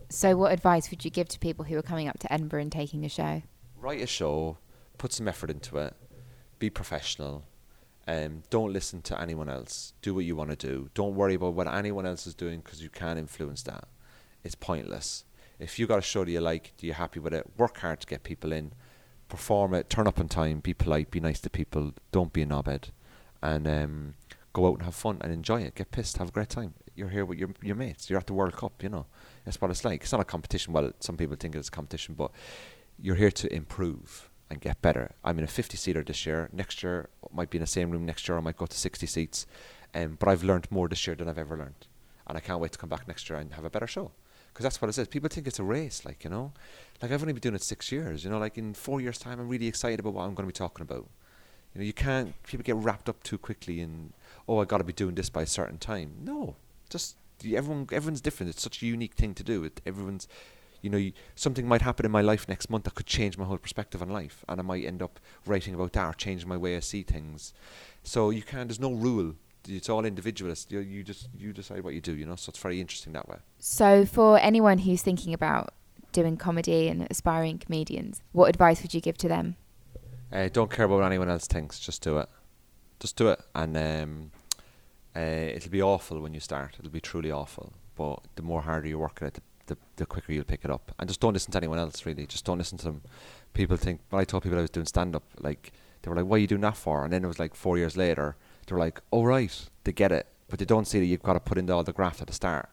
So, 0.08 0.36
what 0.36 0.52
advice 0.52 0.90
would 0.90 1.04
you 1.04 1.10
give 1.10 1.28
to 1.28 1.38
people 1.38 1.64
who 1.64 1.76
are 1.76 1.82
coming 1.82 2.08
up 2.08 2.18
to 2.20 2.32
Edinburgh 2.32 2.62
and 2.62 2.72
taking 2.72 3.04
a 3.04 3.08
show? 3.08 3.42
Write 3.76 4.00
a 4.00 4.06
show, 4.06 4.58
put 4.98 5.12
some 5.12 5.28
effort 5.28 5.50
into 5.50 5.78
it, 5.78 5.94
be 6.58 6.70
professional, 6.70 7.44
um, 8.06 8.44
don't 8.50 8.72
listen 8.72 9.02
to 9.02 9.20
anyone 9.20 9.48
else. 9.48 9.94
Do 10.00 10.14
what 10.14 10.24
you 10.24 10.36
want 10.36 10.50
to 10.50 10.56
do. 10.56 10.90
Don't 10.94 11.16
worry 11.16 11.34
about 11.34 11.54
what 11.54 11.66
anyone 11.66 12.06
else 12.06 12.26
is 12.26 12.34
doing 12.34 12.60
because 12.60 12.82
you 12.82 12.88
can't 12.88 13.18
influence 13.18 13.62
that 13.64 13.88
it's 14.46 14.54
pointless. 14.54 15.24
If 15.58 15.78
you 15.78 15.86
got 15.86 15.98
a 15.98 16.02
show 16.02 16.24
that 16.24 16.30
you 16.30 16.40
like, 16.40 16.72
do 16.76 16.86
you 16.86 16.92
happy 16.92 17.20
with 17.20 17.32
it? 17.32 17.46
Work 17.56 17.78
hard 17.78 18.00
to 18.00 18.06
get 18.06 18.22
people 18.22 18.52
in, 18.52 18.72
perform 19.28 19.74
it, 19.74 19.88
turn 19.88 20.06
up 20.06 20.20
on 20.20 20.28
time, 20.28 20.60
be 20.60 20.74
polite, 20.74 21.10
be 21.10 21.20
nice 21.20 21.40
to 21.40 21.50
people, 21.50 21.94
don't 22.12 22.32
be 22.32 22.42
a 22.42 22.46
knobhead, 22.46 22.90
and 23.42 23.66
um, 23.66 24.14
go 24.52 24.66
out 24.66 24.74
and 24.74 24.82
have 24.82 24.94
fun 24.94 25.18
and 25.20 25.32
enjoy 25.32 25.62
it. 25.62 25.74
Get 25.74 25.90
pissed, 25.90 26.18
have 26.18 26.28
a 26.28 26.32
great 26.32 26.50
time. 26.50 26.74
You're 26.94 27.10
here 27.10 27.24
with 27.24 27.38
your 27.38 27.50
your 27.62 27.76
mates. 27.76 28.08
You're 28.08 28.18
at 28.18 28.26
the 28.26 28.32
World 28.32 28.56
Cup, 28.56 28.82
you 28.82 28.88
know. 28.88 29.06
That's 29.44 29.60
what 29.60 29.70
it's 29.70 29.84
like. 29.84 30.02
It's 30.02 30.12
not 30.12 30.20
a 30.20 30.24
competition. 30.24 30.72
Well, 30.72 30.92
some 31.00 31.16
people 31.16 31.36
think 31.36 31.54
it's 31.54 31.68
a 31.68 31.70
competition, 31.70 32.14
but 32.14 32.30
you're 32.98 33.16
here 33.16 33.30
to 33.30 33.52
improve 33.52 34.30
and 34.48 34.60
get 34.60 34.80
better. 34.80 35.12
I'm 35.24 35.38
in 35.38 35.44
a 35.44 35.48
50 35.48 35.76
seater 35.76 36.02
this 36.02 36.24
year. 36.24 36.48
Next 36.52 36.82
year 36.82 37.10
might 37.32 37.50
be 37.50 37.58
in 37.58 37.62
the 37.62 37.66
same 37.66 37.90
room. 37.90 38.06
Next 38.06 38.28
year 38.28 38.38
I 38.38 38.40
might 38.40 38.56
go 38.56 38.66
to 38.66 38.76
60 38.76 39.06
seats. 39.06 39.46
Um, 39.94 40.16
but 40.18 40.28
I've 40.28 40.44
learned 40.44 40.70
more 40.70 40.88
this 40.88 41.06
year 41.06 41.16
than 41.16 41.28
I've 41.28 41.38
ever 41.38 41.56
learned, 41.56 41.86
and 42.26 42.36
I 42.36 42.40
can't 42.40 42.60
wait 42.60 42.72
to 42.72 42.78
come 42.78 42.90
back 42.90 43.08
next 43.08 43.28
year 43.28 43.38
and 43.38 43.52
have 43.54 43.64
a 43.64 43.70
better 43.70 43.86
show. 43.86 44.12
Because 44.56 44.64
that's 44.64 44.80
what 44.80 44.88
it 44.88 44.94
says. 44.94 45.06
People 45.06 45.28
think 45.28 45.46
it's 45.46 45.58
a 45.58 45.64
race, 45.64 46.06
like 46.06 46.24
you 46.24 46.30
know, 46.30 46.50
like 47.02 47.12
I've 47.12 47.20
only 47.20 47.34
been 47.34 47.42
doing 47.42 47.54
it 47.54 47.62
six 47.62 47.92
years. 47.92 48.24
You 48.24 48.30
know, 48.30 48.38
like 48.38 48.56
in 48.56 48.72
four 48.72 49.02
years' 49.02 49.18
time, 49.18 49.38
I'm 49.38 49.50
really 49.50 49.66
excited 49.66 50.00
about 50.00 50.14
what 50.14 50.22
I'm 50.22 50.32
going 50.34 50.48
to 50.48 50.52
be 50.54 50.56
talking 50.56 50.80
about. 50.80 51.06
You 51.74 51.80
know, 51.80 51.84
you 51.84 51.92
can't. 51.92 52.42
People 52.44 52.64
get 52.64 52.76
wrapped 52.76 53.10
up 53.10 53.22
too 53.22 53.36
quickly 53.36 53.82
in, 53.82 54.14
oh, 54.48 54.58
I 54.58 54.64
got 54.64 54.78
to 54.78 54.84
be 54.84 54.94
doing 54.94 55.14
this 55.14 55.28
by 55.28 55.42
a 55.42 55.46
certain 55.46 55.76
time. 55.76 56.12
No, 56.24 56.56
just 56.88 57.16
everyone. 57.44 57.86
Everyone's 57.92 58.22
different. 58.22 58.48
It's 58.48 58.62
such 58.62 58.82
a 58.82 58.86
unique 58.86 59.12
thing 59.12 59.34
to 59.34 59.42
do. 59.42 59.62
It, 59.62 59.82
everyone's 59.84 60.26
you 60.80 60.88
know, 60.88 61.10
something 61.34 61.68
might 61.68 61.82
happen 61.82 62.06
in 62.06 62.12
my 62.12 62.22
life 62.22 62.48
next 62.48 62.70
month 62.70 62.84
that 62.84 62.94
could 62.94 63.06
change 63.06 63.36
my 63.36 63.44
whole 63.44 63.58
perspective 63.58 64.00
on 64.00 64.08
life, 64.08 64.42
and 64.48 64.58
I 64.58 64.62
might 64.62 64.84
end 64.84 65.02
up 65.02 65.20
writing 65.44 65.74
about 65.74 65.92
that 65.94 66.06
or 66.06 66.14
changing 66.14 66.48
my 66.48 66.56
way 66.56 66.76
I 66.76 66.80
see 66.80 67.02
things. 67.02 67.52
So 68.04 68.30
you 68.30 68.42
can't. 68.42 68.68
There's 68.68 68.80
no 68.80 68.92
rule. 68.92 69.34
It's 69.68 69.88
all 69.88 70.04
individualist. 70.04 70.70
You, 70.70 70.80
you 70.80 71.02
just 71.02 71.28
you 71.36 71.52
decide 71.52 71.82
what 71.84 71.94
you 71.94 72.00
do. 72.00 72.14
You 72.14 72.26
know, 72.26 72.36
so 72.36 72.50
it's 72.50 72.58
very 72.58 72.80
interesting 72.80 73.12
that 73.14 73.28
way. 73.28 73.38
So 73.58 74.04
for 74.04 74.38
anyone 74.38 74.78
who's 74.78 75.02
thinking 75.02 75.32
about 75.34 75.74
doing 76.12 76.36
comedy 76.36 76.88
and 76.88 77.06
aspiring 77.10 77.58
comedians, 77.58 78.20
what 78.32 78.48
advice 78.48 78.82
would 78.82 78.94
you 78.94 79.00
give 79.00 79.18
to 79.18 79.28
them? 79.28 79.56
Uh, 80.32 80.48
don't 80.52 80.70
care 80.70 80.86
about 80.86 81.00
what 81.00 81.06
anyone 81.06 81.28
else 81.28 81.46
thinks. 81.46 81.78
Just 81.78 82.02
do 82.02 82.18
it. 82.18 82.28
Just 82.98 83.16
do 83.16 83.28
it, 83.28 83.40
and 83.54 83.76
um, 83.76 84.30
uh, 85.14 85.20
it'll 85.20 85.70
be 85.70 85.82
awful 85.82 86.20
when 86.20 86.34
you 86.34 86.40
start. 86.40 86.76
It'll 86.78 86.90
be 86.90 87.00
truly 87.00 87.30
awful. 87.30 87.72
But 87.94 88.20
the 88.36 88.42
more 88.42 88.62
harder 88.62 88.88
you 88.88 88.98
work 88.98 89.18
at 89.22 89.28
it, 89.28 89.34
the 89.34 89.42
the, 89.66 89.76
the 89.96 90.06
quicker 90.06 90.32
you'll 90.32 90.44
pick 90.44 90.64
it 90.64 90.70
up. 90.70 90.92
And 90.98 91.08
just 91.08 91.20
don't 91.20 91.32
listen 91.32 91.52
to 91.52 91.58
anyone 91.58 91.78
else, 91.78 92.06
really. 92.06 92.26
Just 92.26 92.44
don't 92.44 92.58
listen 92.58 92.78
to 92.78 92.84
them. 92.84 93.02
People 93.52 93.76
think, 93.76 94.00
when 94.10 94.20
I 94.20 94.24
told 94.24 94.42
people 94.42 94.58
I 94.58 94.62
was 94.62 94.70
doing 94.70 94.86
stand 94.86 95.14
up, 95.14 95.24
like, 95.38 95.72
they 96.02 96.10
were 96.10 96.16
like, 96.16 96.26
what 96.26 96.36
are 96.36 96.40
you 96.40 96.46
doing 96.46 96.60
that 96.62 96.76
for? 96.76 97.04
And 97.04 97.12
then 97.12 97.24
it 97.24 97.28
was 97.28 97.38
like 97.38 97.54
four 97.54 97.78
years 97.78 97.96
later, 97.96 98.36
they 98.66 98.74
were 98.74 98.80
like, 98.80 99.00
oh, 99.12 99.24
right, 99.24 99.68
they 99.84 99.92
get 99.92 100.12
it. 100.12 100.26
But 100.48 100.58
they 100.58 100.64
don't 100.64 100.86
see 100.86 101.00
that 101.00 101.06
you've 101.06 101.22
got 101.22 101.34
to 101.34 101.40
put 101.40 101.58
in 101.58 101.70
all 101.70 101.82
the 101.82 101.92
graft 101.92 102.20
at 102.20 102.28
the 102.28 102.32
start. 102.32 102.68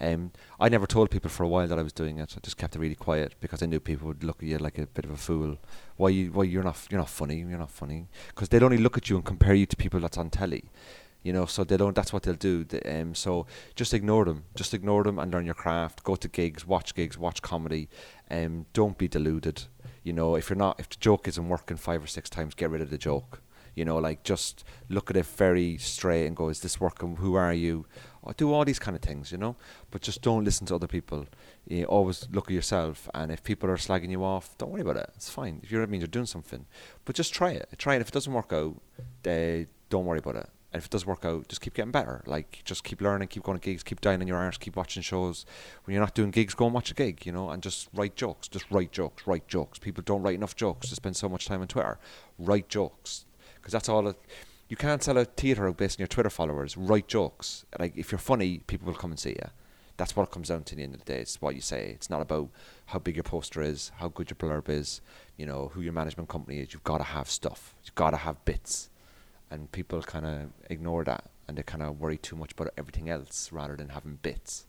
Um, 0.00 0.30
I 0.60 0.68
never 0.68 0.86
told 0.86 1.10
people 1.10 1.28
for 1.28 1.42
a 1.42 1.48
while 1.48 1.66
that 1.66 1.78
I 1.78 1.82
was 1.82 1.92
doing 1.92 2.18
it. 2.18 2.34
I 2.36 2.40
just 2.40 2.56
kept 2.56 2.76
it 2.76 2.78
really 2.78 2.94
quiet 2.94 3.34
because 3.40 3.62
I 3.62 3.66
knew 3.66 3.80
people 3.80 4.06
would 4.08 4.22
look 4.22 4.42
at 4.42 4.48
you 4.48 4.58
like 4.58 4.78
a 4.78 4.86
bit 4.86 5.04
of 5.04 5.10
a 5.10 5.16
fool. 5.16 5.58
Why 5.96 6.10
you? 6.10 6.30
Why 6.30 6.44
you're 6.44 6.62
not? 6.62 6.78
You're 6.88 7.00
not 7.00 7.10
funny. 7.10 7.40
You're 7.40 7.58
not 7.58 7.70
funny. 7.70 8.06
Because 8.28 8.48
they'd 8.48 8.62
only 8.62 8.78
look 8.78 8.96
at 8.96 9.10
you 9.10 9.16
and 9.16 9.24
compare 9.24 9.54
you 9.54 9.66
to 9.66 9.76
people 9.76 10.00
that's 10.00 10.18
on 10.18 10.30
telly 10.30 10.70
you 11.22 11.32
know 11.32 11.46
so 11.46 11.64
they 11.64 11.76
don't 11.76 11.96
that's 11.96 12.12
what 12.12 12.22
they'll 12.22 12.34
do 12.34 12.64
um, 12.86 13.14
so 13.14 13.46
just 13.74 13.92
ignore 13.92 14.24
them 14.24 14.44
just 14.54 14.72
ignore 14.72 15.02
them 15.02 15.18
and 15.18 15.32
learn 15.32 15.44
your 15.44 15.54
craft 15.54 16.02
go 16.04 16.14
to 16.14 16.28
gigs 16.28 16.66
watch 16.66 16.94
gigs 16.94 17.18
watch 17.18 17.42
comedy 17.42 17.88
um, 18.30 18.66
don't 18.72 18.98
be 18.98 19.08
deluded 19.08 19.64
you 20.04 20.12
know 20.12 20.36
if 20.36 20.48
you're 20.48 20.56
not 20.56 20.78
if 20.78 20.88
the 20.88 20.96
joke 21.00 21.26
isn't 21.26 21.48
working 21.48 21.76
five 21.76 22.02
or 22.02 22.06
six 22.06 22.30
times 22.30 22.54
get 22.54 22.70
rid 22.70 22.80
of 22.80 22.90
the 22.90 22.98
joke 22.98 23.42
you 23.78 23.84
know 23.84 23.96
like 23.96 24.24
just 24.24 24.64
look 24.88 25.10
at 25.10 25.16
it 25.16 25.26
very 25.26 25.78
straight 25.78 26.26
and 26.26 26.36
go 26.36 26.48
is 26.48 26.60
this 26.60 26.80
working? 26.80 27.16
Who 27.16 27.34
are 27.34 27.52
you? 27.52 27.86
Or 28.22 28.32
do 28.32 28.52
all 28.52 28.64
these 28.64 28.80
kind 28.80 28.96
of 28.96 29.02
things 29.02 29.30
you 29.30 29.38
know? 29.38 29.54
But 29.90 30.02
just 30.02 30.20
don't 30.20 30.44
listen 30.44 30.66
to 30.66 30.74
other 30.74 30.88
people. 30.88 31.26
You 31.66 31.84
always 31.84 32.28
look 32.32 32.46
at 32.50 32.54
yourself 32.54 33.08
and 33.14 33.30
if 33.30 33.42
people 33.44 33.70
are 33.70 33.76
slagging 33.76 34.10
you 34.10 34.24
off 34.24 34.58
don't 34.58 34.72
worry 34.72 34.82
about 34.82 34.96
it. 34.96 35.10
It's 35.14 35.30
fine. 35.30 35.60
If 35.62 35.70
you're 35.70 35.82
I 35.82 35.86
mean 35.86 36.00
you're 36.00 36.08
doing 36.08 36.26
something. 36.26 36.66
But 37.04 37.14
just 37.14 37.32
try 37.32 37.52
it. 37.52 37.68
Try 37.78 37.94
it. 37.94 38.00
If 38.00 38.08
it 38.08 38.14
doesn't 38.14 38.32
work 38.32 38.52
out 38.52 38.82
uh, 39.26 39.64
don't 39.88 40.06
worry 40.06 40.18
about 40.18 40.36
it. 40.36 40.48
And 40.70 40.80
if 40.80 40.86
it 40.86 40.90
does 40.90 41.06
work 41.06 41.24
out, 41.24 41.48
just 41.48 41.62
keep 41.62 41.72
getting 41.72 41.92
better. 41.92 42.22
Like 42.26 42.60
just 42.64 42.84
keep 42.84 43.00
learning, 43.00 43.28
keep 43.28 43.42
going 43.42 43.58
to 43.58 43.64
gigs, 43.64 43.82
keep 43.82 44.02
dying 44.02 44.20
on 44.20 44.26
your 44.26 44.36
arse, 44.36 44.58
keep 44.58 44.76
watching 44.76 45.02
shows. 45.02 45.46
When 45.84 45.94
you're 45.94 46.02
not 46.02 46.14
doing 46.14 46.30
gigs, 46.30 46.52
go 46.54 46.66
and 46.66 46.74
watch 46.74 46.90
a 46.90 46.94
gig, 46.94 47.24
you 47.24 47.32
know, 47.32 47.48
and 47.48 47.62
just 47.62 47.88
write 47.94 48.16
jokes. 48.16 48.48
Just 48.48 48.66
write 48.70 48.92
jokes, 48.92 49.26
write 49.26 49.48
jokes. 49.48 49.78
People 49.78 50.02
don't 50.04 50.22
write 50.22 50.34
enough 50.34 50.56
jokes. 50.56 50.90
To 50.90 50.94
spend 50.94 51.16
so 51.16 51.28
much 51.28 51.46
time 51.46 51.62
on 51.62 51.68
Twitter. 51.68 51.98
Write 52.38 52.68
jokes, 52.68 53.24
because 53.68 53.74
that's 53.74 53.88
all. 53.90 54.08
It, 54.08 54.16
you 54.70 54.76
can't 54.76 55.02
sell 55.02 55.18
a 55.18 55.26
theatre 55.26 55.70
based 55.72 55.98
on 55.98 56.02
your 56.02 56.08
Twitter 56.08 56.30
followers. 56.30 56.74
Write 56.74 57.06
jokes. 57.06 57.66
Like 57.78 57.98
if 57.98 58.10
you're 58.10 58.18
funny, 58.18 58.62
people 58.66 58.86
will 58.86 58.98
come 58.98 59.10
and 59.10 59.20
see 59.20 59.30
you. 59.30 59.50
That's 59.98 60.16
what 60.16 60.22
it 60.22 60.30
comes 60.30 60.48
down 60.48 60.62
to. 60.64 60.72
At 60.72 60.76
the 60.78 60.84
end 60.84 60.94
of 60.94 61.04
the 61.04 61.12
day, 61.12 61.20
it's 61.20 61.42
what 61.42 61.54
you 61.54 61.60
say. 61.60 61.90
It's 61.90 62.08
not 62.08 62.22
about 62.22 62.48
how 62.86 62.98
big 62.98 63.16
your 63.16 63.24
poster 63.24 63.60
is, 63.60 63.92
how 63.96 64.08
good 64.08 64.30
your 64.30 64.36
blurb 64.36 64.70
is, 64.70 65.02
you 65.36 65.44
know, 65.44 65.70
who 65.74 65.82
your 65.82 65.92
management 65.92 66.30
company 66.30 66.60
is. 66.60 66.72
You've 66.72 66.84
got 66.84 66.98
to 66.98 67.04
have 67.04 67.28
stuff. 67.28 67.74
You've 67.84 67.94
got 67.94 68.10
to 68.10 68.16
have 68.16 68.42
bits 68.46 68.88
and 69.50 69.70
people 69.70 70.00
kind 70.02 70.24
of 70.24 70.50
ignore 70.70 71.04
that 71.04 71.24
and 71.46 71.58
they 71.58 71.62
kind 71.62 71.82
of 71.82 72.00
worry 72.00 72.16
too 72.16 72.36
much 72.36 72.52
about 72.52 72.72
everything 72.78 73.10
else 73.10 73.52
rather 73.52 73.76
than 73.76 73.90
having 73.90 74.18
bits. 74.22 74.64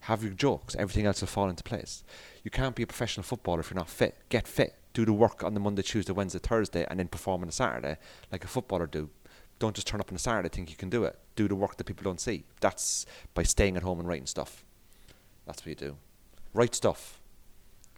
Have 0.00 0.22
your 0.22 0.34
jokes, 0.34 0.76
everything 0.76 1.06
else 1.06 1.20
will 1.20 1.28
fall 1.28 1.48
into 1.48 1.64
place. 1.64 2.04
You 2.44 2.52
can't 2.52 2.76
be 2.76 2.84
a 2.84 2.86
professional 2.86 3.24
footballer 3.24 3.60
if 3.60 3.70
you're 3.70 3.78
not 3.78 3.88
fit. 3.88 4.14
Get 4.28 4.46
fit. 4.46 4.76
Do 4.96 5.04
the 5.04 5.12
work 5.12 5.44
on 5.44 5.52
the 5.52 5.60
Monday, 5.60 5.82
Tuesday, 5.82 6.14
Wednesday, 6.14 6.38
Thursday, 6.38 6.86
and 6.88 6.98
then 6.98 7.08
perform 7.08 7.42
on 7.42 7.50
a 7.50 7.52
Saturday 7.52 7.98
like 8.32 8.44
a 8.44 8.48
footballer 8.48 8.86
do. 8.86 9.10
Don't 9.58 9.74
just 9.74 9.86
turn 9.86 10.00
up 10.00 10.10
on 10.10 10.16
a 10.16 10.18
Saturday 10.18 10.48
think 10.48 10.70
you 10.70 10.76
can 10.76 10.88
do 10.88 11.04
it. 11.04 11.18
Do 11.34 11.46
the 11.48 11.54
work 11.54 11.76
that 11.76 11.84
people 11.84 12.02
don't 12.02 12.18
see. 12.18 12.44
That's 12.62 13.04
by 13.34 13.42
staying 13.42 13.76
at 13.76 13.82
home 13.82 14.00
and 14.00 14.08
writing 14.08 14.24
stuff. 14.24 14.64
That's 15.44 15.60
what 15.60 15.66
you 15.66 15.74
do. 15.74 15.98
Write 16.54 16.74
stuff. 16.74 17.20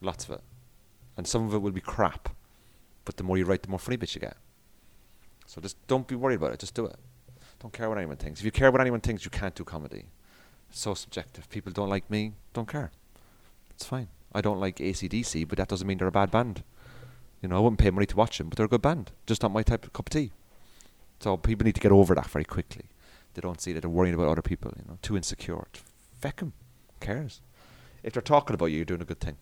Lots 0.01 0.25
of 0.25 0.33
it. 0.33 0.41
And 1.17 1.25
some 1.25 1.47
of 1.47 1.55
it 1.55 1.59
will 1.59 1.71
be 1.71 1.81
crap. 1.81 2.31
But 3.05 3.17
the 3.17 3.23
more 3.23 3.39
you 3.39 3.45
write, 3.45 3.63
the 3.63 3.69
more 3.69 3.79
funny 3.79 3.97
bits 3.97 4.17
you 4.17 4.21
get. 4.21 4.37
So 5.47 5.61
just 5.61 5.77
don't 5.87 6.09
be 6.09 6.17
worried 6.17 6.35
about 6.35 6.53
it. 6.53 6.59
Just 6.59 6.75
do 6.75 6.85
it. 6.87 6.97
Don't 7.61 7.73
care 7.73 7.89
what 7.89 7.99
anyone 7.99 8.17
thinks. 8.17 8.41
If 8.41 8.45
you 8.45 8.51
care 8.51 8.73
what 8.73 8.81
anyone 8.81 9.03
thinks, 9.03 9.25
you 9.25 9.31
can't 9.31 9.55
do 9.55 9.63
comedy. 9.63 10.07
It's 10.69 10.81
so 10.81 10.95
subjective. 10.95 11.49
People 11.49 11.71
don't 11.71 11.91
like 11.91 12.11
me. 12.11 12.33
Don't 12.55 12.67
care. 12.67 12.91
It's 13.71 13.85
fine. 13.85 14.09
I 14.35 14.41
don't 14.41 14.59
like 14.59 14.79
ACDC, 14.79 15.47
but 15.47 15.59
that 15.59 15.69
doesn't 15.69 15.87
mean 15.87 15.99
they're 15.99 16.09
a 16.09 16.11
bad 16.11 16.33
band. 16.33 16.65
You 17.43 17.49
know, 17.49 17.57
I 17.57 17.61
wouldn't 17.61 17.79
pay 17.79 17.91
money 17.91 18.07
to 18.07 18.17
watch 18.17 18.39
them, 18.39 18.49
but 18.49 18.57
they're 18.57 18.67
a 18.67 18.69
good 18.69 18.83
band. 18.83 19.13
Just 19.27 19.43
not 19.43 19.53
my 19.53 19.63
type 19.63 19.85
of 19.85 19.93
cup 19.93 20.09
of 20.09 20.11
tea. 20.11 20.33
So 21.21 21.37
people 21.37 21.65
need 21.65 21.75
to 21.75 21.81
get 21.81 21.93
over 21.93 22.15
that 22.15 22.27
very 22.27 22.45
quickly. 22.45 22.87
They 23.35 23.41
don't 23.41 23.61
see 23.61 23.73
that 23.73 23.81
they're 23.81 23.91
worrying 23.91 24.15
about 24.15 24.29
other 24.29 24.43
people. 24.43 24.73
You 24.77 24.85
know, 24.89 24.99
too 25.03 25.17
insecure. 25.17 25.67
Feck 26.21 26.37
them. 26.37 26.53
Who 26.89 26.95
cares? 27.07 27.41
If 28.03 28.13
they're 28.13 28.23
talking 28.23 28.55
about 28.55 28.67
you, 28.67 28.77
you're 28.77 28.85
doing 28.85 29.03
a 29.03 29.07
good 29.07 29.21
thing. 29.21 29.37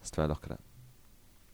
That's 0.00 0.10
the 0.10 0.20
way 0.20 0.24
I 0.24 0.28
look 0.28 0.44
at 0.44 0.52
it. 0.52 0.60